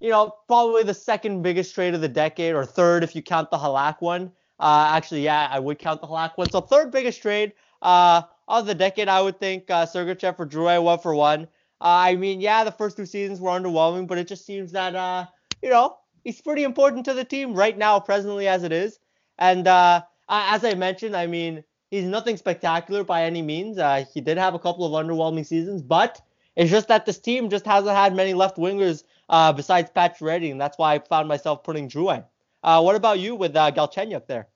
[0.00, 3.50] you know, probably the second biggest trade of the decade, or third if you count
[3.50, 4.32] the Halak one.
[4.60, 6.50] actually, yeah, I would count the Halak one.
[6.50, 7.52] So third biggest trade.
[7.82, 11.42] Uh, of the decade, I would think uh, Sergachev for Drouin one for one.
[11.80, 14.94] Uh, I mean, yeah, the first two seasons were underwhelming, but it just seems that
[14.94, 15.26] uh,
[15.62, 18.98] you know he's pretty important to the team right now, presently as it is.
[19.38, 23.78] And uh, as I mentioned, I mean, he's nothing spectacular by any means.
[23.78, 26.20] Uh, he did have a couple of underwhelming seasons, but
[26.56, 30.60] it's just that this team just hasn't had many left wingers uh, besides Patch and
[30.60, 32.24] that's why I found myself putting Drouin.
[32.62, 34.48] Uh, what about you with uh, Galchenyuk there?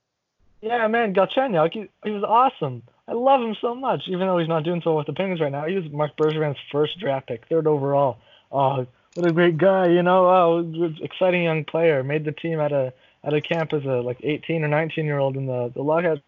[0.60, 2.82] Yeah, man, Galchenyuk, he, he was awesome.
[3.08, 5.40] I love him so much, even though he's not doing so well with the Penguins
[5.40, 5.66] right now.
[5.66, 8.18] He was Marc Bergevin's first draft pick, third overall.
[8.50, 10.26] Oh, what a great guy, you know.
[10.26, 12.02] Oh, exciting young player.
[12.02, 12.92] Made the team at a
[13.24, 16.20] at a camp as a like 18 or 19 year old in the the lockout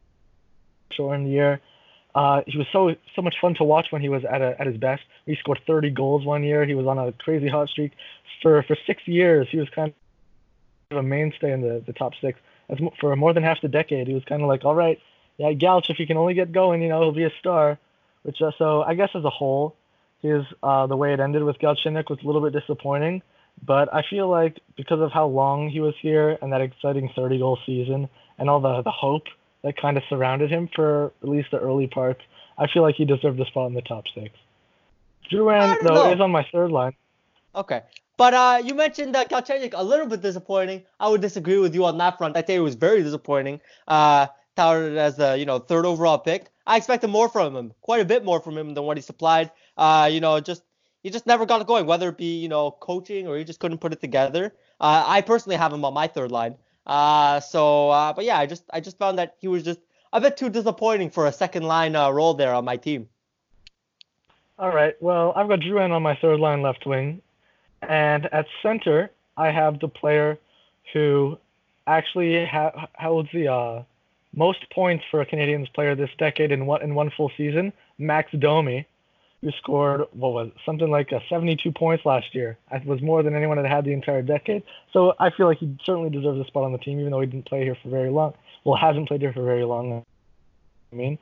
[0.93, 1.61] show in the year.
[2.15, 4.67] Uh, he was so so much fun to watch when he was at a, at
[4.67, 5.03] his best.
[5.27, 6.65] He scored 30 goals one year.
[6.65, 7.93] He was on a crazy hot streak
[8.41, 9.49] for for six years.
[9.51, 9.93] He was kind
[10.91, 12.39] of a mainstay in the the top six.
[12.69, 14.99] As for more than half the decade, he was kind of like, all right,
[15.37, 17.79] yeah, Galch, if he can only get going, you know, he'll be a star.
[18.23, 19.77] Which uh, so I guess as a whole,
[20.23, 23.23] his uh, the way it ended with Galchenyuk was a little bit disappointing.
[23.63, 27.39] But I feel like because of how long he was here and that exciting 30
[27.39, 28.09] goal season
[28.39, 29.25] and all the the hope
[29.65, 32.21] that kind of surrounded him for at least the early parts,
[32.57, 34.31] I feel like he deserved a spot in the top six.
[35.31, 36.13] Drouin though know.
[36.13, 36.95] is on my third line.
[37.55, 37.83] Okay.
[38.17, 40.85] But uh, you mentioned uh, Galchenyuk a little bit disappointing.
[41.01, 42.37] I would disagree with you on that front.
[42.37, 43.61] I think it was very disappointing.
[43.89, 46.51] Uh, touted as the you know third overall pick.
[46.67, 49.51] I expected more from him, quite a bit more from him than what he supplied.
[49.77, 50.63] Uh, you know, just
[51.03, 53.61] he just never got it going, whether it be you know coaching or he just
[53.61, 54.55] couldn't put it together.
[54.81, 56.57] Uh, I personally have him on my third line.
[56.87, 59.81] Uh, so, uh, but yeah, I just I just found that he was just
[60.13, 63.09] a bit too disappointing for a second line uh, role there on my team.
[64.59, 64.95] All right.
[65.01, 67.21] Well, I've got Drouin on my third line left wing,
[67.83, 70.39] and at center I have the player
[70.93, 71.39] who
[71.87, 73.83] actually ha- holds the uh,
[74.35, 78.31] most points for a Canadiens player this decade in one in one full season, Max
[78.39, 78.87] Domi,
[79.45, 82.57] who scored what was it, something like uh, 72 points last year.
[82.73, 84.63] It was more than anyone had had the entire decade.
[84.93, 87.27] So I feel like he certainly deserves a spot on the team, even though he
[87.27, 88.33] didn't play here for very long.
[88.65, 90.03] Well, hasn't played here for very long.
[90.93, 91.19] I mean,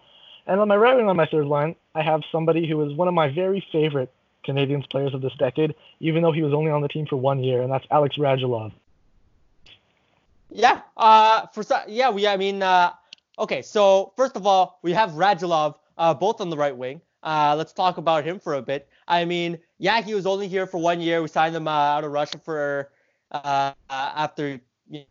[0.47, 3.09] and on my right wing on my third line, I have somebody who is one
[3.09, 4.13] of my very favorite
[4.47, 7.43] Canadiens players of this decade, even though he was only on the team for one
[7.43, 8.73] year, and that's Alex Radulov.
[10.49, 10.83] Yeah.
[10.97, 12.27] Uh, for yeah, we.
[12.29, 12.93] I mean, uh,
[13.39, 13.63] okay.
[13.63, 17.01] So first of all, we have Radulov, uh, both on the right wing.
[17.23, 18.89] Uh, let's talk about him for a bit.
[19.07, 21.23] I mean, yeah, he was only here for one year.
[21.23, 22.91] We signed him uh, out of Russia for
[23.31, 25.05] uh, after you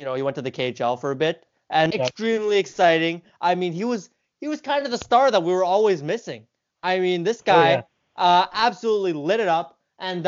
[0.00, 2.02] know he went to the KHL for a bit, and yep.
[2.08, 3.22] extremely exciting.
[3.40, 4.10] I mean, he was
[4.40, 6.46] he was kind of the star that we were always missing.
[6.82, 7.84] I mean, this guy
[8.16, 8.46] oh, yeah.
[8.52, 10.24] absolutely lit it up, and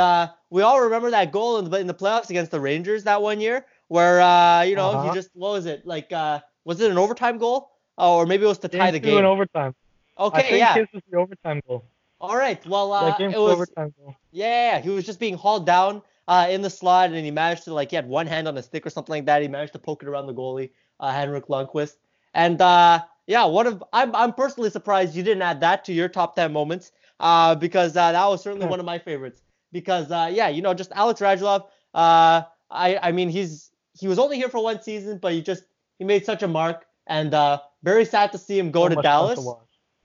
[0.50, 3.40] we all remember that goal in the, in the playoffs against the Rangers that one
[3.40, 5.08] year where uh, you know uh-huh.
[5.08, 6.12] he just what was it like?
[6.12, 7.70] Uh, was it an overtime goal?
[7.96, 9.18] Oh, or maybe it was to tie the game.
[9.18, 9.74] An overtime.
[10.18, 10.74] Okay, I think yeah.
[10.74, 11.84] His was the overtime goal.
[12.20, 12.64] All right.
[12.66, 14.16] Well, uh, it was overtime goal.
[14.30, 17.74] Yeah, he was just being hauled down uh, in the slot, and he managed to
[17.74, 19.42] like he had one hand on a stick or something like that.
[19.42, 20.70] He managed to poke it around the goalie,
[21.00, 21.96] uh, Henrik Lundqvist.
[22.32, 26.08] And uh, yeah, one of I'm I'm personally surprised you didn't add that to your
[26.08, 29.42] top ten moments, uh, because uh, that was certainly one of my favorites.
[29.72, 31.66] Because uh, yeah, you know, just Alex Radulov.
[31.92, 35.64] Uh, I I mean he's he was only here for one season, but he just
[35.98, 39.02] he made such a mark, and uh, very sad to see him go so to
[39.02, 39.38] Dallas.
[39.38, 39.56] To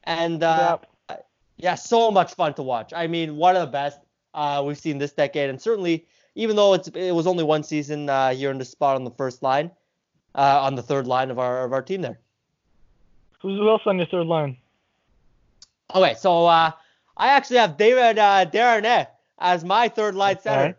[0.03, 0.77] and uh,
[1.09, 1.27] yep.
[1.57, 2.93] yeah, so much fun to watch.
[2.95, 3.99] I mean, one of the best
[4.33, 6.05] uh, we've seen this decade, and certainly
[6.35, 9.11] even though it's it was only one season uh, here in the spot on the
[9.11, 9.71] first line,
[10.35, 12.19] uh, on the third line of our of our team there.
[13.41, 14.57] Who's else on your third line?
[15.95, 16.71] Okay, so uh,
[17.17, 19.07] I actually have David uh, Desharnais
[19.39, 20.77] as my third line center.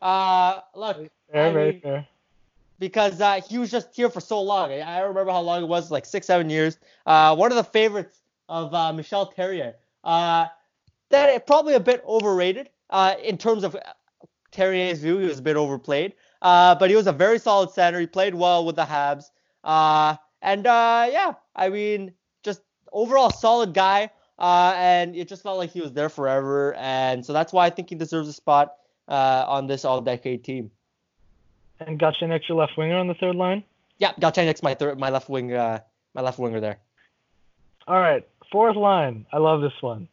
[0.00, 2.06] Uh, look, fair, I very fair
[2.82, 4.72] because uh, he was just here for so long.
[4.72, 6.78] I remember how long it was, like six, seven years.
[7.06, 8.21] Uh, one of the favorites
[8.52, 9.72] of uh, Michel Therrien.
[10.04, 10.46] Uh,
[11.08, 13.74] that probably a bit overrated uh, in terms of
[14.52, 15.18] Therrien's view.
[15.18, 16.12] He was a bit overplayed,
[16.42, 17.98] uh, but he was a very solid center.
[17.98, 19.30] He played well with the Habs,
[19.64, 22.12] and yeah, I mean,
[22.42, 22.60] just
[22.92, 24.10] overall solid guy.
[24.38, 27.88] and it just felt like he was there forever, and so that's why I think
[27.88, 28.74] he deserves a spot
[29.08, 30.70] on this all-decade team.
[31.80, 33.64] And Galchenyuk's your left winger on the third line?
[33.98, 35.80] Yeah, Galchenyuk's my third, my left wing, uh,
[36.14, 36.78] my left winger there.
[37.88, 39.26] All right, fourth line.
[39.32, 40.08] I love this one.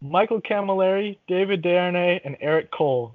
[0.00, 3.14] Michael Cammalleri, David Desharnais, and Erik Cole.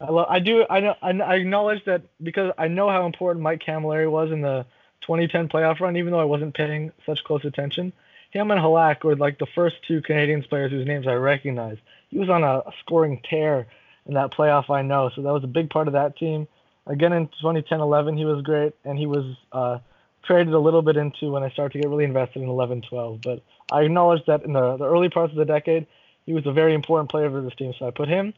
[0.00, 0.26] I love.
[0.30, 0.64] I do.
[0.70, 0.94] I know.
[1.02, 4.64] I acknowledge that because I know how important Mike Cammalleri was in the
[5.02, 7.92] 2010 playoff run, even though I wasn't paying such close attention.
[8.30, 11.78] Him and Halak were like the first two Canadiens players whose names I recognize.
[12.08, 13.66] He was on a, a scoring tear
[14.06, 15.10] in that playoff, I know.
[15.14, 16.46] So that was a big part of that team.
[16.86, 19.78] Again in 2010-11, he was great, and he was uh,
[20.24, 23.22] traded a little bit into when I started to get really invested in 11-12.
[23.22, 25.86] But I acknowledge that in the, the early parts of the decade,
[26.26, 27.72] he was a very important player for this team.
[27.78, 28.34] So I put him.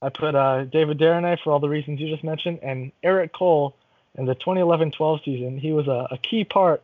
[0.00, 3.74] I put uh, David Desharnais for all the reasons you just mentioned, and Erik Cole
[4.16, 5.58] in the 2011-12 season.
[5.58, 6.82] He was a, a key part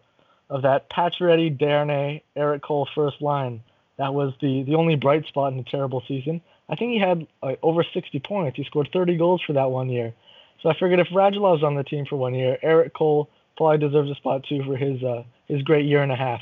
[0.51, 3.63] of that Pacioretty, Desharnais, Erik Cole first line.
[3.97, 6.41] That was the the only bright spot in a terrible season.
[6.69, 8.57] I think he had like, over 60 points.
[8.57, 10.15] He scored 30 goals for that one year.
[10.63, 14.11] So I figured if Radulov's on the team for one year, Erik Cole probably deserves
[14.11, 16.41] a spot too for his uh, his great year and a half.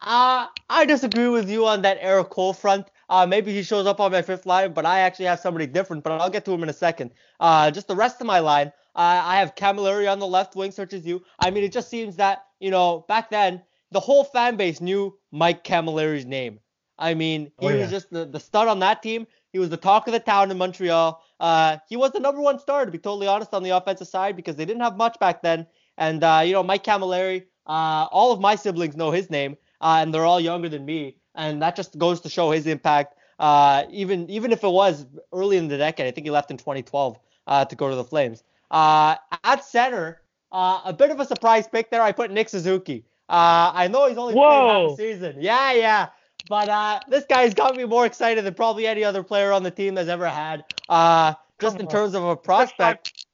[0.00, 2.86] Uh, I disagree with you on that Erik Cole front.
[3.08, 6.04] Uh, maybe he shows up on my fifth line, but I actually have somebody different.
[6.04, 7.10] But I'll get to him in a second.
[7.40, 10.70] Uh, just the rest of my line, uh, I have Cammalleri on the left wing,
[10.70, 11.24] such as you.
[11.40, 15.16] I mean, it just seems that you know back then the whole fan base knew
[15.32, 16.60] Mike Cammalleri's name.
[16.98, 17.82] I mean, he oh, yeah.
[17.82, 19.26] was just the, the stud on that team.
[19.52, 21.22] He was the talk of the town in Montreal.
[21.40, 24.36] Uh, he was the number one star, to be totally honest, on the offensive side
[24.36, 25.66] because they didn't have much back then.
[25.96, 29.98] And, uh, you know, Mike Cammalleri, uh, all of my siblings know his name, uh,
[30.00, 31.16] and they're all younger than me.
[31.34, 33.14] And that just goes to show his impact.
[33.38, 36.56] Uh, even even if it was early in the decade, I think he left in
[36.56, 38.42] 2012 uh, to go to the Flames.
[38.72, 40.22] at center,
[40.52, 42.02] a bit of a surprise pick there.
[42.02, 43.04] I put Nick Suzuki.
[43.28, 44.40] I know he's only Whoa.
[44.42, 45.42] played half a season.
[45.42, 46.08] Yeah, yeah.
[46.48, 49.70] But uh, this guy's got me more excited than probably any other player on the
[49.70, 50.64] team has ever had.
[50.88, 53.26] Uh, just in terms of a prospect.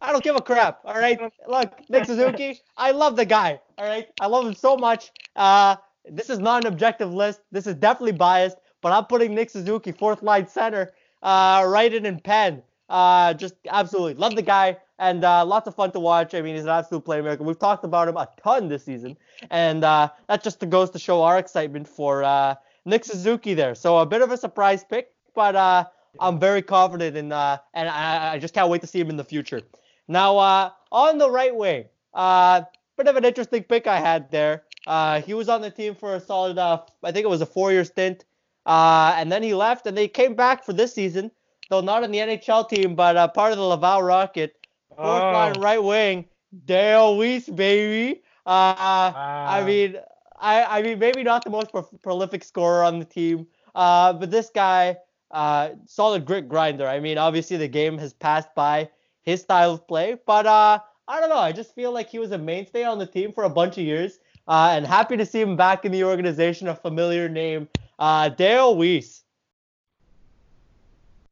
[0.00, 0.80] I don't give a crap.
[0.84, 1.18] All right.
[1.48, 3.60] Look, Nick Suzuki, I love the guy.
[3.78, 4.08] All right.
[4.20, 5.10] I love him so much.
[5.36, 5.76] Uh,
[6.08, 7.40] this is not an objective list.
[7.52, 12.18] This is definitely biased, but I'm putting Nick Suzuki fourth line center, uh, right in
[12.20, 12.62] pen.
[12.88, 16.34] Uh, just absolutely love the guy and uh, lots of fun to watch.
[16.34, 17.40] I mean, he's an absolute playmaker.
[17.40, 19.16] We've talked about him a ton this season,
[19.50, 22.54] and uh, that just goes to show our excitement for uh,
[22.84, 23.74] Nick Suzuki there.
[23.74, 25.84] So a bit of a surprise pick, but uh,
[26.20, 29.16] I'm very confident in, uh, and I, I, just can't wait to see him in
[29.16, 29.62] the future.
[30.10, 34.64] Now, uh, on the right wing, bit of an interesting pick I had there.
[34.84, 37.46] Uh, he was on the team for a solid, uh, I think it was a
[37.46, 38.24] four-year stint,
[38.66, 41.30] uh, and then he left, and they came back for this season,
[41.68, 44.56] though not in the NHL team, but uh, part of the Laval Rocket,
[44.88, 45.32] fourth Oh.
[45.32, 46.24] line right wing,
[46.64, 48.22] Dale Weise, baby.
[48.44, 49.96] Uh, I mean,
[50.40, 53.46] I, I mean, maybe not the most pro- prolific scorer on the team,
[53.76, 54.96] uh, but this guy,
[55.30, 56.88] uh, solid grit grinder.
[56.88, 58.90] I mean, obviously the game has passed by
[59.22, 60.78] his style of play, but uh,
[61.08, 61.38] I don't know.
[61.38, 63.84] I just feel like he was a mainstay on the team for a bunch of
[63.84, 66.68] years, uh, and happy to see him back in the organization.
[66.68, 67.68] A familiar name,
[67.98, 69.22] uh, Dale Weise.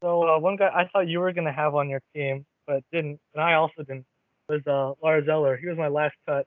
[0.01, 3.19] So uh, one guy I thought you were gonna have on your team, but didn't,
[3.33, 4.05] and I also didn't,
[4.47, 5.57] was uh, Lars Eller.
[5.57, 6.45] He was my last cut.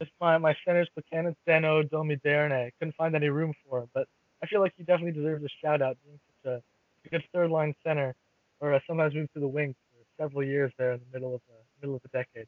[0.00, 2.72] Just my my centers, Buchanan, Steno, Domi, Darnay.
[2.78, 4.08] Couldn't find any room for him, but
[4.42, 7.74] I feel like he definitely deserves a shout out, being such a, good third line
[7.84, 8.14] center,
[8.60, 9.74] or uh, sometimes moved to the wing
[10.18, 12.46] several years there in the middle of the middle of the decade.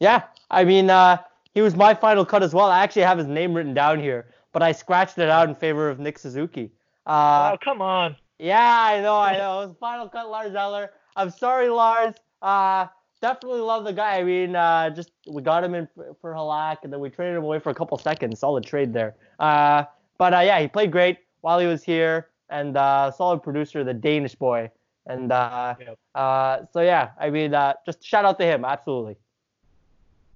[0.00, 1.18] Yeah, I mean, uh,
[1.54, 2.66] he was my final cut as well.
[2.66, 5.88] I actually have his name written down here, but I scratched it out in favor
[5.88, 6.72] of Nick Suzuki.
[7.06, 8.16] Uh, oh come on!
[8.38, 9.60] Yeah, I know, I know.
[9.60, 10.90] It was final cut Lars Eller.
[11.16, 12.14] I'm sorry, Lars.
[12.40, 12.86] Uh,
[13.20, 14.18] definitely love the guy.
[14.18, 17.36] I mean, uh, just we got him in for, for Halak, and then we traded
[17.36, 18.40] him away for a couple seconds.
[18.40, 19.14] Solid trade there.
[19.38, 19.84] Uh,
[20.18, 23.94] but uh, yeah, he played great while he was here, and uh, solid producer, the
[23.94, 24.70] Danish boy.
[25.06, 25.98] And uh, Yep.
[26.14, 29.16] uh, so yeah, I mean, uh, just shout out to him, absolutely.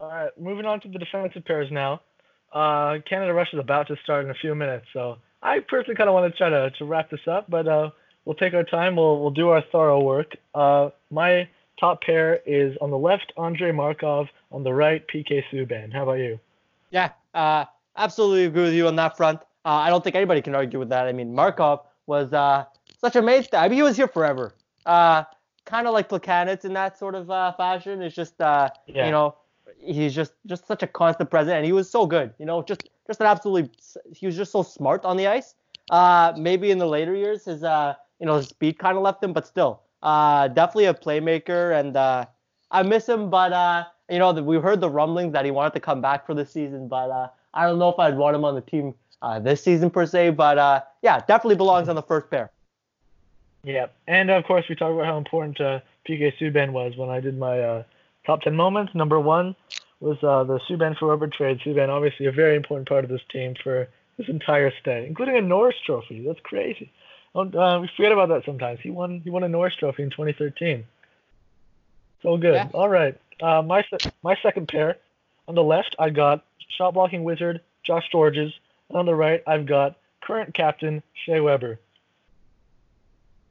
[0.00, 2.00] All right, moving on to the defensive pairs now.
[2.52, 6.08] Uh, Canada Rush is about to start in a few minutes, so I personally kind
[6.08, 7.90] of want to try to, to wrap this up, but uh,
[8.24, 8.96] we'll take our time.
[8.96, 10.36] We'll we'll do our thorough work.
[10.54, 11.48] Uh, my
[11.78, 14.28] top pair is on the left, Andrei Markov.
[14.52, 15.92] On the right, PK Subban.
[15.92, 16.38] How about you?
[16.90, 17.64] Yeah, uh,
[17.96, 19.40] absolutely agree with you on that front.
[19.64, 21.06] Uh, I don't think anybody can argue with that.
[21.08, 22.64] I mean, Markov was uh,
[23.06, 23.56] such a mainstay.
[23.58, 24.54] I mean, he was here forever.
[24.84, 25.22] Uh,
[25.64, 28.02] kind of like Plekanec in that sort of uh, fashion.
[28.02, 29.06] It's just, uh, Yeah.
[29.06, 29.26] you know,
[29.78, 32.28] he's just just such a constant presence, and he was so good.
[32.40, 33.70] You know, just just an absolutely.
[34.20, 35.54] He was just so smart on the ice.
[35.98, 39.22] Uh, maybe in the later years, his uh, you know, his speed kind of left
[39.22, 39.72] him, but still,
[40.02, 42.24] uh, definitely a playmaker, and uh,
[42.70, 45.80] I miss him, but uh, you know, we heard the rumblings that he wanted to
[45.80, 48.54] come back for this season, but uh, I don't know if I'd want him on
[48.54, 50.30] the team uh, this season per se.
[50.30, 52.50] But uh, yeah, definitely belongs on the first pair.
[53.66, 57.18] Yeah, and of course we talked about how important uh, PK Subban was when I
[57.18, 57.82] did my uh,
[58.24, 58.94] top 10 moments.
[58.94, 59.56] Number one
[59.98, 61.58] was uh, the Subban for Weber trade.
[61.58, 63.88] Subban, obviously a very important part of this team for
[64.18, 66.24] this entire stay, including a Norris Trophy.
[66.24, 66.92] That's crazy.
[67.34, 68.78] Uh, we forget about that sometimes.
[68.80, 70.84] He won he won a Norris Trophy in 2013.
[72.22, 72.54] So good.
[72.54, 72.68] Yeah.
[72.72, 73.20] All right.
[73.42, 73.84] Uh, my
[74.22, 74.96] my second pair
[75.48, 76.44] on the left I got
[76.78, 78.52] shot blocking wizard Josh Gorges,
[78.88, 81.80] and on the right I've got current captain Shea Weber.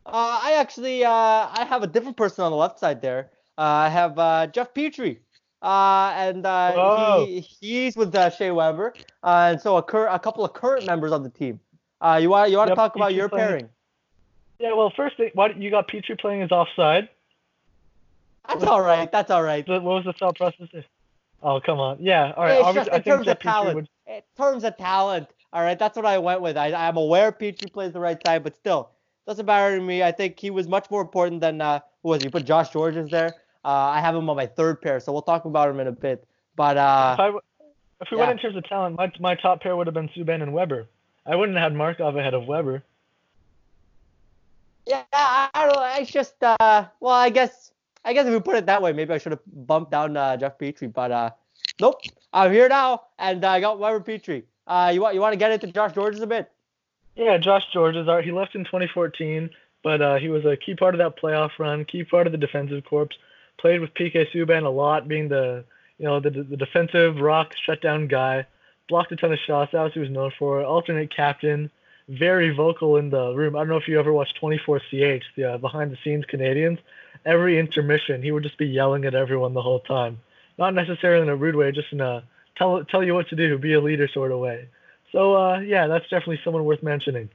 [0.06, 3.32] Uh, I actually uh, I have a different person on the left side there.
[3.57, 5.19] Uh, I have uh, Jeff Petry.
[5.61, 10.19] Uh, and uh, he, he's with uh, Shea Weber, uh, and so a, cur- a
[10.19, 11.60] couple of current members on the team.
[12.02, 13.69] Uh, you want you want to talk about your playing- pairing?
[14.60, 17.10] Yeah, well, first, thing- why you got Petry playing as offside?
[18.48, 19.11] That's all right.
[19.11, 19.68] That's all right.
[19.68, 20.68] What was the thought process?
[21.41, 21.98] Oh, come on.
[21.99, 22.60] Yeah, all right.
[22.60, 23.76] It's obviously, just I in think terms of Petry talent.
[23.76, 23.90] would.
[24.07, 26.57] In terms of talent, all right, that's what I went with.
[26.57, 28.91] I, I'm aware Petry plays the right side, but still,
[29.27, 30.03] doesn't matter to me.
[30.03, 32.30] I think he was much more important than uh, who was he?
[32.30, 33.34] Put Josh Gorges there.
[33.64, 35.91] Uh, I have him on my third pair, so we'll talk about him in a
[35.91, 36.26] bit.
[36.56, 37.27] But uh, If, I
[38.02, 38.27] if we yeah.
[38.27, 40.88] went in terms of talent, my my top pair would have been Subban and Weber.
[41.26, 42.84] I wouldn't have had Markov ahead of Weber.
[44.85, 45.76] yeah, I, I don't.
[45.76, 45.93] know.
[45.97, 47.72] It's just uh, well, I guess
[48.03, 50.38] I guess if we put it that way, maybe I should have bumped down uh,
[50.38, 50.91] Jeff Petry.
[50.93, 51.30] But uh,
[51.81, 54.43] nope, I'm here now, and I got Weber Petry.
[54.68, 56.52] Uh, you want you want to get into Josh Gorges a bit?
[57.16, 58.08] Yeah, Josh Gorges.
[58.08, 59.50] are- He left in 2014,
[59.84, 62.38] but uh, he was a key part of that playoff run, key part of the
[62.38, 63.10] defensive corps.
[63.58, 65.64] Played with PK Subban a lot, being the
[65.98, 68.46] you know the the defensive rock shutdown guy.
[68.90, 69.72] Blocked a ton of shots.
[69.72, 70.62] That was he was known for.
[70.64, 71.72] Alternate captain,
[72.10, 73.56] very vocal in the room.
[73.56, 76.80] I don't know if you ever watched 24CH, the uh, behind the scenes Canadiens.
[77.26, 80.20] Every intermission, he would just be yelling at everyone the whole time.
[80.60, 82.24] Not necessarily in a rude way, just in a
[82.58, 84.68] tell tell you what to do, be a leader sort of way.
[85.16, 87.30] So uh, yeah, that's definitely someone worth mentioning.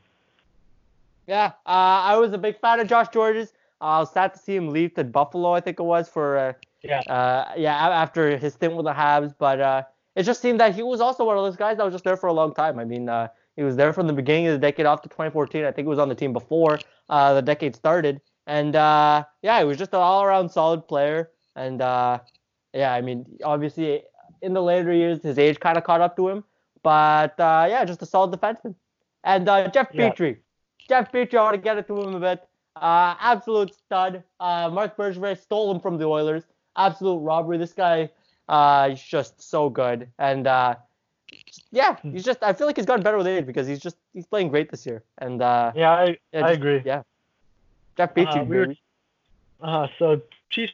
[1.26, 3.54] Yeah, uh, I was a big fan of Josh Gorges.
[3.80, 6.36] Uh, I was sad to see him leave to Buffalo, I think it was, for
[6.36, 6.52] uh,
[6.82, 7.00] Yeah.
[7.00, 9.34] uh, yeah after his stint with the Habs.
[9.38, 9.82] But uh,
[10.14, 12.18] it just seemed that he was also one of those guys that was just there
[12.18, 12.78] for a long time.
[12.78, 15.64] I mean, uh, he was there from the beginning of the decade off to 2014.
[15.64, 18.20] I think he was on the team before uh, the decade started.
[18.46, 21.30] And uh, yeah, he was just an all-around solid player.
[21.56, 22.18] And uh,
[22.74, 24.02] yeah, I mean, obviously
[24.42, 26.44] in the later years, his age kind of caught up to him.
[26.82, 28.74] But uh, yeah, just a solid defenseman.
[29.24, 30.10] And uh, Jeff Yeah.
[30.10, 30.38] Petry.
[30.88, 32.46] Jeff Petry, I want to get it to him a bit.
[32.76, 34.22] Uh, absolute stud.
[34.40, 36.44] Uh, Marc Bergevin stole him from the Oilers.
[36.76, 37.58] Absolute robbery.
[37.58, 38.08] This guy
[38.48, 40.08] uh, is just so good.
[40.18, 40.76] And uh,
[41.70, 42.42] yeah, he's just.
[42.42, 44.86] I feel like he's gotten better with age because he's just he's playing great this
[44.86, 45.02] year.
[45.18, 46.82] And uh, Yeah, I yeah, I agree.
[46.84, 47.02] Yeah,
[47.96, 48.74] Jeff Beachy, Uh, we were-
[49.62, 50.72] Uh, so Chiefs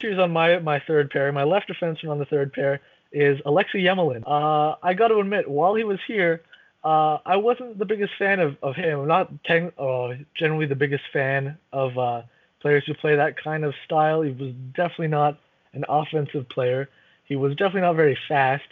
[0.00, 1.30] Chiefs on my my third pair.
[1.32, 2.80] My left defenseman on the third pair
[3.16, 4.22] is Alexei Yemelin.
[4.26, 6.42] Uh, I got to admit, while he was here,
[6.84, 9.00] uh, I wasn't the biggest fan of, of him.
[9.00, 12.22] I'm not uh, generally the biggest fan of uh,
[12.60, 14.20] players who play that kind of style.
[14.20, 15.38] He was definitely not
[15.72, 16.90] an offensive player.
[17.24, 18.64] He was definitely not very fast.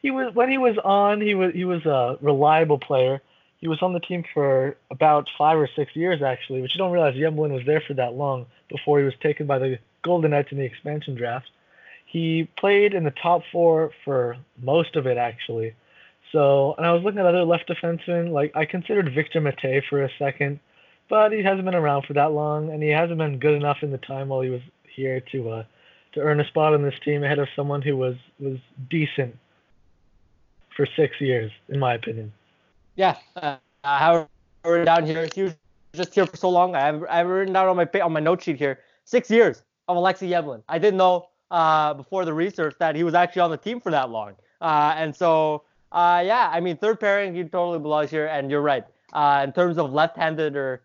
[0.00, 3.20] He was when he was on, he was he was a reliable player.
[3.58, 6.92] He was on the team for about five or six years actually, but you don't
[6.92, 10.52] realize Yemelin was there for that long before he was taken by the Golden Knights
[10.52, 11.50] in the expansion draft.
[12.08, 15.74] He played in the top four for most of it actually.
[16.32, 20.02] So, and I was looking at other left defensemen, like I considered Victor Mete for
[20.02, 20.58] a second,
[21.08, 23.90] but he hasn't been around for that long, and he hasn't been good enough in
[23.90, 24.62] the time while he was
[24.94, 25.64] here to uh,
[26.12, 28.58] to earn a spot on this team ahead of someone who was was
[28.88, 29.36] decent
[30.74, 32.32] for six years, in my opinion.
[32.96, 34.28] Yeah, uh, I have
[34.84, 35.28] down here.
[35.34, 35.56] He was
[35.94, 36.74] just here for so long.
[36.74, 38.80] I have, I have written down on my on my note sheet here.
[39.04, 40.62] Six years of Alexei Yemelin.
[40.68, 43.90] I didn't know uh, before the research that he was actually on the team for
[43.90, 44.34] that long.
[44.60, 48.26] Uh, and so, uh, yeah, I mean, third pairing, he totally belongs here.
[48.26, 48.84] And you're right.
[49.12, 50.82] Uh, in terms of left-handed or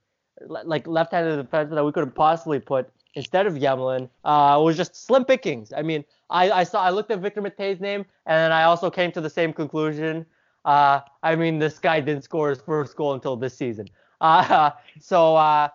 [0.47, 4.95] like left-handed defense that we could have possibly put instead of Yemelin, uh, was just
[4.95, 5.71] slim pickings.
[5.73, 9.11] I mean, I, I saw I looked at Victor Mete's name, and I also came
[9.11, 10.25] to the same conclusion.
[10.65, 13.87] Uh, I mean, this guy didn't score his first goal until this season.
[14.21, 15.69] Uh, so uh,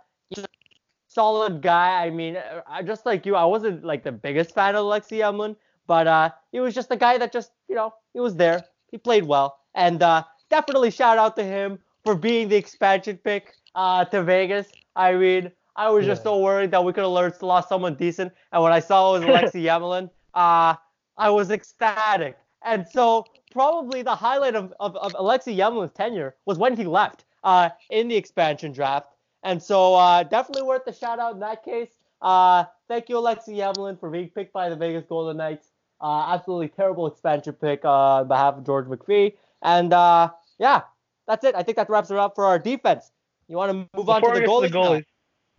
[1.18, 2.04] solid guy.
[2.06, 5.18] I mean, uh, I, just like you, I wasn't like the biggest fan of Alexei
[5.18, 5.56] Yemelin,
[5.88, 8.64] but uh, he was just a guy that just, you know, he was there.
[8.92, 13.54] He played well, and uh, definitely shout out to him for being the expansion pick
[13.74, 14.68] uh, to Vegas.
[14.94, 18.32] I mean, I was just so worried that we could have lost, lost someone decent,
[18.52, 20.74] and when I saw it was Alexei Yemelin, uh,
[21.16, 22.38] I was ecstatic.
[22.64, 27.24] And so probably the highlight of, of, of Alexei Yemelin's tenure was when he left
[27.42, 29.08] uh, in the expansion draft.
[29.48, 31.88] And so uh, definitely worth the shout out in that case.
[32.20, 35.68] Uh, thank you, Alexei Yemelin, for being picked by the Vegas Golden Knights.
[36.02, 39.32] Uh, absolutely terrible expansion pick uh, on behalf of George McPhee.
[39.62, 40.82] And uh, yeah,
[41.26, 41.54] that's it.
[41.54, 43.10] I think that wraps it up for our defense.
[43.48, 45.04] You want to move on to the to the goalies,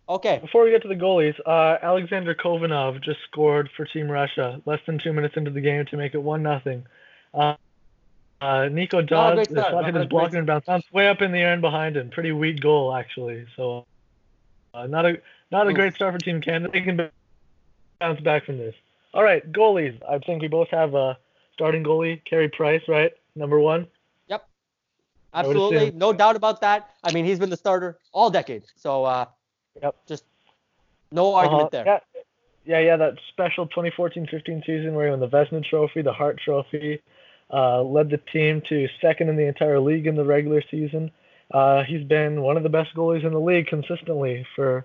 [0.08, 0.14] now?
[0.14, 0.38] Okay.
[0.38, 4.78] Before we get to the goalies, uh, Alexander Khovanov just scored for Team Russia less
[4.86, 6.84] than two minutes into the game to make it one nothing.
[8.40, 11.38] Uh, Nico Daws, the shot hit his blocking and bounce bounced way up in the
[11.38, 12.08] air and behind him.
[12.10, 13.46] Pretty weak goal actually.
[13.56, 13.84] So
[14.72, 15.76] uh, not a not a Oof.
[15.76, 16.70] great start for Team Canada.
[16.72, 17.10] They can
[18.00, 18.74] bounce back from this.
[19.12, 19.98] All right, goalies.
[20.08, 21.18] I think we both have a
[21.52, 23.12] starting goalie, Carey Price, right?
[23.34, 23.86] Number one.
[24.28, 24.46] Yep.
[25.34, 26.90] Absolutely, no doubt about that.
[27.04, 29.26] I mean, he's been the starter all decade, so uh,
[29.82, 29.96] Yep.
[30.06, 30.24] just
[31.12, 31.84] no argument Uh-huh.
[31.84, 32.00] there.
[32.64, 32.96] Yeah, yeah, yeah.
[32.96, 37.00] That special 2014-15 season where he won the Vezina Trophy, the Hart Trophy,
[37.52, 41.10] uh, led the team to second in the entire league in the regular season.
[41.50, 44.84] Uh, he's been one of the best goalies in the league consistently for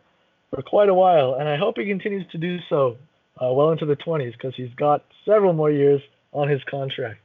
[0.49, 2.97] for quite a while, and I hope he continues to do so
[3.41, 6.01] uh, well into the 20s because he's got several more years
[6.33, 7.19] on his contract.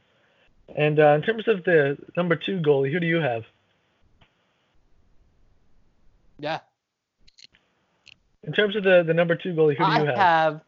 [0.75, 3.43] And uh, in terms of the number two goalie, who do you have?
[6.39, 6.59] Yeah,
[8.43, 10.15] In terms of the, the number two goalie, who do I you have?
[10.15, 10.61] have.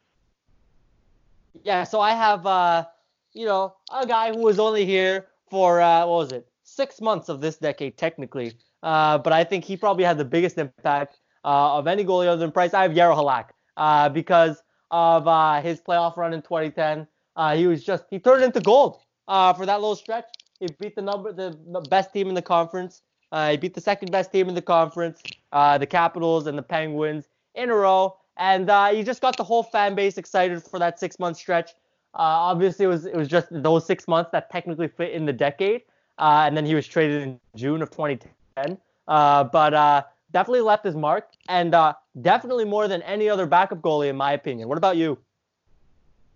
[1.64, 2.86] Yeah, so I have, uh,
[3.34, 7.30] you know, a guy who was only here for uh, what was it, six months
[7.30, 8.54] of this decade technically,
[8.84, 12.38] uh, but I think he probably had the biggest impact uh, of any goalie other
[12.38, 12.74] than Price.
[12.74, 17.08] I have Yarrow Halak uh, because of uh, his playoff run in 2010.
[17.36, 20.26] Uh, he was just he turned into gold for that little stretch.
[20.60, 23.02] He beat the number the, the best team in the conference.
[23.50, 27.72] He beat the second best team in the conference, the Capitals and the Penguins in
[27.72, 31.38] a row, and he just got the whole fan base excited for that six month
[31.38, 31.72] stretch.
[32.16, 35.34] Uh, obviously, it was it was just those six months that technically fit in the
[35.34, 35.82] decade,
[36.20, 38.78] uh, and then he was traded in June of 2010.
[39.08, 43.82] Uh, but uh, definitely left his mark, and uh, definitely more than any other backup
[43.82, 44.70] goalie in my opinion.
[44.70, 45.18] What about you?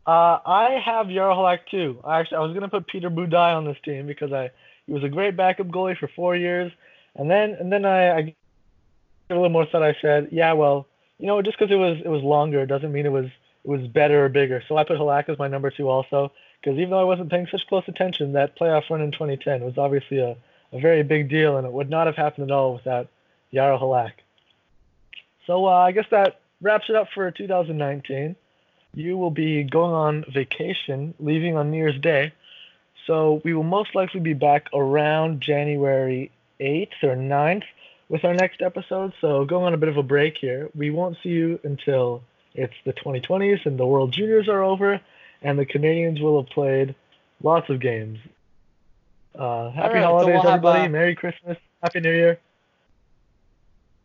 [0.08, 1.99] Uh, I have Yarhalak too.
[2.04, 4.49] I actually I was gonna put Peter Budaj on this team because I
[4.88, 6.72] he was a great backup goalie for four years,
[7.16, 8.36] and then and then I, I
[9.30, 9.84] a little more thought.
[9.84, 10.88] I said, yeah, well,
[11.20, 13.28] you know, just because it was it was longer doesn't mean it was
[13.68, 14.64] was better or bigger.
[14.68, 16.31] So I put Halak as my number two also
[16.61, 19.77] because even though I wasn't paying such close attention, that playoff run in 2010 was
[19.77, 20.35] obviously a,
[20.72, 23.07] a very big deal, and it would not have happened at all without
[23.53, 24.14] Yaro Halak.
[25.45, 28.35] So uh, I guess that wraps it up for 2019
[28.98, 32.34] you will be going on vacation, leaving on New Year's Day.
[33.06, 37.64] So we will most likely be back around January 8th or 9th
[38.10, 39.14] with our next episode.
[39.22, 40.69] So going on a bit of a break here.
[40.76, 42.23] We won't see you until
[42.57, 44.99] it's the 2020s and the World Juniors are over,
[45.41, 46.95] and the Canadiens will have played
[47.43, 48.17] lots of games
[49.38, 50.85] Uh, happy right, so holidays, we'll have, everybody.
[50.85, 51.57] uh, Merry Christmas.
[51.84, 52.39] Happy New Year.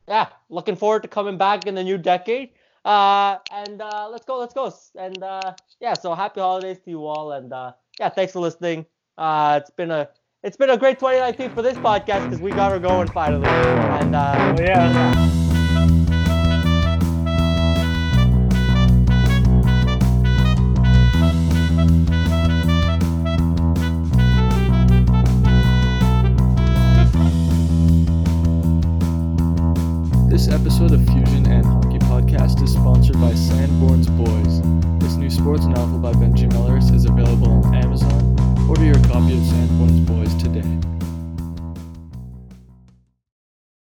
[0.06, 2.50] Yeah, looking forward to coming back in the new decade.
[2.84, 4.70] Uh, and uh, let's go, let's go.
[4.98, 7.32] And uh, yeah, so happy holidays to you all.
[7.32, 8.84] And uh, yeah, thanks for listening.
[9.16, 10.08] Uh, it's been a
[10.42, 13.46] it's been a great 2019 for this podcast because we got her going finally.
[13.46, 15.12] And uh, Oh yeah.
[15.14, 15.41] This